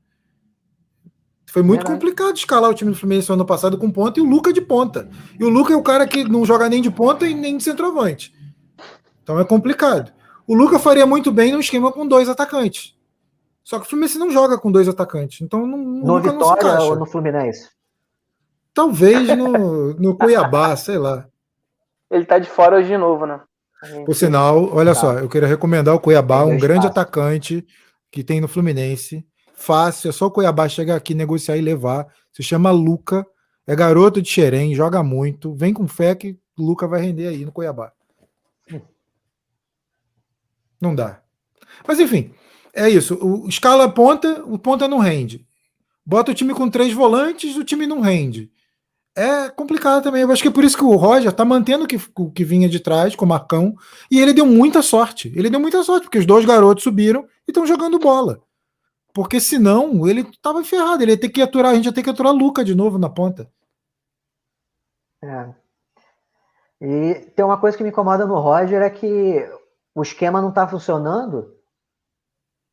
Foi 1.50 1.62
muito 1.62 1.84
complicado 1.84 2.36
escalar 2.36 2.70
o 2.70 2.74
time 2.74 2.90
do 2.90 2.96
Fluminense 2.96 3.28
no 3.28 3.34
ano 3.34 3.44
passado 3.44 3.76
com 3.78 3.90
ponta 3.90 4.18
e 4.18 4.22
o 4.22 4.26
Luca 4.26 4.52
de 4.52 4.60
ponta. 4.60 5.08
E 5.38 5.44
o 5.44 5.48
Luca 5.48 5.72
é 5.72 5.76
o 5.76 5.82
cara 5.82 6.06
que 6.06 6.24
não 6.24 6.44
joga 6.46 6.68
nem 6.68 6.80
de 6.80 6.90
ponta 6.90 7.26
e 7.26 7.34
nem 7.34 7.56
de 7.56 7.62
centroavante. 7.62 8.32
Então 9.28 9.38
é 9.38 9.44
complicado. 9.44 10.10
O 10.46 10.54
Luca 10.54 10.78
faria 10.78 11.04
muito 11.04 11.30
bem 11.30 11.52
num 11.52 11.60
esquema 11.60 11.92
com 11.92 12.08
dois 12.08 12.30
atacantes. 12.30 12.96
Só 13.62 13.78
que 13.78 13.84
o 13.84 13.86
Fluminense 13.86 14.18
não 14.18 14.30
joga 14.30 14.56
com 14.56 14.72
dois 14.72 14.88
atacantes. 14.88 15.42
Então 15.42 15.66
não, 15.66 15.76
no 15.76 16.18
Vitória 16.18 16.80
ou 16.80 16.96
no 16.96 17.04
Fluminense? 17.04 17.68
Talvez 18.72 19.28
no, 19.36 19.92
no 19.92 20.16
Cuiabá, 20.16 20.74
sei 20.80 20.96
lá. 20.96 21.26
Ele 22.10 22.24
tá 22.24 22.38
de 22.38 22.48
fora 22.48 22.78
hoje 22.78 22.88
de 22.88 22.96
novo, 22.96 23.26
né? 23.26 23.38
Por 24.06 24.14
sinal, 24.14 24.74
olha 24.74 24.94
tá. 24.94 25.00
só, 25.00 25.12
eu 25.18 25.28
queria 25.28 25.46
recomendar 25.46 25.94
o 25.94 26.00
Cuiabá, 26.00 26.44
um 26.44 26.56
grande 26.56 26.86
espaço. 26.86 27.00
atacante 27.00 27.66
que 28.10 28.24
tem 28.24 28.40
no 28.40 28.48
Fluminense. 28.48 29.26
Fácil, 29.52 30.08
é 30.08 30.12
só 30.12 30.24
o 30.24 30.30
Cuiabá 30.30 30.70
chegar 30.70 30.96
aqui, 30.96 31.12
negociar 31.12 31.58
e 31.58 31.60
levar. 31.60 32.06
Se 32.32 32.42
chama 32.42 32.70
Luca, 32.70 33.26
é 33.66 33.76
garoto 33.76 34.22
de 34.22 34.30
Xerém, 34.30 34.74
joga 34.74 35.02
muito. 35.02 35.54
Vem 35.54 35.74
com 35.74 35.86
fé 35.86 36.14
que 36.14 36.38
o 36.58 36.62
Luca 36.62 36.88
vai 36.88 37.02
render 37.02 37.28
aí 37.28 37.44
no 37.44 37.52
Cuiabá. 37.52 37.92
Não 40.80 40.94
dá. 40.94 41.20
Mas 41.86 42.00
enfim, 42.00 42.32
é 42.74 42.88
isso. 42.88 43.14
O, 43.14 43.48
escala 43.48 43.88
ponta, 43.88 44.42
o 44.44 44.58
ponta 44.58 44.86
não 44.86 44.98
rende. 44.98 45.46
Bota 46.04 46.30
o 46.30 46.34
time 46.34 46.54
com 46.54 46.70
três 46.70 46.92
volantes, 46.92 47.56
o 47.56 47.64
time 47.64 47.86
não 47.86 48.00
rende. 48.00 48.50
É 49.16 49.48
complicado 49.48 50.02
também. 50.02 50.22
Eu 50.22 50.30
acho 50.30 50.40
que 50.40 50.48
é 50.48 50.52
por 50.52 50.62
isso 50.62 50.76
que 50.76 50.84
o 50.84 50.94
Roger 50.94 51.32
tá 51.32 51.44
mantendo 51.44 51.84
o 51.84 51.88
que, 51.88 52.00
o 52.16 52.30
que 52.30 52.44
vinha 52.44 52.68
de 52.68 52.78
trás 52.78 53.16
com 53.16 53.24
o 53.24 53.28
Marcão. 53.28 53.74
E 54.10 54.20
ele 54.20 54.32
deu 54.32 54.46
muita 54.46 54.80
sorte. 54.80 55.32
Ele 55.34 55.50
deu 55.50 55.58
muita 55.58 55.82
sorte, 55.82 56.04
porque 56.04 56.18
os 56.18 56.26
dois 56.26 56.44
garotos 56.44 56.84
subiram 56.84 57.26
e 57.46 57.50
estão 57.50 57.66
jogando 57.66 57.98
bola. 57.98 58.40
Porque 59.12 59.40
senão 59.40 60.06
ele 60.06 60.24
tava 60.40 60.62
ferrado. 60.62 61.02
Ele 61.02 61.12
ia 61.12 61.20
ter 61.20 61.28
que 61.30 61.42
aturar, 61.42 61.72
a 61.72 61.74
gente 61.74 61.86
ia 61.86 61.92
ter 61.92 62.02
que 62.04 62.10
aturar 62.10 62.32
Luca 62.32 62.64
de 62.64 62.76
novo 62.76 62.96
na 62.96 63.10
ponta. 63.10 63.50
É. 65.22 65.48
E 66.80 67.14
tem 67.34 67.44
uma 67.44 67.58
coisa 67.58 67.76
que 67.76 67.82
me 67.82 67.88
incomoda 67.88 68.24
no 68.24 68.38
Roger 68.38 68.80
é 68.82 68.90
que 68.90 69.44
o 69.94 70.02
esquema 70.02 70.40
não 70.40 70.50
está 70.50 70.66
funcionando. 70.66 71.54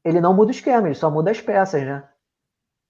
Ele 0.03 0.21
não 0.21 0.33
muda 0.33 0.49
o 0.49 0.55
esquema, 0.55 0.87
ele 0.87 0.95
só 0.95 1.09
muda 1.09 1.31
as 1.31 1.41
peças, 1.41 1.83
né? 1.83 2.07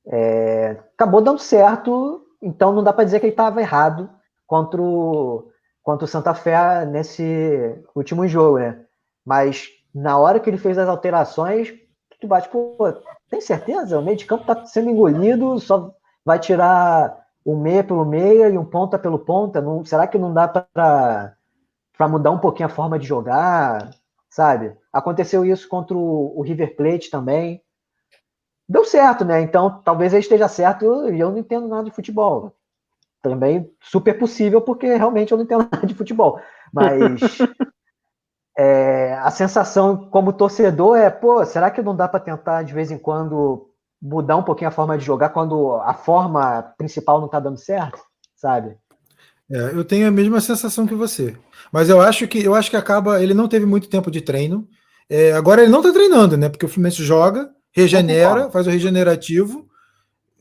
É, 0.08 0.72
acabou 0.94 1.22
dando 1.22 1.40
certo, 1.40 2.26
então 2.42 2.74
não 2.74 2.84
dá 2.84 2.94
para 2.94 3.06
dizer 3.06 3.20
que 3.20 3.26
ele 3.26 3.34
estava 3.34 3.62
errado 3.62 4.10
contra 4.46 4.82
o, 4.82 5.50
contra 5.82 6.06
o 6.06 6.08
Santa 6.08 6.34
Fé 6.34 6.86
nesse 6.86 7.82
último 7.96 8.28
jogo, 8.28 8.60
né? 8.60 8.86
Mas 9.26 9.70
na 9.94 10.18
hora 10.18 10.40
que 10.40 10.50
ele 10.50 10.58
fez 10.58 10.78
as 10.78 10.90
alterações, 10.90 11.74
tu 12.20 12.28
bate, 12.28 12.50
pô, 12.50 12.78
tem 13.30 13.42
certeza? 13.42 13.98
O 13.98 14.04
meio 14.04 14.18
de 14.18 14.26
campo 14.26 14.42
está 14.42 14.66
sendo 14.66 14.90
engolido, 14.90 15.60
só 15.60 15.94
vai 16.24 16.40
tirar 16.40 17.26
o 17.44 17.56
meia 17.56 17.84
pelo 17.84 18.04
meia 18.04 18.50
e 18.50 18.58
um 18.58 18.66
ponta 18.66 18.98
pelo 18.98 19.20
ponta. 19.20 19.62
Não, 19.62 19.86
será 19.86 20.08
que 20.08 20.18
não 20.18 20.34
dá 20.34 20.48
para 20.48 22.08
mudar 22.10 22.32
um 22.32 22.40
pouquinho 22.40 22.68
a 22.68 22.72
forma 22.72 23.00
de 23.00 23.08
jogar? 23.08 23.92
Sabe? 24.36 24.76
Aconteceu 24.92 25.46
isso 25.46 25.66
contra 25.70 25.96
o, 25.96 26.38
o 26.38 26.42
River 26.42 26.76
Plate 26.76 27.10
também. 27.10 27.64
Deu 28.68 28.84
certo, 28.84 29.24
né? 29.24 29.40
Então 29.40 29.82
talvez 29.82 30.12
ele 30.12 30.24
esteja 30.24 30.50
certo 30.50 31.10
e 31.10 31.18
eu 31.18 31.32
não 31.32 31.38
entendo 31.38 31.70
nada 31.70 31.86
de 31.86 31.96
futebol. 31.96 32.54
Também 33.22 33.72
super 33.80 34.20
possível, 34.20 34.60
porque 34.60 34.94
realmente 34.94 35.32
eu 35.32 35.38
não 35.38 35.46
entendo 35.46 35.66
nada 35.72 35.88
de 35.88 35.94
futebol. 35.94 36.42
Mas 36.74 37.22
é, 38.60 39.14
a 39.14 39.32
sensação 39.32 40.10
como 40.10 40.34
torcedor 40.34 40.98
é, 40.98 41.10
pô, 41.10 41.46
será 41.46 41.72
que 41.72 41.82
não 41.82 41.96
dá 41.96 42.06
para 42.06 42.20
tentar 42.20 42.64
de 42.64 42.74
vez 42.74 42.92
em 42.92 42.98
quando 42.98 43.70
mudar 44.02 44.36
um 44.36 44.44
pouquinho 44.44 44.68
a 44.68 44.74
forma 44.74 44.98
de 44.98 45.06
jogar 45.06 45.30
quando 45.30 45.76
a 45.76 45.94
forma 45.94 46.62
principal 46.78 47.20
não 47.20 47.28
está 47.28 47.40
dando 47.40 47.58
certo, 47.58 48.02
sabe? 48.36 48.78
É, 49.50 49.72
eu 49.74 49.84
tenho 49.84 50.08
a 50.08 50.12
mesma 50.12 50.41
sensação 50.41 50.88
que 50.88 50.96
você, 50.96 51.36
mas 51.72 51.88
eu 51.89 52.02
acho 52.02 52.28
que 52.28 52.43
eu 52.43 52.56
acho 52.56 52.70
que 52.70 52.78
acaba. 52.78 53.22
Ele 53.22 53.34
não 53.34 53.48
teve 53.48 53.66
muito 53.66 53.88
tempo 53.88 54.10
de 54.10 54.22
treino. 54.22 54.68
É, 55.10 55.34
agora 55.34 55.62
ele 55.62 55.72
não 55.72 55.80
está 55.80 55.93
treinando, 55.93 56.36
né? 56.36 56.50
Porque 56.50 56.66
o 56.66 56.70
Fluminense 56.70 57.04
joga, 57.04 57.50
regenera, 57.72 58.50
faz 58.50 58.66
o 58.66 58.72
regenerativo, 58.72 59.68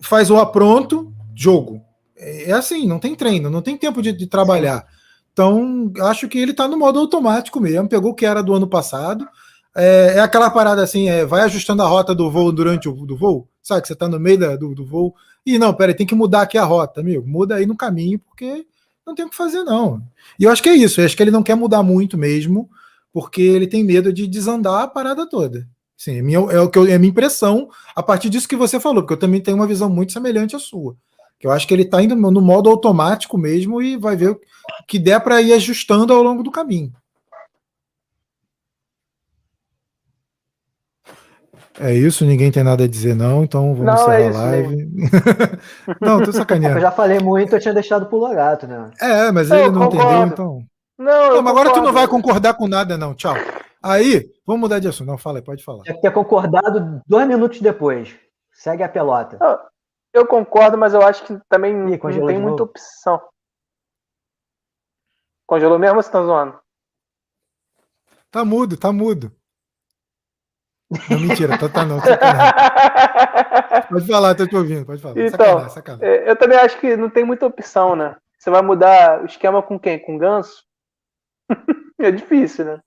faz 0.01 0.31
o 0.31 0.39
apronto, 0.39 1.13
jogo. 1.35 1.83
É, 2.17 2.51
é 2.51 2.53
assim, 2.53 2.87
não 2.87 2.99
tem 2.99 3.15
treino, 3.15 3.51
não 3.51 3.61
tem 3.61 3.77
tempo 3.77 4.01
de, 4.01 4.13
de 4.13 4.27
trabalhar. 4.27 4.87
Então, 5.33 5.93
acho 6.01 6.29
que 6.29 6.39
ele 6.39 6.53
está 6.53 6.69
no 6.69 6.79
modo 6.79 6.99
automático 7.01 7.61
mesmo. 7.61 7.89
Pegou 7.89 8.13
o 8.13 8.15
que 8.15 8.25
era 8.25 8.43
do 8.43 8.55
ano 8.55 8.69
passado. 8.69 9.27
É, 9.77 10.15
é 10.17 10.21
aquela 10.21 10.49
parada 10.49 10.83
assim, 10.83 11.09
é, 11.09 11.25
vai 11.25 11.43
ajustando 11.43 11.83
a 11.83 11.87
rota 11.87 12.15
do 12.15 12.31
voo 12.31 12.53
durante 12.53 12.89
o 12.89 12.93
do 12.93 13.17
voo, 13.17 13.49
sabe? 13.61 13.83
Que 13.83 13.89
você 13.89 13.95
está 13.95 14.09
no 14.09 14.21
meio 14.21 14.39
da, 14.39 14.57
do, 14.57 14.75
do 14.75 14.87
voo. 14.87 15.13
E 15.45 15.59
não, 15.59 15.75
peraí, 15.75 15.95
tem 15.95 16.07
que 16.07 16.15
mudar 16.15 16.43
aqui 16.43 16.57
a 16.57 16.65
rota, 16.65 17.01
amigo. 17.01 17.27
Muda 17.27 17.57
aí 17.57 17.67
no 17.67 17.77
caminho, 17.77 18.21
porque 18.21 18.65
não 19.07 19.15
tem 19.15 19.25
o 19.25 19.31
que 19.31 19.37
fazer, 19.37 19.63
não. 19.65 20.03
E 20.39 20.45
eu 20.45 20.51
acho 20.51 20.63
que 20.63 20.69
é 20.69 20.75
isso. 20.75 21.01
Eu 21.01 21.05
acho 21.05 21.17
que 21.17 21.23
ele 21.23 21.31
não 21.31 21.43
quer 21.43 21.55
mudar 21.55 21.83
muito 21.83 22.17
mesmo, 22.17 22.69
porque 23.13 23.43
ele 23.43 23.67
tem 23.67 23.85
medo 23.85 24.13
de 24.13 24.27
desandar 24.27 24.83
a 24.83 24.89
parada 24.89 25.29
toda. 25.29 25.69
Sim, 25.97 26.19
é, 26.19 26.23
minha, 26.23 26.39
é, 26.39 26.61
o 26.61 26.69
que 26.69 26.79
eu, 26.79 26.87
é 26.87 26.95
a 26.95 26.99
minha 26.99 27.11
impressão 27.11 27.69
a 27.95 28.03
partir 28.03 28.29
disso 28.29 28.49
que 28.49 28.57
você 28.57 28.81
falou, 28.81 29.03
porque 29.03 29.15
eu 29.15 29.19
também 29.19 29.41
tenho 29.41 29.57
uma 29.57 29.67
visão 29.67 29.89
muito 29.89 30.13
semelhante 30.13 30.57
à 30.57 30.59
sua. 30.59 30.97
Que 31.39 31.47
eu 31.47 31.51
acho 31.51 31.67
que 31.67 31.75
ele 31.75 31.83
está 31.83 32.03
indo 32.03 32.17
no 32.17 32.41
modo 32.41 32.69
automático 32.69 33.37
mesmo 33.39 33.81
e 33.81 33.97
vai 33.97 34.17
ver 34.17 34.31
o 34.31 34.41
que 34.89 34.99
der 34.99 35.21
para 35.21 35.41
ir 35.41 35.53
ajustando 35.53 36.13
ao 36.13 36.23
longo 36.23 36.43
do 36.43 36.51
caminho. 36.51 36.93
É 41.81 41.93
isso, 41.93 42.25
ninguém 42.25 42.53
tem 42.53 42.63
nada 42.63 42.85
a 42.85 42.89
dizer, 42.89 43.17
não, 43.17 43.43
então 43.43 43.75
vamos 43.75 43.85
não, 43.85 44.13
é 44.13 44.29
encerrar 44.29 44.45
é 44.45 44.49
a 44.49 44.51
live. 44.51 44.91
não, 46.01 46.23
tô 46.23 46.33
sacaneando. 46.33 46.77
Eu 46.79 46.83
já 46.83 46.93
falei 46.93 47.19
muito, 47.19 47.55
eu 47.55 47.61
tinha 47.61 47.75
deixado 47.75 48.07
pro 48.07 48.19
Logato, 48.19 48.67
né? 48.67 48.91
É, 49.01 49.33
mas 49.33 49.51
ele 49.51 49.71
não 49.71 49.89
concordo. 49.89 49.97
entendeu, 49.97 50.27
então. 50.27 50.59
Não, 50.97 51.35
não 51.35 51.43
mas 51.43 51.53
agora 51.53 51.73
tu 51.73 51.81
não 51.81 51.93
vai 51.93 52.07
concordar 52.07 52.55
com 52.55 52.69
nada, 52.69 52.97
não. 52.97 53.15
Tchau. 53.15 53.35
Aí, 53.83 54.25
vamos 54.47 54.61
mudar 54.61 54.79
de 54.79 54.87
assunto. 54.87 55.09
Não, 55.09 55.19
fala 55.19 55.39
aí, 55.39 55.45
pode 55.45 55.65
falar. 55.65 55.83
Tinha 55.83 55.97
que 55.97 56.01
ter 56.01 56.13
concordado 56.13 57.03
dois 57.07 57.27
minutos 57.27 57.61
depois. 57.61 58.17
Segue 58.53 58.85
a 58.85 58.89
pelota. 58.89 59.37
Eu 60.13 60.25
concordo, 60.27 60.79
mas 60.79 60.95
eu 60.95 61.03
acho 61.03 61.25
que 61.25 61.37
também 61.49 61.73
Ih, 61.93 61.99
não 61.99 62.27
tem 62.27 62.41
muita 62.41 62.63
opção. 62.63 63.21
Congelou 65.45 65.79
mesmo 65.79 65.97
ou 65.97 66.03
você 66.03 66.11
tá 66.11 66.23
zoando? 66.23 66.59
Tá 68.31 68.45
mudo, 68.45 68.77
tá 68.77 68.93
mudo. 68.93 69.33
Não, 71.11 71.19
mentira, 71.21 71.59
tá, 71.59 71.69
tá 71.69 71.85
não. 71.85 71.99
Pode 73.89 74.07
falar, 74.07 74.35
tô 74.35 74.47
te 74.47 74.55
ouvindo, 74.57 74.87
pode 74.87 75.01
falar. 75.01 75.19
Então, 75.19 75.31
sacanagem, 75.31 75.71
sacanagem. 75.71 76.09
É, 76.09 76.31
eu 76.31 76.37
também 76.37 76.59
acho 76.59 76.79
que 76.79 76.97
não 76.97 77.11
tem 77.11 77.25
muita 77.25 77.47
opção, 77.47 77.97
né? 77.97 78.17
Você 78.39 78.51
vai 78.51 78.63
mudar 78.63 79.23
o 79.23 79.27
esquema 79.27 79.63
com 79.63 79.79
quem? 79.79 79.99
Com 79.99 80.17
o 80.17 80.19
Ganso? 80.19 80.63
é 81.99 82.11
difícil, 82.11 82.65
né? 82.65 82.81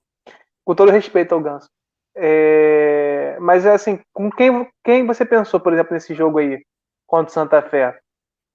Com 0.64 0.74
todo 0.74 0.92
respeito 0.92 1.34
ao 1.34 1.40
Ganso. 1.40 1.68
É... 2.16 3.36
Mas 3.40 3.66
é 3.66 3.72
assim, 3.72 4.00
com 4.12 4.30
quem, 4.30 4.68
quem 4.84 5.06
você 5.06 5.24
pensou, 5.24 5.60
por 5.60 5.72
exemplo, 5.72 5.94
nesse 5.94 6.14
jogo 6.14 6.38
aí? 6.38 6.60
contra 7.08 7.30
o 7.30 7.34
Santa 7.34 7.62
Fé. 7.62 7.98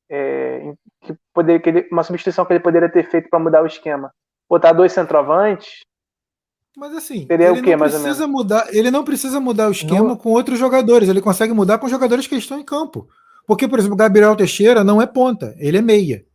É, 0.09 0.73
que 1.01 1.17
poder, 1.33 1.59
que 1.59 1.69
ele, 1.69 1.89
uma 1.91 2.03
substituição 2.03 2.45
que 2.45 2.53
ele 2.53 2.59
poderia 2.59 2.89
ter 2.89 3.09
feito 3.09 3.27
para 3.29 3.39
mudar 3.39 3.63
o 3.63 3.67
esquema. 3.67 4.13
Botar 4.47 4.71
dois 4.71 4.93
centroavantes. 4.93 5.79
Mas 6.75 6.95
assim, 6.95 7.25
seria 7.27 7.53
o 7.53 7.61
quê, 7.61 7.75
mais 7.75 7.93
ou 7.93 7.99
menos? 7.99 8.19
Mudar, 8.19 8.67
ele 8.71 8.89
não 8.89 9.03
precisa 9.03 9.39
mudar 9.39 9.67
o 9.67 9.71
esquema 9.71 10.09
não. 10.09 10.15
com 10.15 10.29
outros 10.29 10.57
jogadores, 10.57 11.07
ele 11.07 11.21
consegue 11.21 11.53
mudar 11.53 11.77
com 11.77 11.87
jogadores 11.87 12.25
que 12.25 12.35
estão 12.35 12.59
em 12.59 12.63
campo. 12.63 13.07
Porque, 13.45 13.67
por 13.67 13.77
exemplo, 13.77 13.95
o 13.95 13.97
Gabriel 13.97 14.35
Teixeira 14.35 14.83
não 14.83 15.01
é 15.01 15.05
ponta, 15.05 15.53
ele 15.59 15.77
é 15.77 15.81
meia. 15.81 16.25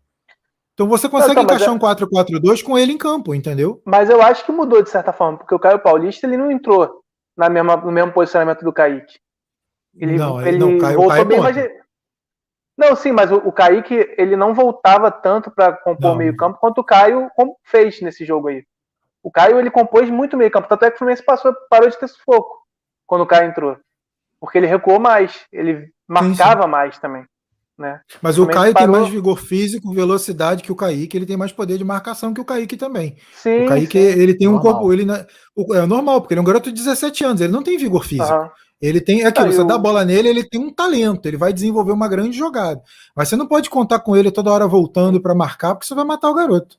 Então 0.74 0.86
você 0.86 1.08
consegue 1.08 1.34
não, 1.34 1.44
tá, 1.44 1.54
encaixar 1.54 1.70
é... 1.70 1.72
um 1.72 1.78
4-4-2 1.78 2.62
com 2.62 2.78
ele 2.78 2.92
em 2.92 2.98
campo, 2.98 3.34
entendeu? 3.34 3.82
Mas 3.84 4.08
eu 4.08 4.22
acho 4.22 4.46
que 4.46 4.52
mudou 4.52 4.80
de 4.80 4.88
certa 4.88 5.12
forma, 5.12 5.38
porque 5.38 5.54
o 5.54 5.58
Caio 5.58 5.80
Paulista 5.80 6.24
ele 6.24 6.36
não 6.36 6.52
entrou 6.52 7.02
na 7.36 7.48
mesma, 7.48 7.76
no 7.76 7.90
mesmo 7.90 8.12
posicionamento 8.12 8.62
do 8.62 8.72
Kaique. 8.72 9.18
Ele, 9.96 10.16
não, 10.16 10.40
ele, 10.40 10.56
não, 10.56 10.78
Caio, 10.78 10.96
voltou 10.96 11.14
Caio 11.14 11.24
bem, 11.24 11.40
mas, 11.40 11.56
não, 12.76 12.94
sim, 12.94 13.10
mas 13.10 13.32
o, 13.32 13.38
o 13.38 13.50
Kaique 13.50 14.08
ele 14.16 14.36
não 14.36 14.54
voltava 14.54 15.10
tanto 15.10 15.50
para 15.50 15.72
compor 15.72 16.12
o 16.12 16.16
meio-campo 16.16 16.60
quanto 16.60 16.78
o 16.78 16.84
Caio 16.84 17.28
fez 17.64 18.00
nesse 18.00 18.24
jogo 18.24 18.46
aí. 18.46 18.64
O 19.22 19.30
Caio 19.30 19.58
ele 19.58 19.70
compôs 19.70 20.08
muito 20.10 20.36
meio-campo, 20.36 20.68
tanto 20.68 20.84
é 20.84 20.90
que 20.90 20.96
o 20.96 20.98
Fluminense 20.98 21.24
passou, 21.24 21.54
parou 21.68 21.88
de 21.88 21.98
ter 21.98 22.08
sufoco 22.08 22.58
quando 23.06 23.22
o 23.22 23.26
Caio 23.26 23.48
entrou. 23.48 23.76
Porque 24.40 24.58
ele 24.58 24.66
recuou 24.66 25.00
mais, 25.00 25.46
ele 25.52 25.90
marcava 26.06 26.62
sim, 26.62 26.62
sim. 26.62 26.70
mais 26.70 26.98
também. 26.98 27.24
Né? 27.76 28.00
Mas 28.20 28.38
o, 28.38 28.42
o 28.42 28.46
Caio 28.46 28.72
parou... 28.72 28.92
tem 28.92 29.00
mais 29.00 29.12
vigor 29.12 29.38
físico, 29.38 29.92
velocidade 29.92 30.64
que 30.64 30.72
o 30.72 30.76
Kaique, 30.76 31.16
ele 31.16 31.26
tem 31.26 31.36
mais 31.36 31.52
poder 31.52 31.78
de 31.78 31.84
marcação 31.84 32.34
que 32.34 32.40
o 32.40 32.44
Kaique 32.44 32.76
também. 32.76 33.16
Sim, 33.32 33.66
o 33.66 33.68
Kaique, 33.68 33.98
sim. 33.98 34.20
ele 34.20 34.34
tem 34.34 34.48
normal. 34.48 34.60
um 34.60 34.74
corpo. 34.74 34.92
Ele, 34.92 35.06
é 35.10 35.86
normal, 35.86 36.20
porque 36.20 36.34
ele 36.34 36.40
é 36.40 36.42
um 36.42 36.46
garoto 36.46 36.72
de 36.72 36.82
17 36.82 37.24
anos, 37.24 37.40
ele 37.40 37.52
não 37.52 37.62
tem 37.62 37.78
vigor 37.78 38.04
físico. 38.04 38.32
Uhum. 38.32 38.50
Ele 38.80 39.00
tem 39.00 39.22
é 39.22 39.26
aquilo, 39.26 39.48
ah, 39.48 39.52
você 39.52 39.60
eu... 39.60 39.66
dá 39.66 39.74
a 39.74 39.78
bola 39.78 40.04
nele, 40.04 40.28
ele 40.28 40.44
tem 40.44 40.60
um 40.60 40.72
talento, 40.72 41.26
ele 41.26 41.36
vai 41.36 41.52
desenvolver 41.52 41.92
uma 41.92 42.08
grande 42.08 42.36
jogada. 42.36 42.80
Mas 43.14 43.28
você 43.28 43.36
não 43.36 43.46
pode 43.46 43.68
contar 43.70 44.00
com 44.00 44.16
ele 44.16 44.30
toda 44.30 44.52
hora 44.52 44.68
voltando 44.68 45.20
para 45.20 45.34
marcar, 45.34 45.74
porque 45.74 45.86
você 45.86 45.94
vai 45.94 46.04
matar 46.04 46.30
o 46.30 46.34
garoto. 46.34 46.78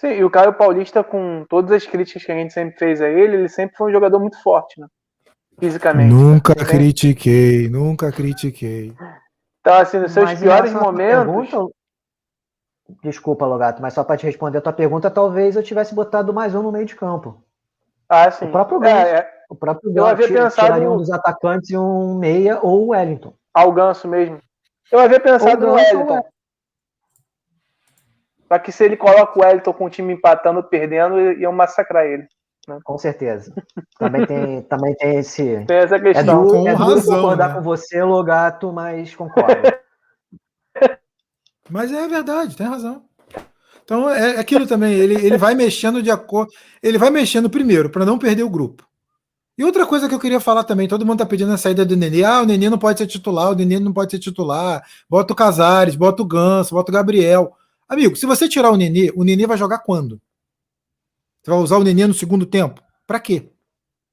Sim, 0.00 0.12
e 0.12 0.24
o 0.24 0.30
Caio 0.30 0.54
Paulista, 0.54 1.02
com 1.02 1.44
todas 1.48 1.72
as 1.72 1.84
críticas 1.84 2.24
que 2.24 2.30
a 2.30 2.34
gente 2.36 2.52
sempre 2.52 2.78
fez 2.78 3.00
a 3.00 3.08
ele, 3.08 3.36
ele 3.36 3.48
sempre 3.48 3.76
foi 3.76 3.90
um 3.90 3.92
jogador 3.92 4.20
muito 4.20 4.40
forte, 4.40 4.80
né? 4.80 4.86
Fisicamente. 5.58 6.14
Nunca 6.14 6.54
né? 6.56 6.64
critiquei, 6.64 7.68
nunca 7.68 8.12
critiquei. 8.12 8.94
Então, 9.60 9.74
assim, 9.74 9.98
nos 9.98 10.12
seus 10.12 10.30
mas 10.30 10.40
piores 10.40 10.72
momentos. 10.72 11.50
Pergunta... 11.50 11.74
Desculpa, 13.02 13.44
Logato, 13.44 13.82
mas 13.82 13.92
só 13.92 14.02
para 14.02 14.16
te 14.16 14.24
responder 14.24 14.58
a 14.58 14.62
tua 14.62 14.72
pergunta, 14.72 15.10
talvez 15.10 15.56
eu 15.56 15.62
tivesse 15.62 15.94
botado 15.94 16.32
mais 16.32 16.54
um 16.54 16.62
no 16.62 16.72
meio 16.72 16.86
de 16.86 16.94
campo. 16.94 17.42
Ah, 18.08 18.30
sim. 18.30 18.46
O 18.46 18.52
próprio 18.52 18.78
Ganso. 18.78 19.06
É, 19.06 19.18
é... 19.18 19.30
O 19.50 19.54
próprio 19.56 19.92
Ganso. 19.92 20.06
Eu 20.06 20.10
havia 20.10 20.28
pensado 20.28 20.66
tiraria 20.66 20.90
um 20.90 20.96
dos 20.96 21.10
atacantes 21.10 21.76
um 21.76 22.16
meia 22.16 22.60
ou 22.62 22.86
o 22.86 22.88
Wellington. 22.90 23.34
Ah, 23.52 23.66
o 23.66 23.72
Ganso 23.72 24.08
mesmo. 24.08 24.40
Eu 24.90 25.00
havia 25.00 25.20
pensado 25.20 25.66
no 25.66 25.74
Wellington. 25.74 26.22
Só 28.48 28.58
que 28.58 28.72
se 28.72 28.84
ele 28.84 28.96
coloca 28.96 29.38
o 29.38 29.42
Wellington 29.42 29.72
com 29.72 29.84
o 29.84 29.90
time 29.90 30.14
empatando, 30.14 30.62
perdendo, 30.64 31.32
iam 31.32 31.52
massacrar 31.52 32.06
ele. 32.06 32.26
Né? 32.66 32.78
Com 32.82 32.96
certeza. 32.98 33.52
Também 33.98 34.26
tem, 34.26 34.62
também 34.62 34.94
tem 34.94 35.18
esse. 35.18 35.64
Tem 35.66 35.76
essa 35.76 36.00
questão. 36.00 36.22
É 36.22 36.44
duro, 36.44 36.50
com 36.50 36.68
é 36.68 36.74
duro 36.74 36.94
razão, 36.94 37.14
concordar 37.16 37.48
né? 37.48 37.54
com 37.54 37.62
você, 37.62 38.02
Logato, 38.02 38.72
mas 38.72 39.14
concordo. 39.14 39.72
mas 41.70 41.92
é 41.92 42.08
verdade, 42.08 42.56
tem 42.56 42.66
razão. 42.66 43.04
Então 43.84 44.10
é, 44.10 44.36
é 44.36 44.38
aquilo 44.38 44.66
também, 44.66 44.92
ele, 44.92 45.14
ele 45.14 45.38
vai 45.38 45.54
mexendo 45.54 46.02
de 46.02 46.10
acordo. 46.10 46.52
Ele 46.82 46.98
vai 46.98 47.10
mexendo 47.10 47.48
primeiro, 47.48 47.88
para 47.88 48.04
não 48.04 48.18
perder 48.18 48.42
o 48.42 48.50
grupo. 48.50 48.86
E 49.56 49.64
outra 49.64 49.84
coisa 49.84 50.08
que 50.08 50.14
eu 50.14 50.20
queria 50.20 50.38
falar 50.38 50.62
também, 50.62 50.86
todo 50.86 51.04
mundo 51.04 51.18
tá 51.18 51.26
pedindo 51.26 51.52
a 51.52 51.56
saída 51.56 51.84
do 51.84 51.96
Nenê. 51.96 52.22
Ah, 52.22 52.42
o 52.42 52.44
Nenê 52.44 52.70
não 52.70 52.78
pode 52.78 52.98
ser 52.98 53.08
titular, 53.08 53.50
o 53.50 53.54
Nenê 53.56 53.80
não 53.80 53.92
pode 53.92 54.12
ser 54.12 54.18
titular. 54.20 54.84
Bota 55.10 55.32
o 55.32 55.36
Casares, 55.36 55.96
bota 55.96 56.22
o 56.22 56.26
Ganso, 56.26 56.74
bota 56.74 56.92
o 56.92 56.94
Gabriel. 56.94 57.56
Amigo, 57.88 58.16
se 58.16 58.26
você 58.26 58.48
tirar 58.48 58.70
o 58.70 58.76
Nenê, 58.76 59.10
o 59.16 59.24
Nenê 59.24 59.46
vai 59.46 59.56
jogar 59.56 59.78
quando? 59.78 60.20
Você 61.42 61.50
vai 61.50 61.60
usar 61.60 61.78
o 61.78 61.84
Nenê 61.84 62.06
no 62.06 62.14
segundo 62.14 62.44
tempo? 62.44 62.82
Para 63.06 63.18
quê? 63.18 63.50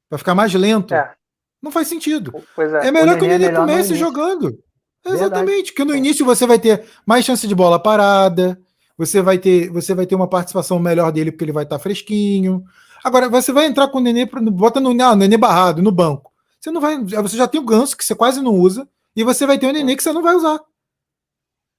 Vai 0.09 0.17
ficar 0.17 0.34
mais 0.34 0.53
lento? 0.53 0.93
É. 0.93 1.13
Não 1.61 1.71
faz 1.71 1.88
sentido. 1.88 2.32
É. 2.57 2.88
é. 2.88 2.91
melhor 2.91 3.15
o 3.15 3.19
que 3.19 3.26
o 3.26 3.28
Nenê 3.28 3.45
é 3.45 3.51
comece 3.51 3.95
jogando. 3.95 4.57
Exatamente, 5.05 5.71
porque 5.71 5.84
no 5.84 5.95
início 5.95 6.26
você 6.26 6.47
vai 6.47 6.57
ter 6.57 6.84
mais 7.05 7.26
chance 7.26 7.47
de 7.47 7.53
bola 7.53 7.78
parada, 7.78 8.59
você 8.97 9.21
vai 9.21 9.38
ter, 9.38 9.69
você 9.69 9.93
vai 9.93 10.05
ter 10.07 10.15
uma 10.15 10.28
participação 10.28 10.80
melhor 10.80 11.11
dele 11.11 11.32
porque 11.32 11.43
ele 11.43 11.51
vai 11.51 11.63
estar 11.63 11.78
fresquinho. 11.78 12.63
Agora, 13.03 13.30
você 13.30 13.51
vai 13.51 13.67
entrar 13.67 13.88
com 13.89 13.99
o 13.99 14.01
Nenê, 14.01 14.26
bota 14.26 14.80
no 14.80 14.99
ah, 15.03 15.15
Nenê 15.15 15.38
barrado 15.38 15.82
no 15.82 15.91
banco. 15.91 16.32
Você 16.59 16.71
não 16.71 16.82
vai, 16.82 16.97
você 17.03 17.38
já 17.38 17.47
tem 17.47 17.61
o 17.61 17.65
Ganso 17.65 17.95
que 17.95 18.03
você 18.03 18.15
quase 18.15 18.41
não 18.41 18.53
usa 18.53 18.88
e 19.15 19.23
você 19.23 19.45
vai 19.45 19.59
ter 19.59 19.67
o 19.67 19.71
Nenê 19.71 19.95
que 19.95 20.01
você 20.01 20.11
não 20.11 20.23
vai 20.23 20.34
usar. 20.34 20.59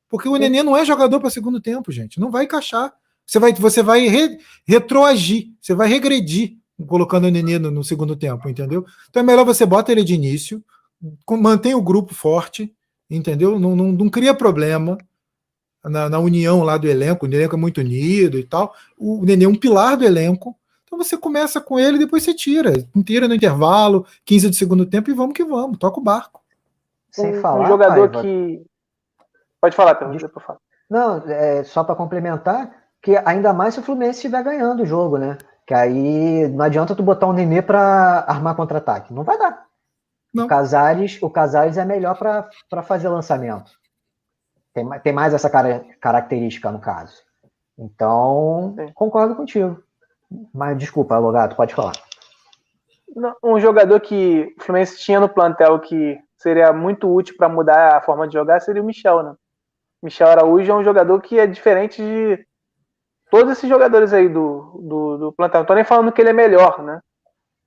Porque 0.09 0.29
o 0.29 0.37
Nenê 0.37 0.63
não 0.63 0.77
é 0.77 0.85
jogador 0.85 1.21
para 1.21 1.31
segundo 1.31 1.61
tempo, 1.61 1.91
gente. 1.91 2.21
Não 2.21 2.31
vai 2.31 2.45
encaixar. 2.45 2.93
Você 3.27 3.39
vai, 3.39 3.53
você 3.53 3.83
vai 3.83 4.07
re, 4.07 4.39
retroagir, 4.67 5.49
você 5.61 5.75
vai 5.75 5.89
regredir 5.89 6.57
colocando 6.87 7.25
o 7.27 7.31
Nenê 7.31 7.59
no, 7.59 7.71
no, 7.71 7.83
segundo 7.83 8.15
tempo, 8.15 8.49
entendeu? 8.49 8.85
Então 9.09 9.21
é 9.21 9.27
melhor 9.27 9.45
você 9.45 9.65
bota 9.65 9.91
ele 9.91 10.05
de 10.05 10.15
início, 10.15 10.63
mantém 11.29 11.75
o 11.75 11.83
grupo 11.83 12.15
forte, 12.15 12.73
entendeu? 13.11 13.59
Não, 13.59 13.75
não, 13.75 13.93
não 13.93 14.09
cria 14.09 14.35
problema 14.35 14.99
na, 15.83 16.09
na, 16.09 16.19
união 16.19 16.63
lá 16.63 16.77
do 16.77 16.87
elenco, 16.87 17.27
o 17.27 17.29
elenco 17.29 17.57
é 17.57 17.59
muito 17.59 17.81
unido 17.81 18.39
e 18.39 18.45
tal. 18.45 18.75
O 18.99 19.25
Nenê 19.25 19.45
é 19.45 19.49
um 19.49 19.55
pilar 19.55 19.97
do 19.97 20.05
elenco. 20.05 20.57
Então 20.85 20.99
você 20.99 21.17
começa 21.17 21.61
com 21.61 21.79
ele 21.79 21.97
e 21.97 22.01
depois 22.01 22.23
você 22.23 22.33
tira. 22.33 22.73
Tira 23.05 23.27
no 23.27 23.35
intervalo, 23.35 24.07
15 24.25 24.51
de 24.51 24.57
segundo 24.57 24.87
tempo 24.87 25.11
e 25.11 25.15
vamos 25.15 25.35
que 25.35 25.45
vamos, 25.45 25.79
toca 25.79 25.99
o 25.99 26.03
barco. 26.03 26.43
Sem 27.11 27.39
um, 27.39 27.41
falar. 27.41 27.65
Um 27.65 27.69
jogador 27.69 28.11
pai, 28.11 28.23
que. 28.23 28.63
Pode 29.67 29.75
falar, 29.75 29.95
depois 29.95 30.23
eu 30.23 30.29
falo. 30.41 30.61
Não, 30.89 31.17
é, 31.27 31.65
só 31.65 31.83
para 31.83 31.97
complementar, 31.97 32.71
que 33.03 33.17
ainda 33.25 33.53
mais 33.53 33.75
se 33.75 33.81
o 33.81 33.83
Fluminense 33.83 34.19
estiver 34.19 34.45
ganhando 34.45 34.85
o 34.85 34.87
jogo, 34.87 35.19
né? 35.19 35.37
Que 35.67 35.75
aí 35.75 36.47
não 36.51 36.65
adianta 36.65 36.95
tu 36.95 37.03
botar 37.03 37.27
o 37.27 37.33
Nenê 37.33 37.61
para 37.61 38.25
armar 38.29 38.55
contra-ataque. 38.55 39.13
Não 39.13 39.25
vai 39.25 39.37
dar. 39.37 39.67
Não. 40.33 40.45
O 40.45 40.49
Casares, 40.49 41.21
o 41.21 41.29
Casares 41.29 41.77
é 41.79 41.85
melhor 41.85 42.17
para 42.17 42.83
fazer 42.85 43.09
lançamento. 43.09 43.73
Tem, 44.73 44.89
tem 45.01 45.13
mais 45.13 45.35
essa 45.35 45.51
cara, 45.51 45.85
característica 46.01 46.71
no 46.71 46.79
caso. 46.79 47.17
Então, 47.77 48.73
Sim. 48.79 48.93
concordo 48.95 49.35
contigo. 49.35 49.83
Mas 50.55 50.79
desculpa, 50.79 51.19
Logato, 51.19 51.57
pode 51.57 51.75
falar. 51.75 51.95
Um 53.43 53.59
jogador 53.59 53.99
que 53.99 54.55
o 54.61 54.63
Fluminense 54.63 54.97
tinha 54.99 55.19
no 55.19 55.29
plantel 55.29 55.81
que 55.81 56.21
seria 56.37 56.73
muito 56.73 57.13
útil 57.13 57.35
para 57.37 57.49
mudar 57.49 57.97
a 57.97 58.01
forma 58.01 58.29
de 58.29 58.35
jogar 58.35 58.61
seria 58.61 58.81
o 58.81 58.87
Michel, 58.87 59.25
né? 59.25 59.35
Michel 60.03 60.29
Araújo 60.29 60.71
é 60.71 60.75
um 60.75 60.85
jogador 60.85 61.21
que 61.21 61.39
é 61.39 61.47
diferente 61.47 62.03
de 62.03 62.47
todos 63.31 63.53
esses 63.53 63.69
jogadores 63.69 64.13
aí 64.13 64.29
do, 64.29 64.81
do, 64.83 65.17
do 65.19 65.33
plantel. 65.33 65.61
Não 65.61 65.67
tô 65.67 65.75
nem 65.75 65.85
falando 65.85 66.13
que 66.13 66.21
ele 66.21 66.31
é 66.31 66.35
melhor, 66.35 66.83
né? 66.83 67.01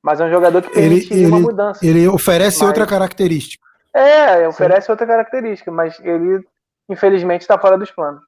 Mas 0.02 0.22
é 0.22 0.26
um 0.26 0.30
jogador 0.30 0.62
que 0.62 0.70
permite 0.70 1.14
ele, 1.14 1.26
uma 1.26 1.40
mudança. 1.40 1.86
Ele 1.86 2.08
oferece 2.08 2.60
mas... 2.60 2.68
outra 2.68 2.88
característica. 2.88 3.66
É, 3.94 4.48
oferece 4.48 4.86
Sim. 4.86 4.92
outra 4.92 5.06
característica, 5.06 5.72
mas 5.72 6.00
ele, 6.00 6.46
infelizmente, 6.88 7.42
está 7.42 7.58
fora 7.58 7.78
dos 7.78 7.92
planos. 7.92 8.22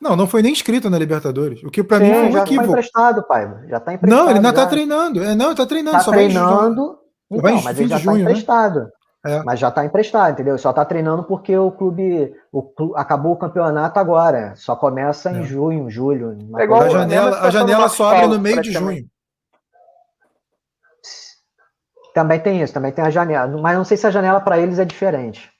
Não, 0.00 0.16
não 0.16 0.26
foi 0.26 0.42
nem 0.42 0.52
inscrito 0.52 0.90
na 0.90 0.98
Libertadores. 0.98 1.62
O 1.62 1.70
que 1.70 1.82
para 1.82 2.00
mim 2.00 2.12
foi 2.12 2.24
um 2.24 2.32
já 2.32 2.42
equívoco. 2.42 2.66
Tá 2.66 2.72
emprestado, 2.72 3.22
pai. 3.26 3.68
Já 3.68 3.80
tá 3.80 3.94
emprestado. 3.94 4.18
Não, 4.18 4.30
ele 4.30 4.38
ainda 4.38 4.52
tá 4.52 4.66
treinando. 4.66 5.22
É, 5.22 5.34
não, 5.34 5.46
ele 5.46 5.54
tá 5.56 5.66
treinando. 5.66 5.96
Tá 5.96 6.02
só 6.02 6.10
treinando. 6.10 6.98
Então, 7.30 7.42
vai 7.42 7.62
mas 7.62 7.78
ele 7.78 7.88
já 7.88 7.96
tá 7.96 8.02
junho, 8.02 8.24
tá 8.24 8.30
emprestado. 8.30 8.80
Né? 8.80 8.90
É. 9.26 9.42
Mas 9.42 9.58
já 9.58 9.70
tá 9.70 9.84
emprestado, 9.84 10.32
entendeu? 10.32 10.56
Só 10.56 10.72
tá 10.72 10.84
treinando 10.84 11.24
porque 11.24 11.56
o 11.56 11.72
clube, 11.72 12.32
o 12.52 12.62
clube 12.62 12.94
acabou 12.96 13.32
o 13.32 13.36
campeonato 13.36 13.98
agora. 13.98 14.54
Só 14.54 14.76
começa 14.76 15.32
em 15.32 15.40
é. 15.40 15.42
junho, 15.42 15.90
julho. 15.90 16.38
É 16.58 16.64
igual 16.64 16.82
a 16.82 16.88
janela, 16.88 17.40
a 17.40 17.50
janela 17.50 17.88
só 17.88 18.14
abre 18.14 18.28
no 18.28 18.38
meio 18.38 18.62
de 18.62 18.72
junho. 18.72 19.04
Também 22.14 22.40
tem 22.40 22.62
isso, 22.62 22.72
também 22.72 22.92
tem 22.92 23.04
a 23.04 23.10
janela. 23.10 23.48
Mas 23.60 23.76
não 23.76 23.84
sei 23.84 23.96
se 23.96 24.06
a 24.06 24.10
janela 24.10 24.40
para 24.40 24.58
eles 24.58 24.78
é 24.78 24.84
diferente. 24.84 25.50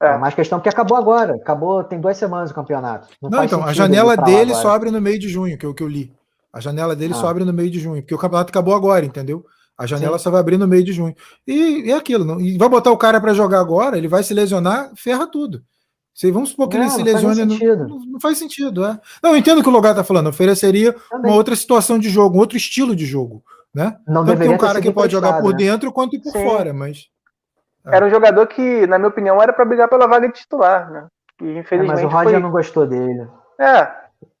É. 0.00 0.14
é 0.14 0.18
mais 0.18 0.34
questão 0.34 0.58
porque 0.58 0.68
acabou 0.68 0.96
agora. 0.96 1.34
Acabou, 1.34 1.82
tem 1.82 1.98
duas 1.98 2.16
semanas 2.16 2.50
o 2.50 2.54
campeonato. 2.54 3.08
Não, 3.20 3.30
não 3.30 3.44
então, 3.44 3.64
a 3.64 3.72
janela 3.72 4.16
dele 4.16 4.54
só 4.54 4.70
abre 4.70 4.90
no 4.90 5.00
meio 5.00 5.18
de 5.18 5.28
junho, 5.28 5.56
que 5.56 5.64
é 5.64 5.68
o 5.68 5.74
que 5.74 5.82
eu 5.82 5.88
li. 5.88 6.12
A 6.52 6.60
janela 6.60 6.94
dele 6.94 7.14
ah. 7.14 7.16
só 7.16 7.28
abre 7.28 7.44
no 7.44 7.52
meio 7.52 7.70
de 7.70 7.80
junho, 7.80 8.02
porque 8.02 8.14
o 8.14 8.18
campeonato 8.18 8.50
acabou 8.50 8.74
agora, 8.74 9.04
entendeu? 9.04 9.44
A 9.78 9.86
janela 9.86 10.18
Sim. 10.18 10.24
só 10.24 10.30
vai 10.32 10.40
abrir 10.40 10.58
no 10.58 10.66
meio 10.66 10.82
de 10.82 10.92
junho. 10.92 11.14
E, 11.46 11.88
é 11.88 11.94
aquilo, 11.94 12.24
não, 12.24 12.40
e 12.40 12.58
vai 12.58 12.68
botar 12.68 12.90
o 12.90 12.96
cara 12.96 13.20
para 13.20 13.32
jogar 13.32 13.60
agora, 13.60 13.96
ele 13.96 14.08
vai 14.08 14.24
se 14.24 14.34
lesionar, 14.34 14.90
ferra 14.96 15.24
tudo. 15.24 15.62
Se, 16.12 16.32
vamos 16.32 16.48
supor 16.50 16.68
que 16.68 16.76
não, 16.76 16.82
ele 16.82 16.90
se 16.90 17.02
lesione. 17.04 17.44
Não, 17.44 17.86
não, 17.86 17.98
não, 18.06 18.20
faz 18.20 18.38
sentido, 18.38 18.84
é. 18.84 18.98
Não, 19.22 19.30
eu 19.30 19.36
entendo 19.36 19.58
o 19.58 19.62
que 19.62 19.68
o 19.68 19.72
Logar 19.72 19.92
está 19.92 20.02
falando, 20.02 20.26
ofereceria 20.26 20.92
Também. 21.08 21.30
uma 21.30 21.36
outra 21.36 21.54
situação 21.54 21.96
de 21.96 22.10
jogo, 22.10 22.36
um 22.36 22.40
outro 22.40 22.56
estilo 22.56 22.96
de 22.96 23.06
jogo. 23.06 23.40
Né? 23.72 23.96
Não 24.04 24.24
Tanto 24.24 24.40
tem 24.40 24.48
um 24.48 24.58
cara 24.58 24.80
que 24.80 24.90
pode 24.90 25.12
jogar 25.12 25.40
por 25.40 25.52
né? 25.52 25.58
dentro 25.58 25.92
quanto 25.92 26.20
por 26.20 26.32
Sim. 26.32 26.44
fora, 26.44 26.72
mas. 26.72 27.06
É. 27.86 27.94
Era 27.94 28.06
um 28.06 28.10
jogador 28.10 28.48
que, 28.48 28.84
na 28.88 28.98
minha 28.98 29.10
opinião, 29.10 29.40
era 29.40 29.52
para 29.52 29.64
brigar 29.64 29.88
pela 29.88 30.08
vaga 30.08 30.26
de 30.26 30.34
titular, 30.34 30.90
né? 30.90 31.06
E, 31.40 31.58
infelizmente, 31.58 32.00
é, 32.00 32.02
mas 32.02 32.12
o 32.12 32.16
Roger 32.16 32.32
foi... 32.32 32.40
não 32.40 32.50
gostou 32.50 32.84
dele. 32.84 33.28
É, 33.60 33.88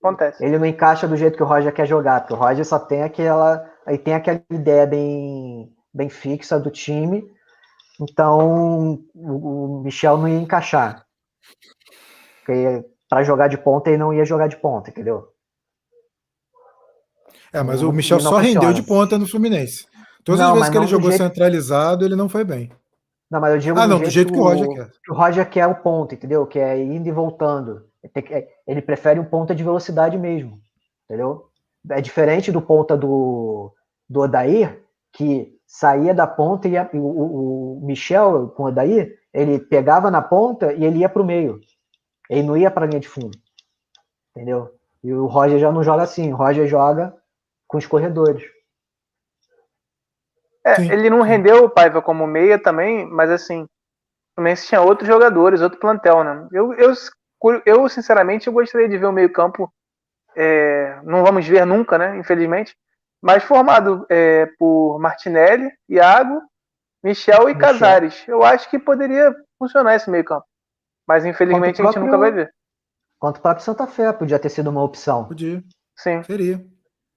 acontece. 0.02 0.44
Ele 0.44 0.58
não 0.58 0.66
encaixa 0.66 1.06
do 1.06 1.16
jeito 1.16 1.36
que 1.36 1.42
o 1.44 1.46
Roger 1.46 1.72
quer 1.72 1.86
jogar, 1.86 2.22
porque 2.22 2.34
o 2.34 2.36
Roger 2.36 2.64
só 2.64 2.80
tem 2.80 3.04
aquela 3.04 3.64
aí 3.88 3.96
tem 3.96 4.12
aquela 4.12 4.42
ideia 4.50 4.86
bem, 4.86 5.74
bem 5.92 6.10
fixa 6.10 6.60
do 6.60 6.70
time, 6.70 7.24
então 7.98 9.02
o, 9.14 9.78
o 9.78 9.82
Michel 9.82 10.18
não 10.18 10.28
ia 10.28 10.38
encaixar. 10.38 11.06
Para 13.08 13.22
jogar 13.22 13.48
de 13.48 13.56
ponta, 13.56 13.88
ele 13.88 13.96
não 13.96 14.12
ia 14.12 14.26
jogar 14.26 14.46
de 14.46 14.58
ponta, 14.58 14.90
entendeu? 14.90 15.28
É, 17.50 17.62
mas 17.62 17.82
o 17.82 17.90
Michel 17.90 18.20
só 18.20 18.36
funciona. 18.36 18.60
rendeu 18.60 18.72
de 18.74 18.82
ponta 18.82 19.16
no 19.16 19.26
Fluminense. 19.26 19.86
Todas 20.22 20.42
não, 20.42 20.48
as 20.48 20.54
vezes 20.54 20.68
que 20.68 20.76
ele 20.76 20.86
jogou 20.86 21.10
jeito... 21.10 21.22
centralizado, 21.22 22.04
ele 22.04 22.14
não 22.14 22.28
foi 22.28 22.44
bem. 22.44 22.70
Não, 23.30 23.40
mas 23.40 23.54
eu 23.54 23.58
digo 23.58 23.78
ah, 23.78 23.86
não, 23.86 24.00
do 24.00 24.10
jeito 24.10 24.30
que 24.30 24.38
o 24.38 24.42
Roger 24.42 24.68
quer. 24.68 24.90
O 25.08 25.14
Roger 25.14 25.48
quer 25.48 25.66
o 25.66 25.76
ponto, 25.76 26.14
entendeu? 26.14 26.46
Que 26.46 26.58
é 26.58 26.78
indo 26.78 27.08
e 27.08 27.12
voltando. 27.12 27.86
Ele 28.66 28.82
prefere 28.82 29.18
um 29.18 29.24
ponta 29.24 29.54
de 29.54 29.64
velocidade 29.64 30.18
mesmo, 30.18 30.60
entendeu? 31.04 31.46
É 31.90 32.02
diferente 32.02 32.52
do 32.52 32.60
ponta 32.60 32.96
do, 32.96 33.72
do 34.08 34.20
Odair, 34.20 34.82
que 35.12 35.54
saía 35.66 36.14
da 36.14 36.26
ponta 36.26 36.66
e 36.66 36.72
ia, 36.72 36.88
o, 36.94 37.78
o, 37.78 37.86
Michel 37.86 38.48
com 38.56 38.64
o 38.64 38.66
Odair, 38.66 39.18
ele 39.32 39.58
pegava 39.58 40.10
na 40.10 40.22
ponta 40.22 40.72
e 40.72 40.84
ele 40.84 41.00
ia 41.00 41.08
para 41.08 41.22
o 41.22 41.26
meio. 41.26 41.60
Ele 42.30 42.42
não 42.42 42.56
ia 42.56 42.70
para 42.70 42.86
a 42.86 42.88
linha 42.88 43.00
de 43.00 43.08
fundo. 43.08 43.36
Entendeu? 44.30 44.74
E 45.04 45.12
o 45.12 45.26
Roger 45.26 45.58
já 45.58 45.70
não 45.70 45.82
joga 45.82 46.02
assim. 46.02 46.32
O 46.32 46.36
Roger 46.36 46.66
joga 46.66 47.14
com 47.66 47.76
os 47.76 47.86
corredores. 47.86 48.42
É, 50.64 50.80
ele 50.82 51.08
não 51.08 51.22
rendeu 51.22 51.64
o 51.64 51.70
Paiva 51.70 52.02
como 52.02 52.26
meia 52.26 52.58
também, 52.58 53.06
mas 53.06 53.30
assim, 53.30 53.66
também 54.34 54.54
tinha 54.54 54.80
outros 54.82 55.08
jogadores, 55.08 55.60
outro 55.60 55.78
plantel, 55.78 56.24
né? 56.24 56.48
Eu, 56.52 56.74
eu, 56.74 56.92
eu 57.64 57.88
sinceramente, 57.88 58.46
eu 58.46 58.52
gostaria 58.52 58.88
de 58.88 58.98
ver 58.98 59.06
o 59.06 59.12
meio-campo. 59.12 59.72
É, 60.36 61.00
não 61.04 61.24
vamos 61.24 61.46
ver 61.46 61.64
nunca, 61.64 61.96
né? 61.96 62.18
Infelizmente 62.18 62.76
mas 63.22 63.42
formado 63.42 64.06
é, 64.08 64.46
por 64.58 64.98
Martinelli, 64.98 65.70
Iago, 65.88 66.40
Michel 67.02 67.48
e 67.48 67.54
Michel. 67.54 67.58
Casares. 67.58 68.24
Eu 68.26 68.42
acho 68.42 68.68
que 68.70 68.78
poderia 68.78 69.34
funcionar 69.58 69.94
esse 69.94 70.10
meio 70.10 70.24
campo. 70.24 70.46
Mas 71.06 71.24
infelizmente 71.24 71.76
próprio, 71.76 71.88
a 71.88 71.92
gente 71.92 72.04
nunca 72.04 72.18
vai 72.18 72.30
ver. 72.30 72.50
Quanto 73.18 73.38
o 73.38 73.40
próprio 73.40 73.64
Santa 73.64 73.86
Fé 73.86 74.12
podia 74.12 74.38
ter 74.38 74.48
sido 74.48 74.70
uma 74.70 74.82
opção. 74.82 75.24
Podia. 75.24 75.62
Sim. 75.96 76.22
Seria. 76.22 76.64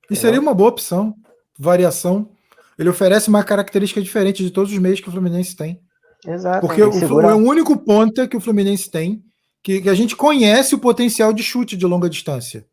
E 0.09 0.15
seria 0.15 0.39
uma 0.39 0.53
boa 0.53 0.69
opção. 0.69 1.13
Variação. 1.59 2.31
Ele 2.77 2.89
oferece 2.89 3.29
uma 3.29 3.43
característica 3.43 4.01
diferente 4.01 4.43
de 4.43 4.49
todos 4.49 4.71
os 4.71 4.79
meios 4.79 4.99
que 4.99 5.09
o 5.09 5.11
Fluminense 5.11 5.55
tem. 5.55 5.81
Exato. 6.25 6.65
Porque 6.65 6.81
o, 6.81 6.91
segura... 6.91 7.27
é 7.27 7.33
o 7.33 7.37
único 7.37 7.77
ponta 7.77 8.27
que 8.27 8.37
o 8.37 8.41
Fluminense 8.41 8.89
tem 8.89 9.23
que, 9.63 9.81
que 9.81 9.89
a 9.89 9.93
gente 9.93 10.15
conhece 10.15 10.73
o 10.73 10.79
potencial 10.79 11.31
de 11.33 11.43
chute 11.43 11.77
de 11.77 11.85
longa 11.85 12.09
distância. 12.09 12.65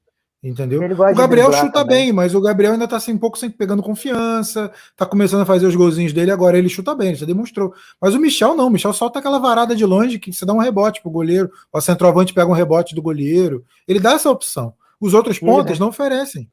Entendeu? 0.42 0.80
O 0.80 1.14
Gabriel 1.16 1.52
chuta 1.52 1.80
também. 1.80 2.06
bem, 2.06 2.12
mas 2.12 2.32
o 2.32 2.40
Gabriel 2.40 2.72
ainda 2.72 2.86
tá 2.86 2.96
assim, 2.96 3.12
um 3.12 3.18
pouco 3.18 3.36
sempre 3.36 3.58
pegando 3.58 3.82
confiança, 3.82 4.70
tá 4.96 5.04
começando 5.04 5.40
a 5.40 5.46
fazer 5.46 5.66
os 5.66 5.74
golzinhos 5.74 6.12
dele, 6.12 6.30
agora 6.30 6.56
ele 6.56 6.68
chuta 6.68 6.94
bem, 6.94 7.12
já 7.14 7.26
demonstrou. 7.26 7.74
Mas 8.00 8.14
o 8.14 8.20
Michel 8.20 8.54
não, 8.54 8.68
o 8.68 8.70
Michel 8.70 8.92
solta 8.92 9.18
aquela 9.18 9.40
varada 9.40 9.74
de 9.74 9.84
longe 9.84 10.18
que 10.18 10.32
você 10.32 10.46
dá 10.46 10.52
um 10.52 10.58
rebote 10.58 11.02
pro 11.02 11.10
goleiro, 11.10 11.50
o 11.72 11.80
centroavante 11.80 12.32
pega 12.32 12.48
um 12.48 12.54
rebote 12.54 12.94
do 12.94 13.02
goleiro. 13.02 13.64
Ele 13.86 13.98
dá 13.98 14.12
essa 14.12 14.30
opção. 14.30 14.72
Os 15.00 15.12
outros 15.12 15.40
pontos 15.40 15.78
né? 15.78 15.80
não 15.80 15.88
oferecem. 15.88 16.48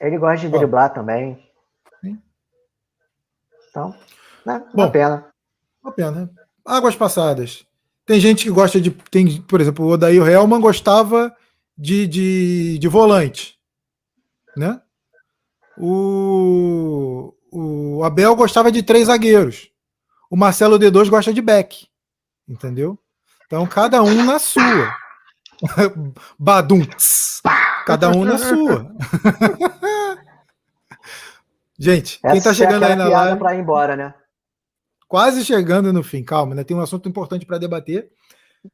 Ele 0.00 0.16
gosta 0.16 0.46
de 0.46 0.56
driblar 0.56 0.90
Ó. 0.90 0.94
também. 0.94 1.38
Sim. 2.00 2.18
Então, 3.68 3.94
né, 4.46 4.62
uma 4.72 4.86
Bom, 4.86 4.90
pena. 4.90 5.26
Uma 5.84 5.92
pena. 5.92 6.30
Águas 6.64 6.96
passadas. 6.96 7.66
Tem 8.06 8.18
gente 8.18 8.44
que 8.44 8.50
gosta 8.50 8.80
de. 8.80 8.90
Tem, 9.10 9.42
por 9.42 9.60
exemplo, 9.60 9.84
o 9.84 9.90
Odair 9.90 10.26
Helman 10.26 10.60
gostava 10.60 11.34
de, 11.76 12.06
de, 12.06 12.78
de 12.78 12.88
volante, 12.88 13.58
né? 14.56 14.80
O, 15.78 17.34
o 17.52 18.02
Abel 18.02 18.34
gostava 18.34 18.72
de 18.72 18.82
três 18.82 19.08
zagueiros. 19.08 19.70
O 20.30 20.36
Marcelo 20.36 20.78
D2 20.78 21.08
gosta 21.08 21.32
de 21.32 21.42
back. 21.42 21.86
Entendeu? 22.48 22.98
Então, 23.46 23.66
cada 23.66 24.02
um 24.02 24.24
na 24.24 24.38
sua. 24.38 24.94
Badum. 26.38 26.82
Cada 27.84 28.10
um 28.10 28.24
na 28.24 28.38
sua. 28.38 28.90
Gente, 31.78 32.18
Essa 32.22 32.32
quem 32.32 32.42
tá 32.42 32.54
chegando 32.54 32.84
é 32.84 32.92
aí 32.92 32.96
na 32.96 33.06
live. 33.06 33.38
Pra 33.38 33.54
ir 33.54 33.60
embora, 33.60 33.94
né? 33.94 34.14
Quase 35.06 35.44
chegando 35.44 35.92
no 35.92 36.02
fim, 36.02 36.24
calma, 36.24 36.54
né? 36.54 36.64
Tem 36.64 36.76
um 36.76 36.80
assunto 36.80 37.08
importante 37.08 37.44
para 37.46 37.58
debater. 37.58 38.10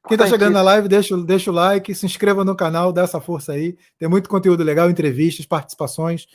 Quem 0.06 0.14
está 0.14 0.26
chegando 0.26 0.54
na 0.54 0.62
live, 0.62 0.88
deixa, 0.88 1.16
deixa 1.18 1.50
o 1.50 1.54
like, 1.54 1.94
se 1.94 2.06
inscreva 2.06 2.44
no 2.44 2.56
canal, 2.56 2.92
dá 2.92 3.02
essa 3.02 3.20
força 3.20 3.52
aí. 3.52 3.76
Tem 3.98 4.08
muito 4.08 4.28
conteúdo 4.28 4.62
legal, 4.62 4.90
entrevistas, 4.90 5.46
participações. 5.46 6.26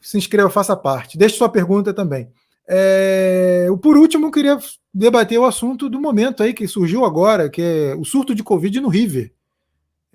Se 0.00 0.16
inscreva, 0.16 0.48
faça 0.48 0.76
parte. 0.76 1.18
Deixe 1.18 1.36
sua 1.36 1.48
pergunta 1.48 1.92
também. 1.92 2.30
É, 2.68 3.66
por 3.82 3.96
último, 3.96 4.26
eu 4.26 4.30
queria 4.30 4.58
debater 4.94 5.38
o 5.38 5.44
assunto 5.44 5.88
do 5.88 6.00
momento 6.00 6.42
aí 6.42 6.54
que 6.54 6.68
surgiu 6.68 7.04
agora, 7.04 7.50
que 7.50 7.60
é 7.60 7.94
o 7.96 8.04
surto 8.04 8.34
de 8.34 8.44
Covid 8.44 8.80
no 8.80 8.88
River. 8.88 9.32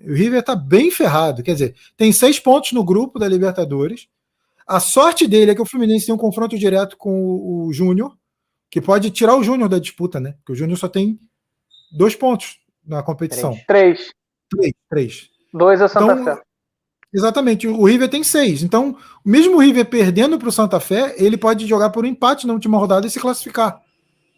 O 0.00 0.12
River 0.12 0.40
está 0.40 0.56
bem 0.56 0.90
ferrado. 0.90 1.42
Quer 1.42 1.52
dizer, 1.52 1.74
tem 1.96 2.12
seis 2.12 2.40
pontos 2.40 2.72
no 2.72 2.84
grupo 2.84 3.18
da 3.18 3.28
Libertadores. 3.28 4.08
A 4.66 4.80
sorte 4.80 5.26
dele 5.26 5.50
é 5.52 5.54
que 5.54 5.62
o 5.62 5.66
Fluminense 5.66 6.06
tem 6.06 6.14
um 6.14 6.18
confronto 6.18 6.58
direto 6.58 6.96
com 6.96 7.10
o, 7.10 7.66
o 7.66 7.72
Júnior, 7.72 8.16
que 8.70 8.80
pode 8.80 9.10
tirar 9.10 9.36
o 9.36 9.44
Júnior 9.44 9.68
da 9.68 9.78
disputa, 9.78 10.18
né? 10.18 10.32
Porque 10.38 10.52
o 10.52 10.56
Júnior 10.56 10.78
só 10.78 10.88
tem 10.88 11.20
dois 11.92 12.14
pontos 12.14 12.58
na 12.86 13.02
competição. 13.02 13.56
Três. 13.66 14.10
Três. 14.50 14.72
Três. 14.88 15.30
Dois 15.52 15.80
a 15.80 15.88
Santa 15.88 16.12
então, 16.12 16.36
Fé. 16.36 16.42
Exatamente. 17.12 17.66
O 17.66 17.84
River 17.84 18.08
tem 18.08 18.22
seis. 18.22 18.62
Então, 18.62 18.96
mesmo 19.24 19.56
o 19.56 19.60
River 19.60 19.86
perdendo 19.86 20.38
para 20.38 20.48
o 20.48 20.52
Santa 20.52 20.78
Fé, 20.78 21.14
ele 21.16 21.36
pode 21.36 21.66
jogar 21.66 21.90
por 21.90 22.04
um 22.04 22.08
empate 22.08 22.46
na 22.46 22.52
última 22.52 22.78
rodada 22.78 23.06
e 23.06 23.10
se 23.10 23.20
classificar. 23.20 23.80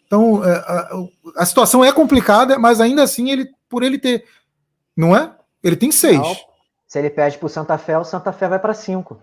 Então, 0.07 0.45
é, 0.45 0.51
a, 0.51 0.89
a, 1.37 1.45
situação 1.45 1.85
é 1.85 1.93
complicada, 1.93 2.59
mas 2.59 2.81
ainda 2.81 3.03
assim, 3.03 3.31
ele, 3.31 3.51
por 3.69 3.83
ele 3.83 3.99
ter. 3.99 4.25
Não 4.97 5.15
é? 5.15 5.35
Ele 5.63 5.77
tem 5.77 5.93
seis. 5.93 6.19
Não. 6.19 6.35
Se 6.87 6.99
ele 6.99 7.11
perde 7.11 7.37
para 7.37 7.47
o 7.47 7.51
Santa 7.51 7.77
Fé, 7.77 7.99
o 7.99 8.05
Santa 8.05 8.33
Fé 8.33 8.49
vai 8.49 8.59
para 8.59 8.73
cinco. 8.73 9.21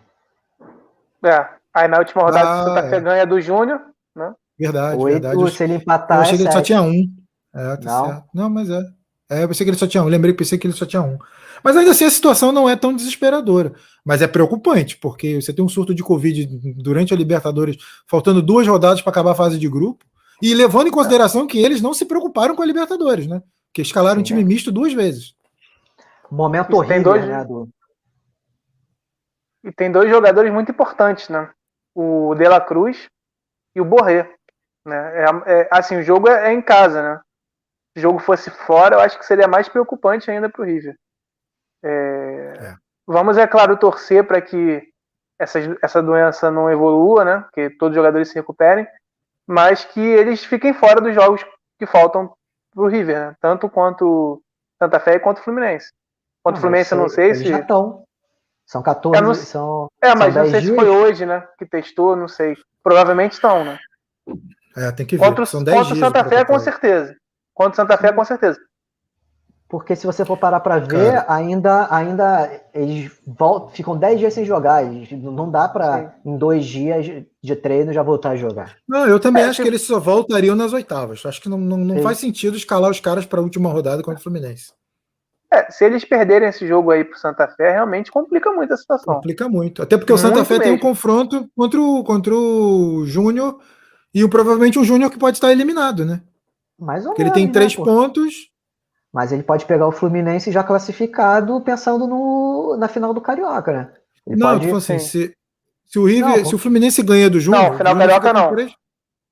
É. 1.24 1.48
Aí 1.74 1.88
na 1.88 1.98
última 1.98 2.22
rodada, 2.22 2.48
ah, 2.48 2.62
o 2.62 2.64
Santa 2.66 2.90
Fé 2.90 2.98
é. 2.98 3.02
ganha 3.02 3.26
do 3.26 3.42
Júnior, 3.42 3.82
né? 4.16 4.34
Verdade, 4.58 4.98
Oito, 4.98 5.22
verdade. 5.22 5.52
Se 5.52 5.64
ele 5.64 5.74
empatar. 5.76 6.20
Eu 6.20 6.22
achei 6.22 6.36
é 6.36 6.38
que 6.38 6.44
ele 6.44 6.52
só 6.52 6.62
tinha 6.62 6.82
um. 6.82 7.12
É, 7.56 7.78
tá 7.78 7.86
não. 7.86 8.06
Certo. 8.08 8.24
Não, 8.34 8.50
mas 8.50 8.70
é. 8.70 8.82
É, 9.30 9.44
eu 9.44 9.48
pensei 9.48 9.66
que 9.66 9.70
ele 9.72 9.78
só 9.78 9.88
tinha 9.88 10.04
um. 10.04 10.08
lembrei, 10.08 10.34
pensei 10.34 10.58
que 10.58 10.68
ele 10.68 10.74
só 10.74 10.86
tinha 10.86 11.02
um. 11.02 11.18
Mas 11.64 11.76
ainda 11.76 11.92
assim 11.92 12.06
a 12.06 12.12
situação 12.12 12.52
não 12.52 12.70
é 12.70 12.76
tão 12.76 12.96
desesperadora. 12.96 13.74
Mas 14.04 14.22
é 14.22 14.28
preocupante, 14.28 14.98
porque 14.98 15.42
você 15.42 15.52
tem 15.52 15.66
um 15.66 15.70
surto 15.70 15.96
de 15.96 16.04
Covid 16.04 16.46
durante 16.78 17.14
a 17.14 17.18
Libertadores, 17.18 17.78
faltando 18.08 18.42
duas 18.42 18.68
rodadas 18.68 19.02
para 19.02 19.10
acabar 19.10 19.32
a 19.32 19.36
fase 19.36 19.58
de 19.58 19.68
grupo, 19.68 20.06
e 20.42 20.54
levando 20.54 20.88
em 20.88 20.92
consideração 20.92 21.48
que 21.48 21.58
eles 21.58 21.82
não 21.82 21.94
se 21.94 22.06
preocuparam 22.06 22.56
com 22.56 22.62
a 22.62 22.66
Libertadores, 22.66 23.26
né? 23.26 23.42
Que 23.74 23.82
escalaram 23.82 24.18
Sim, 24.18 24.22
um 24.22 24.24
time 24.24 24.42
é. 24.42 24.46
misto 24.46 24.72
duas 24.72 24.94
vezes. 24.94 25.34
Momento 26.30 26.76
horrível, 26.76 27.04
dois... 27.04 27.26
né? 27.26 27.44
Do... 27.46 27.70
E 29.64 29.72
tem 29.72 29.92
dois 29.92 30.10
jogadores 30.10 30.54
muito 30.54 30.72
importantes, 30.72 31.30
né? 31.30 31.50
O 31.96 32.36
De 32.36 32.48
La 32.48 32.62
Cruz 32.62 33.08
e 33.76 33.82
o 33.82 33.86
Borré. 33.86 34.30
Né? 34.86 35.24
É, 35.24 35.62
é, 35.62 35.70
assim, 35.72 35.98
o 35.98 36.04
jogo 36.04 36.30
é, 36.30 36.50
é 36.50 36.54
em 36.54 36.62
casa, 36.62 37.02
né? 37.02 37.20
Se 37.96 38.00
o 38.00 38.02
jogo 38.02 38.20
fosse 38.20 38.50
fora, 38.50 38.96
eu 38.96 39.00
acho 39.00 39.18
que 39.18 39.26
seria 39.26 39.48
mais 39.48 39.70
preocupante 39.70 40.30
ainda 40.30 40.50
para 40.50 40.62
o 40.62 40.66
River. 40.66 40.98
É, 41.82 42.54
é... 42.60 42.76
Vamos, 43.08 43.38
é 43.38 43.48
claro, 43.48 43.78
torcer 43.78 44.28
para 44.28 44.42
que 44.42 44.84
essa, 45.40 45.60
essa 45.82 46.04
doença 46.04 46.52
não 46.52 46.70
evolua, 46.70 47.24
né? 47.24 47.46
Que 47.54 47.70
todos 47.70 47.96
os 47.96 47.96
jogadores 47.96 48.30
se 48.30 48.36
recuperem, 48.36 48.86
mas 49.48 49.86
que 49.86 50.02
eles 50.02 50.44
fiquem 50.44 50.74
fora 50.74 51.00
dos 51.00 51.16
jogos 51.16 51.46
que 51.80 51.86
faltam 51.86 52.34
para 52.74 52.84
o 52.84 52.88
River, 52.88 53.28
né? 53.28 53.36
tanto 53.40 53.70
quanto 53.70 54.42
Santa 54.78 55.00
Fé 55.00 55.18
quanto 55.18 55.38
o 55.38 55.44
Fluminense. 55.44 55.94
Quanto 56.44 56.58
o 56.58 56.62
Fluminense, 56.62 56.92
eu 56.92 56.98
não 56.98 57.10
sei 57.10 57.34
se. 57.34 57.46
Já 57.46 57.60
estão. 57.60 58.04
São 58.66 58.82
14. 58.82 59.22
Não... 59.22 59.34
São, 59.34 59.88
é, 60.02 60.16
mas 60.16 60.34
são 60.34 60.44
não 60.44 60.52
sei 60.52 60.62
dias. 60.62 60.74
se 60.74 60.80
foi 60.80 60.90
hoje, 60.90 61.26
né? 61.26 61.48
Que 61.58 61.66
testou, 61.66 62.16
não 62.16 62.28
sei. 62.28 62.58
Provavelmente 62.84 63.34
estão, 63.34 63.64
né? 63.64 63.80
É, 64.76 64.92
tem 64.92 65.06
que 65.06 65.18
ver. 65.18 65.26
Contra, 65.26 65.46
são 65.46 65.64
10 65.64 65.78
contra 65.78 65.96
Santa 65.96 66.26
Fé, 66.26 66.44
com 66.44 66.60
certeza. 66.60 67.16
Contra 67.56 67.78
Santa 67.78 67.98
Fé, 67.98 68.12
com 68.12 68.26
certeza. 68.26 68.60
Porque 69.68 69.96
se 69.96 70.06
você 70.06 70.24
for 70.24 70.38
parar 70.38 70.60
para 70.60 70.78
ver, 70.78 71.26
ainda, 71.28 71.88
ainda 71.90 72.62
eles 72.72 73.12
voltam, 73.26 73.70
ficam 73.70 73.98
10 73.98 74.20
dias 74.20 74.34
sem 74.34 74.46
jogar. 74.46 74.84
não 75.12 75.50
dá 75.50 75.68
para, 75.68 76.14
em 76.24 76.38
dois 76.38 76.66
dias 76.66 77.24
de 77.42 77.56
treino, 77.56 77.92
já 77.92 78.04
voltar 78.04 78.32
a 78.32 78.36
jogar. 78.36 78.76
Não, 78.88 79.08
eu 79.08 79.20
também 79.20 79.42
é, 79.42 79.48
acho 79.48 79.64
que 79.64 79.68
eles 79.68 79.82
só 79.82 80.00
voltariam 80.00 80.56
nas 80.56 80.72
oitavas. 80.72 81.26
Acho 81.26 81.42
que 81.42 81.50
não, 81.50 81.58
não, 81.58 81.78
não 81.78 82.02
faz 82.04 82.20
sentido 82.20 82.56
escalar 82.56 82.92
os 82.92 83.00
caras 83.00 83.26
para 83.26 83.40
a 83.40 83.44
última 83.44 83.72
rodada 83.72 84.04
contra 84.04 84.20
o 84.20 84.24
Fluminense. 84.24 84.72
É, 85.52 85.72
se 85.72 85.84
eles 85.84 86.06
perderem 86.06 86.50
esse 86.50 86.68
jogo 86.68 86.92
aí 86.92 87.04
pro 87.04 87.18
Santa 87.18 87.48
Fé, 87.48 87.72
realmente 87.72 88.12
complica 88.12 88.52
muito 88.52 88.74
a 88.74 88.78
situação. 88.78 89.16
Complica 89.16 89.50
muito. 89.50 89.82
Até 89.82 89.98
porque 89.98 90.14
o 90.14 90.18
Santa 90.18 90.36
muito 90.36 90.48
Fé 90.48 90.60
mesmo. 90.60 90.64
tem 90.64 90.74
um 90.74 90.80
confronto 90.80 91.50
contra 91.56 91.82
o, 91.82 92.04
contra 92.04 92.36
o 92.36 93.04
Júnior 93.06 93.60
e 94.14 94.24
o, 94.24 94.30
provavelmente 94.30 94.78
o 94.78 94.84
Júnior 94.84 95.10
que 95.10 95.18
pode 95.18 95.38
estar 95.38 95.52
eliminado, 95.52 96.06
né? 96.06 96.22
Mais 96.80 97.06
ou 97.06 97.12
Porque 97.12 97.24
menos, 97.24 97.38
ele 97.38 97.46
tem 97.46 97.52
três 97.52 97.78
né, 97.78 97.84
pontos. 97.84 98.50
Mas 99.14 99.32
ele 99.32 99.44
pode 99.44 99.66
pegar 99.66 99.88
o 99.88 99.92
Fluminense 99.92 100.52
já 100.52 100.64
classificado 100.64 101.62
pensando 101.62 102.06
no, 102.06 102.76
na 102.78 102.88
final 102.88 103.14
do 103.14 103.22
Carioca, 103.22 103.72
né? 103.72 103.94
Ele 104.28 104.40
não, 104.40 104.60
pode... 104.60 104.72
assim, 104.72 105.00
se, 105.00 105.36
se, 105.86 106.00
o 106.00 106.06
River, 106.06 106.38
não, 106.38 106.46
se 106.46 106.56
o 106.56 106.58
Fluminense 106.58 107.02
ganha 107.02 107.30
do 107.30 107.40
Júnior. 107.40 107.70
Não, 107.70 107.78
final 107.78 107.94
do 107.94 108.00
Carioca 108.00 108.34
não. 108.34 108.56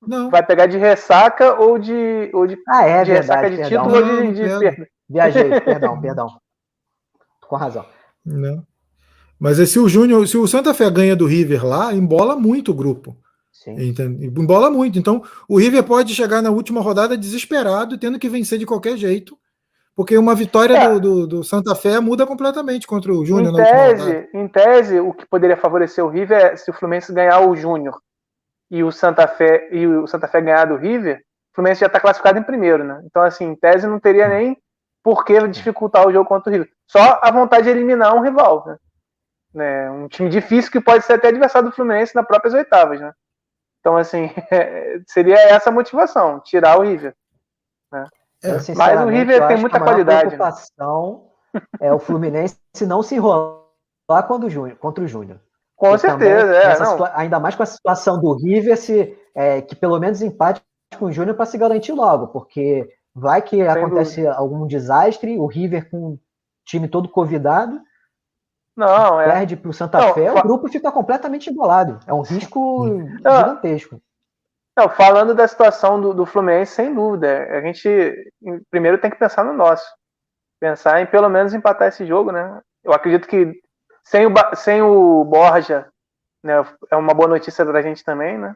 Não. 0.06 0.30
Vai 0.30 0.46
pegar 0.46 0.68
de 0.68 0.78
ressaca 0.78 1.60
ou 1.60 1.80
de. 1.80 2.30
Ou 2.34 2.46
de 2.46 2.58
ah, 2.68 2.86
é, 2.86 3.04
de 3.04 3.12
verdade, 3.12 3.48
ressaca 3.48 3.50
de 3.50 3.58
perdão. 3.58 3.84
título 3.84 4.18
ou 4.18 4.22
de, 4.22 4.34
de 4.34 4.60
perda. 4.60 4.88
Viajei, 5.10 5.50
perdão, 5.62 6.02
perdão. 6.02 6.28
Com 7.48 7.56
razão. 7.56 7.86
Não. 8.26 8.66
Mas 9.40 9.58
se 9.70 9.80
o 9.80 9.90
Júnior, 9.90 10.28
se 10.28 10.38
o 10.38 10.48
Santa 10.48 10.74
Fé 10.74 10.90
ganha 10.90 11.16
do 11.16 11.26
River 11.26 11.66
lá, 11.66 11.94
embola 11.94 12.36
muito 12.36 12.72
o 12.72 12.74
grupo. 12.74 13.18
Sim. 13.64 13.96
Embola 14.38 14.70
muito. 14.70 15.00
Então, 15.00 15.24
o 15.48 15.58
River 15.58 15.84
pode 15.84 16.14
chegar 16.14 16.42
na 16.42 16.50
última 16.50 16.82
rodada 16.82 17.18
desesperado, 17.18 17.98
tendo 17.98 18.20
que 18.20 18.28
vencer 18.28 18.60
de 18.60 18.66
qualquer 18.66 18.98
jeito, 18.98 19.38
porque 19.96 20.18
uma 20.18 20.36
vitória 20.36 20.76
é. 20.76 20.90
do, 20.90 21.00
do, 21.00 21.28
do, 21.28 21.44
Santa 21.46 21.74
Fé 21.74 21.98
muda 22.02 22.28
completamente 22.28 22.86
contra 22.86 23.14
o 23.14 23.26
Júnior. 23.26 23.54
Em, 23.54 23.64
tese, 23.64 24.30
em 24.34 24.48
tese, 24.50 25.00
o 25.00 25.14
que 25.14 25.26
poderia 25.26 25.56
favorecer 25.56 26.04
o 26.04 26.10
River 26.10 26.38
é 26.38 26.56
se 26.58 26.70
o 26.70 26.74
Fluminense 26.74 27.14
ganhar 27.14 27.40
o 27.40 27.56
Júnior 27.56 28.02
e 28.70 28.84
o 28.84 28.92
Santa 28.92 29.28
Fé 29.28 29.70
e 29.72 29.88
o 29.88 30.06
Santa 30.08 30.28
Fé 30.28 30.42
ganhar 30.42 30.66
do 30.66 30.76
River, 30.76 31.20
o 31.54 31.56
Fluminense 31.56 31.82
já 31.82 31.88
está 31.88 32.02
classificado 32.02 32.38
em 32.38 32.44
primeiro, 32.44 32.84
né? 32.84 33.02
Então, 33.06 33.22
assim, 33.22 33.46
em 33.46 33.56
tese 33.56 33.88
não 33.88 34.00
teria 34.00 34.28
nem 34.28 34.58
por 35.02 35.24
que 35.24 35.48
dificultar 35.48 36.06
o 36.06 36.12
jogo 36.12 36.28
contra 36.28 36.50
o 36.50 36.54
River. 36.54 36.70
Só 36.86 37.20
a 37.22 37.32
vontade 37.32 37.64
de 37.64 37.70
eliminar 37.70 38.14
um 38.14 38.22
rival, 38.22 38.66
né? 38.68 38.78
né? 39.54 39.92
Um 39.92 40.10
time 40.10 40.30
difícil 40.30 40.70
que 40.70 40.82
pode 40.82 41.06
ser 41.06 41.14
até 41.14 41.30
adversário 41.30 41.70
do 41.70 41.76
Fluminense 41.76 42.14
nas 42.14 42.28
próprias 42.28 42.54
oitavas, 42.54 43.00
né? 43.00 43.14
Então, 43.84 43.98
assim, 43.98 44.30
seria 45.06 45.36
essa 45.36 45.70
a 45.70 45.74
motivação, 45.74 46.40
tirar 46.40 46.80
o 46.80 46.84
River. 46.84 47.14
Né? 47.92 48.08
É, 48.42 48.74
Mas 48.78 49.02
o 49.02 49.10
River 49.10 49.46
tem 49.46 49.58
muita 49.58 49.76
a 49.76 49.82
qualidade. 49.82 50.22
A 50.22 50.24
né? 50.24 50.38
preocupação 50.38 51.26
né? 51.54 51.62
é 51.82 51.94
o 51.94 52.00
Fluminense 52.00 52.58
não 52.88 53.04
se 53.04 53.16
enrolar 53.16 53.60
contra 54.26 54.48
o 54.48 54.50
Júnior. 54.50 54.78
Contra 54.78 55.04
o 55.04 55.08
Júnior. 55.08 55.38
Com 55.76 55.98
certeza, 55.98 56.56
é. 56.56 56.76
Situa... 56.76 57.12
Ainda 57.14 57.42
mais 57.42 57.56
com 57.56 57.64
a 57.64 57.66
situação 57.66 58.22
do 58.22 58.34
River, 58.38 58.78
se, 58.78 59.18
é, 59.36 59.62
que 59.62 59.76
pelo 59.76 60.00
menos 60.00 60.22
empate 60.22 60.62
com 60.98 61.08
o 61.08 61.12
Júnior 61.12 61.36
para 61.36 61.46
se 61.46 61.58
garantir 61.58 61.92
logo, 61.92 62.28
porque 62.28 62.88
vai 63.14 63.42
que 63.42 63.58
Sem 63.58 63.68
acontece 63.68 64.22
dúvida. 64.22 64.34
algum 64.34 64.66
desastre, 64.66 65.38
o 65.38 65.46
River 65.46 65.90
com 65.90 66.14
o 66.14 66.20
time 66.66 66.88
todo 66.88 67.10
convidado, 67.10 67.82
não, 68.76 69.22
é... 69.22 69.26
perde 69.32 69.56
para 69.56 69.70
o 69.70 69.74
Santa 69.74 70.00
não, 70.00 70.14
Fé, 70.14 70.32
fa... 70.32 70.40
o 70.40 70.44
grupo 70.44 70.68
fica 70.68 70.92
completamente 70.92 71.50
embolado. 71.50 72.00
É 72.08 72.14
um 72.14 72.22
risco 72.22 72.88
não, 72.88 73.38
gigantesco. 73.38 74.02
Não, 74.76 74.90
falando 74.90 75.36
da 75.36 75.48
situação 75.48 76.02
do, 76.02 76.14
do 76.14 76.26
Fluminense, 76.26 76.74
sem 76.74 76.94
dúvida. 76.94 77.48
A 77.52 77.62
gente 77.62 78.32
primeiro 78.72 78.98
tem 78.98 79.12
que 79.12 79.18
pensar 79.18 79.44
no 79.44 79.54
nosso. 79.54 79.86
Pensar 80.60 81.02
em 81.02 81.06
pelo 81.06 81.30
menos 81.30 81.54
empatar 81.54 81.90
esse 81.90 82.06
jogo, 82.06 82.32
né? 82.32 82.60
Eu 82.84 82.92
acredito 82.92 83.28
que 83.28 83.54
sem 84.04 84.26
o, 84.26 84.32
sem 84.56 84.82
o 84.82 85.24
Borja, 85.24 85.88
né, 86.44 86.66
é 86.90 86.96
uma 86.96 87.14
boa 87.14 87.28
notícia 87.28 87.66
para 87.66 87.80
a 87.80 87.82
gente 87.82 88.04
também, 88.04 88.38
né? 88.38 88.56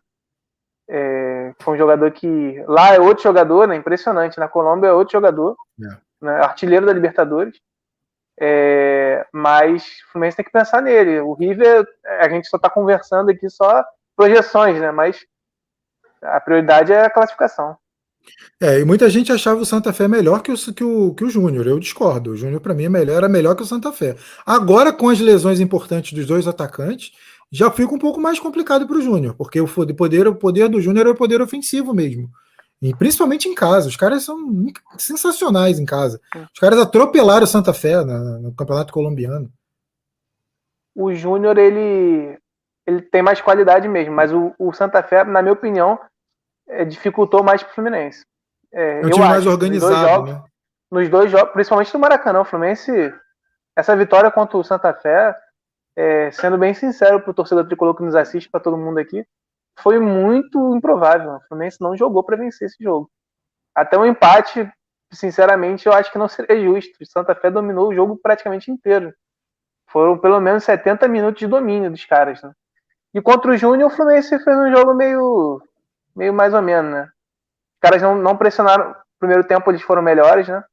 É, 0.89 1.53
foi 1.61 1.75
um 1.75 1.77
jogador 1.77 2.11
que. 2.11 2.63
Lá 2.67 2.95
é 2.95 2.99
outro 2.99 3.23
jogador, 3.23 3.67
né? 3.67 3.75
Impressionante. 3.75 4.39
Na 4.39 4.47
Colômbia 4.47 4.87
é 4.87 4.93
outro 4.93 5.11
jogador. 5.11 5.55
É. 5.79 5.97
Né, 6.19 6.31
artilheiro 6.43 6.85
da 6.85 6.93
Libertadores. 6.93 7.59
É, 8.39 9.25
mas 9.33 9.83
o 9.83 10.11
Fluminense 10.11 10.37
tem 10.37 10.45
que 10.45 10.51
pensar 10.51 10.81
nele. 10.81 11.19
O 11.19 11.33
River, 11.33 11.85
a 12.19 12.29
gente 12.29 12.47
só 12.47 12.57
está 12.57 12.69
conversando 12.69 13.31
aqui 13.31 13.49
só 13.49 13.83
projeções, 14.15 14.79
né? 14.79 14.91
Mas 14.91 15.25
a 16.21 16.39
prioridade 16.39 16.91
é 16.91 17.05
a 17.05 17.09
classificação. 17.09 17.75
É, 18.61 18.79
e 18.79 18.85
muita 18.85 19.09
gente 19.09 19.31
achava 19.31 19.61
o 19.61 19.65
Santa 19.65 19.93
Fé 19.93 20.07
melhor 20.07 20.41
que 20.41 20.51
o, 20.51 20.55
que 20.73 20.83
o, 20.83 21.13
que 21.13 21.23
o 21.23 21.29
Júnior. 21.29 21.65
Eu 21.65 21.79
discordo. 21.79 22.31
O 22.31 22.37
Júnior, 22.37 22.59
para 22.61 22.73
mim, 22.73 22.85
é 22.85 22.89
melhor, 22.89 23.17
era 23.17 23.29
melhor 23.29 23.55
que 23.55 23.63
o 23.63 23.65
Santa 23.65 23.91
Fé. 23.91 24.15
Agora, 24.45 24.91
com 24.91 25.09
as 25.09 25.19
lesões 25.19 25.59
importantes 25.59 26.13
dos 26.13 26.25
dois 26.25 26.47
atacantes, 26.47 27.11
já 27.51 27.71
fica 27.71 27.93
um 27.93 27.99
pouco 27.99 28.19
mais 28.19 28.39
complicado 28.39 28.85
para 28.85 28.97
o 28.97 29.01
Júnior, 29.01 29.35
porque 29.35 29.59
o 29.61 29.67
poder, 29.95 30.27
o 30.27 30.35
poder 30.35 30.67
do 30.67 30.81
Júnior 30.81 31.07
é 31.07 31.09
o 31.09 31.15
poder 31.15 31.41
ofensivo 31.41 31.93
mesmo. 31.93 32.29
E 32.81 32.95
principalmente 32.95 33.47
em 33.47 33.55
casa. 33.55 33.87
Os 33.87 33.97
caras 33.97 34.23
são 34.23 34.37
sensacionais 34.97 35.79
em 35.79 35.85
casa. 35.85 36.21
Os 36.35 36.59
caras 36.59 36.79
atropelaram 36.79 37.43
o 37.43 37.47
Santa 37.47 37.73
Fé 37.73 38.03
no, 38.03 38.39
no 38.39 38.55
campeonato 38.55 38.93
colombiano. 38.93 39.51
O 40.95 41.13
Júnior, 41.13 41.57
ele, 41.57 42.37
ele 42.85 43.01
tem 43.01 43.21
mais 43.21 43.41
qualidade 43.41 43.87
mesmo, 43.87 44.13
mas 44.13 44.31
o, 44.31 44.53
o 44.57 44.73
Santa 44.73 45.01
Fé, 45.03 45.23
na 45.23 45.41
minha 45.41 45.53
opinião, 45.53 45.99
é, 46.67 46.85
dificultou 46.85 47.43
mais 47.43 47.61
para 47.63 47.71
o 47.71 47.75
Fluminense. 47.75 48.25
É, 48.71 49.01
é 49.01 49.05
um 49.05 49.09
time 49.09 49.25
mais 49.25 49.45
organizado, 49.45 50.33
né? 50.33 50.43
nos 50.91 51.09
dois 51.09 51.31
jogos, 51.31 51.51
principalmente 51.53 51.93
no 51.93 51.99
Maracanã, 51.99 52.41
o 52.41 52.45
Fluminense, 52.45 53.13
essa 53.75 53.95
vitória 53.95 54.31
contra 54.31 54.57
o 54.57 54.63
Santa 54.63 54.93
Fé, 54.93 55.35
é, 55.95 56.31
sendo 56.31 56.57
bem 56.57 56.73
sincero 56.73 57.21
para 57.21 57.31
o 57.31 57.33
torcedor 57.33 57.65
tricolor 57.65 57.95
que 57.95 58.03
nos 58.03 58.15
assiste, 58.15 58.49
para 58.49 58.59
todo 58.59 58.77
mundo 58.77 58.99
aqui, 58.99 59.25
foi 59.77 59.99
muito 59.99 60.75
improvável. 60.75 61.35
O 61.35 61.41
Fluminense 61.47 61.77
não 61.79 61.95
jogou 61.95 62.23
para 62.23 62.37
vencer 62.37 62.67
esse 62.67 62.83
jogo. 62.83 63.09
Até 63.75 63.97
um 63.97 64.05
empate, 64.05 64.69
sinceramente, 65.11 65.85
eu 65.85 65.93
acho 65.93 66.11
que 66.11 66.17
não 66.17 66.27
seria 66.27 66.59
justo. 66.59 66.91
O 67.01 67.05
Santa 67.05 67.35
Fé 67.35 67.51
dominou 67.51 67.89
o 67.89 67.93
jogo 67.93 68.17
praticamente 68.21 68.71
inteiro. 68.71 69.13
Foram 69.89 70.17
pelo 70.17 70.39
menos 70.39 70.63
70 70.63 71.07
minutos 71.07 71.39
de 71.39 71.47
domínio 71.47 71.91
dos 71.91 72.03
caras. 72.05 72.41
Né? 72.41 72.51
E 73.13 73.21
contra 73.21 73.51
o 73.51 73.57
Júnior, 73.57 73.91
o 73.91 73.95
Fluminense 73.95 74.39
fez 74.39 74.57
um 74.57 74.75
jogo 74.75 74.93
meio, 74.93 75.61
meio 76.15 76.33
mais 76.33 76.53
ou 76.53 76.61
menos, 76.61 76.91
né? 76.91 77.03
Os 77.03 77.79
caras 77.79 78.01
não, 78.01 78.15
não 78.15 78.35
pressionaram. 78.35 78.89
No 78.89 78.95
primeiro 79.19 79.43
tempo 79.43 79.69
eles 79.71 79.81
foram 79.81 80.01
melhores, 80.01 80.47
né? 80.47 80.63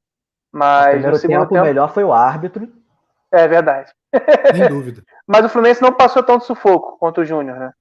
Mas 0.50 0.96
o 0.96 0.98
primeiro 0.98 1.20
tempo, 1.20 1.46
tempo, 1.48 1.62
o 1.62 1.66
melhor 1.66 1.92
foi 1.92 2.04
o 2.04 2.12
árbitro. 2.12 2.72
É 3.30 3.46
verdade. 3.46 3.92
Sem 4.54 4.68
dúvida. 4.68 5.02
Mas 5.26 5.44
o 5.44 5.48
Fluminense 5.48 5.82
não 5.82 5.92
passou 5.92 6.22
tanto 6.22 6.44
sufoco 6.44 6.98
contra 6.98 7.22
o 7.22 7.24
Júnior, 7.24 7.58
né? 7.58 7.72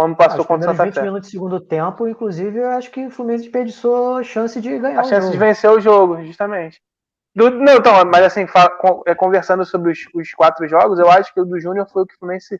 Como 0.00 0.16
passou 0.16 0.46
contra 0.46 0.70
o 0.70 0.72
Santa 0.72 0.84
20 0.86 0.94
Fé. 0.94 1.02
minutos 1.02 1.28
de 1.28 1.32
segundo 1.32 1.60
tempo, 1.60 2.08
inclusive, 2.08 2.58
eu 2.58 2.70
acho 2.70 2.90
que 2.90 3.04
o 3.04 3.10
Fluminense 3.10 3.44
desperdiçou 3.44 4.16
a 4.16 4.22
chance 4.22 4.58
de 4.58 4.78
ganhar 4.78 5.00
a 5.00 5.04
chance 5.04 5.26
jogo. 5.26 5.32
de 5.32 5.36
vencer 5.36 5.70
o 5.70 5.78
jogo, 5.78 6.24
justamente. 6.24 6.80
Do, 7.34 7.50
não, 7.50 7.74
então, 7.74 8.02
mas 8.06 8.24
assim, 8.24 8.46
é, 9.06 9.14
conversando 9.14 9.62
sobre 9.66 9.92
os, 9.92 9.98
os, 10.14 10.32
quatro 10.32 10.66
jogos, 10.66 10.98
eu 10.98 11.10
acho 11.10 11.34
que 11.34 11.40
o 11.42 11.44
do 11.44 11.60
Júnior 11.60 11.86
foi 11.92 12.04
o 12.04 12.06
que 12.06 12.14
o 12.14 12.18
Fluminense 12.18 12.58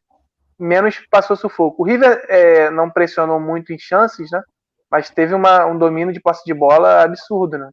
menos 0.58 1.00
passou 1.10 1.34
sufoco. 1.34 1.82
O 1.82 1.86
River 1.86 2.22
é, 2.28 2.68
não 2.68 2.90
pressionou 2.90 3.40
muito 3.40 3.72
em 3.72 3.78
chances, 3.78 4.30
né? 4.30 4.42
Mas 4.90 5.08
teve 5.08 5.34
uma, 5.34 5.64
um 5.64 5.78
domínio 5.78 6.12
de 6.12 6.20
posse 6.20 6.44
de 6.44 6.52
bola 6.52 7.04
absurdo, 7.04 7.56
né? 7.56 7.70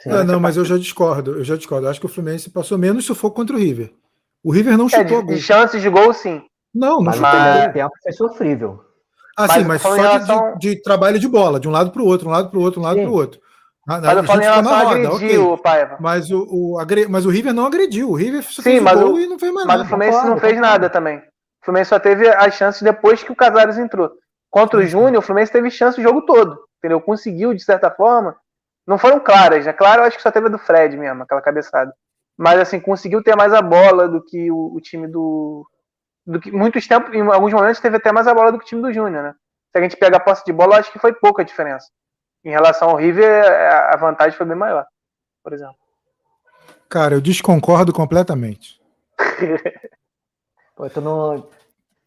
Sim, 0.00 0.10
não, 0.24 0.40
mas 0.40 0.56
eu 0.56 0.64
já 0.64 0.76
discordo, 0.76 1.38
eu 1.38 1.44
já 1.44 1.54
discordo. 1.54 1.86
Eu 1.86 1.90
acho 1.92 2.00
que 2.00 2.06
o 2.06 2.08
Fluminense 2.08 2.50
passou 2.50 2.76
menos 2.76 3.06
sufoco 3.06 3.36
contra 3.36 3.54
o 3.54 3.58
River. 3.60 3.92
O 4.42 4.50
River 4.50 4.76
não 4.76 4.88
chutou 4.88 5.20
é, 5.20 5.22
de, 5.22 5.34
de 5.36 5.40
chances 5.40 5.80
de 5.80 5.88
gol, 5.88 6.12
sim. 6.12 6.44
Não, 6.74 6.96
não 6.96 7.02
mas. 7.02 7.20
Mas 7.20 7.72
tempo 7.72 7.92
foi 8.02 8.12
sofrível. 8.12 8.80
Ah, 9.36 9.46
mas 9.46 9.52
sim, 9.52 9.64
mas 9.64 9.82
só 9.82 9.94
relação... 9.94 10.58
de, 10.58 10.74
de, 10.74 10.82
trabalho 10.82 11.18
de 11.18 11.28
bola, 11.28 11.58
de 11.58 11.66
um 11.66 11.70
lado 11.70 11.90
para 11.90 12.02
o 12.02 12.06
outro, 12.06 12.28
um 12.28 12.32
lado 12.32 12.50
para 12.50 12.58
o 12.58 12.62
outro, 12.62 12.80
um 12.80 12.84
lado 12.84 13.00
para 13.00 13.10
o 13.10 13.14
outro. 13.14 13.40
Na, 13.86 14.00
mas 14.00 14.16
eu 14.16 14.24
falo 14.24 14.40
em 14.40 14.44
relação 14.44 14.74
a 14.74 14.80
agredir 14.80 15.14
okay. 15.14 15.38
o 15.38 15.58
Paiva. 15.58 15.96
Mas 15.98 16.30
o, 16.30 16.46
o, 16.48 16.78
agre... 16.78 17.08
mas 17.08 17.26
o 17.26 17.30
River 17.30 17.52
não 17.52 17.66
agrediu. 17.66 18.10
O 18.10 18.14
River 18.14 18.42
só 18.42 18.62
Sim, 18.62 18.80
mas 18.80 19.00
o, 19.00 19.18
e 19.18 19.26
não 19.26 19.38
fez 19.38 19.52
mais 19.52 19.66
mas 19.66 19.78
nada. 19.78 19.78
Mas 19.78 19.86
o 19.86 19.88
Fluminense 19.88 20.26
não 20.26 20.38
fez 20.38 20.60
nada 20.60 20.88
também. 20.88 21.18
O 21.18 21.64
Fluminense 21.64 21.88
só 21.88 21.98
teve 21.98 22.28
as 22.28 22.54
chances 22.54 22.82
depois 22.82 23.22
que 23.22 23.32
o 23.32 23.36
Casares 23.36 23.78
entrou. 23.78 24.12
Contra 24.50 24.78
o 24.78 24.86
Júnior, 24.86 25.18
o 25.18 25.22
Fluminense 25.22 25.52
teve 25.52 25.70
chance 25.70 25.98
o 25.98 26.02
jogo 26.02 26.22
todo. 26.22 26.58
Entendeu? 26.78 27.00
Conseguiu, 27.00 27.54
de 27.54 27.64
certa 27.64 27.90
forma. 27.90 28.36
Não 28.86 28.98
foram 28.98 29.18
claras, 29.18 29.64
né? 29.66 29.72
Claro, 29.72 30.02
eu 30.02 30.06
acho 30.06 30.16
que 30.16 30.22
só 30.22 30.30
teve 30.30 30.46
a 30.46 30.50
do 30.50 30.58
Fred 30.58 30.96
mesmo, 30.96 31.22
aquela 31.22 31.40
cabeçada. 31.40 31.92
Mas 32.36 32.60
assim, 32.60 32.80
conseguiu 32.80 33.22
ter 33.22 33.36
mais 33.36 33.52
a 33.52 33.62
bola 33.62 34.08
do 34.08 34.22
que 34.22 34.50
o, 34.50 34.74
o 34.74 34.80
time 34.80 35.06
do. 35.06 35.66
Do 36.26 36.40
que, 36.40 36.50
muitos 36.50 36.86
tempos, 36.86 37.12
em 37.14 37.20
alguns 37.20 37.52
momentos, 37.52 37.80
teve 37.80 37.96
até 37.96 38.12
mais 38.12 38.26
a 38.26 38.34
bola 38.34 38.52
do 38.52 38.58
que 38.58 38.64
o 38.64 38.66
time 38.66 38.82
do 38.82 38.92
Júnior, 38.92 39.22
né? 39.22 39.34
Se 39.72 39.78
a 39.78 39.82
gente 39.82 39.96
pega 39.96 40.16
a 40.16 40.20
posse 40.20 40.44
de 40.44 40.52
bola, 40.52 40.74
eu 40.74 40.80
acho 40.80 40.92
que 40.92 40.98
foi 40.98 41.12
pouca 41.12 41.42
a 41.42 41.44
diferença. 41.44 41.86
Em 42.44 42.50
relação 42.50 42.90
ao 42.90 42.96
River, 42.96 43.44
a 43.92 43.96
vantagem 43.96 44.36
foi 44.36 44.46
bem 44.46 44.56
maior, 44.56 44.84
por 45.42 45.52
exemplo. 45.52 45.76
Cara, 46.88 47.14
eu 47.14 47.20
desconcordo 47.20 47.92
completamente. 47.92 48.80
Pô, 50.76 50.90
tu 50.90 51.00
não, 51.00 51.48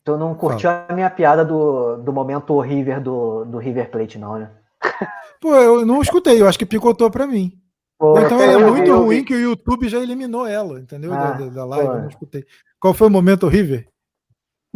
tu 0.04 0.18
não 0.18 0.36
curtiu 0.36 0.70
Fala. 0.70 0.86
a 0.90 0.94
minha 0.94 1.10
piada 1.10 1.44
do, 1.44 1.98
do 1.98 2.14
momento 2.14 2.60
River 2.60 3.02
do, 3.02 3.46
do 3.46 3.58
River 3.58 3.90
Plate, 3.90 4.20
não, 4.20 4.38
né? 4.38 4.52
Pô, 5.42 5.56
eu 5.56 5.86
não 5.86 6.02
escutei, 6.02 6.42
eu 6.42 6.48
acho 6.48 6.60
que 6.60 6.66
picotou 6.66 7.10
pra 7.10 7.26
mim. 7.26 7.60
Pô, 7.98 8.20
então 8.20 8.40
ela 8.42 8.54
é 8.54 8.70
muito 8.70 8.96
ruim 8.96 9.24
que 9.24 9.34
o 9.34 9.40
YouTube 9.40 9.88
já 9.88 10.00
eliminou 10.00 10.46
ela, 10.46 10.80
entendeu? 10.80 11.14
Ah, 11.14 11.32
da, 11.32 11.46
da, 11.48 11.66
live, 11.66 11.88
eu 11.88 12.02
não 12.02 12.10
escutei. 12.10 12.46
Qual 12.80 12.94
foi 12.94 13.08
o 13.08 13.12
momento 13.12 13.48
River? 13.48 13.88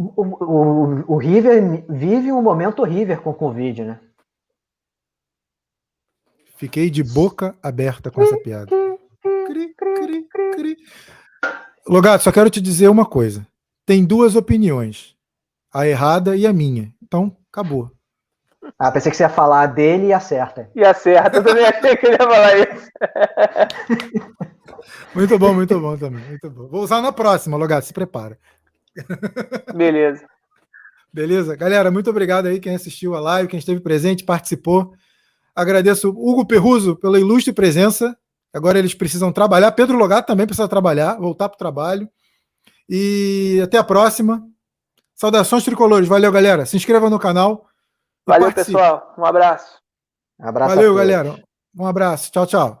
O, 0.00 0.22
o, 0.24 1.14
o, 1.14 1.16
River 1.18 1.84
vive 1.86 2.32
um 2.32 2.40
momento 2.40 2.82
River 2.82 3.20
com 3.20 3.30
o 3.30 3.34
Covid, 3.34 3.84
né? 3.84 4.00
Fiquei 6.56 6.88
de 6.88 7.02
boca 7.04 7.54
aberta 7.62 8.10
com 8.10 8.22
essa 8.22 8.38
piada. 8.38 8.70
Cri, 9.46 9.74
cri, 9.74 10.26
cri. 10.54 10.76
Logato, 11.86 12.24
só 12.24 12.32
quero 12.32 12.48
te 12.48 12.62
dizer 12.62 12.88
uma 12.88 13.04
coisa. 13.04 13.46
Tem 13.84 14.02
duas 14.02 14.36
opiniões. 14.36 15.14
A 15.70 15.86
errada 15.86 16.34
e 16.34 16.46
a 16.46 16.52
minha. 16.52 16.94
Então, 17.02 17.36
acabou. 17.52 17.90
Ah, 18.78 18.90
pensei 18.90 19.10
que 19.10 19.18
você 19.18 19.24
ia 19.24 19.28
falar 19.28 19.66
dele 19.66 20.06
e 20.06 20.12
acerta. 20.14 20.70
E 20.74 20.82
acerta, 20.82 21.36
eu 21.36 21.44
também 21.44 21.66
achei 21.66 21.96
que 21.96 22.06
ele 22.06 22.14
ia 22.14 22.26
falar 22.26 22.56
isso. 22.56 22.90
muito 25.14 25.38
bom, 25.38 25.52
muito 25.52 25.78
bom 25.78 25.94
também. 25.98 26.24
Muito 26.24 26.50
bom. 26.50 26.68
Vou 26.68 26.82
usar 26.82 27.02
na 27.02 27.12
próxima, 27.12 27.58
Logato, 27.58 27.86
se 27.86 27.92
prepara. 27.92 28.38
Beleza. 29.74 30.26
Beleza? 31.12 31.56
Galera, 31.56 31.90
muito 31.90 32.10
obrigado 32.10 32.46
aí 32.46 32.60
quem 32.60 32.74
assistiu 32.74 33.14
a 33.14 33.20
live, 33.20 33.48
quem 33.48 33.58
esteve 33.58 33.80
presente, 33.80 34.24
participou. 34.24 34.92
Agradeço 35.54 36.10
Hugo 36.10 36.46
Perruso 36.46 36.96
pela 36.96 37.18
ilustre 37.18 37.52
presença. 37.52 38.16
Agora 38.52 38.78
eles 38.78 38.94
precisam 38.94 39.32
trabalhar. 39.32 39.72
Pedro 39.72 39.96
Logato 39.96 40.26
também 40.26 40.46
precisa 40.46 40.68
trabalhar, 40.68 41.16
voltar 41.16 41.48
para 41.48 41.56
o 41.56 41.58
trabalho. 41.58 42.08
E 42.88 43.60
até 43.62 43.78
a 43.78 43.84
próxima. 43.84 44.44
Saudações 45.14 45.64
tricolores. 45.64 46.08
Valeu, 46.08 46.32
galera. 46.32 46.64
Se 46.64 46.76
inscreva 46.76 47.10
no 47.10 47.18
canal. 47.18 47.66
Valeu, 48.26 48.46
participe. 48.46 48.76
pessoal. 48.76 49.14
Um 49.18 49.24
abraço. 49.24 49.80
Um 50.38 50.48
abraço 50.48 50.74
Valeu, 50.74 50.94
galera. 50.94 51.44
Um 51.76 51.86
abraço. 51.86 52.30
Tchau, 52.32 52.46
tchau. 52.46 52.78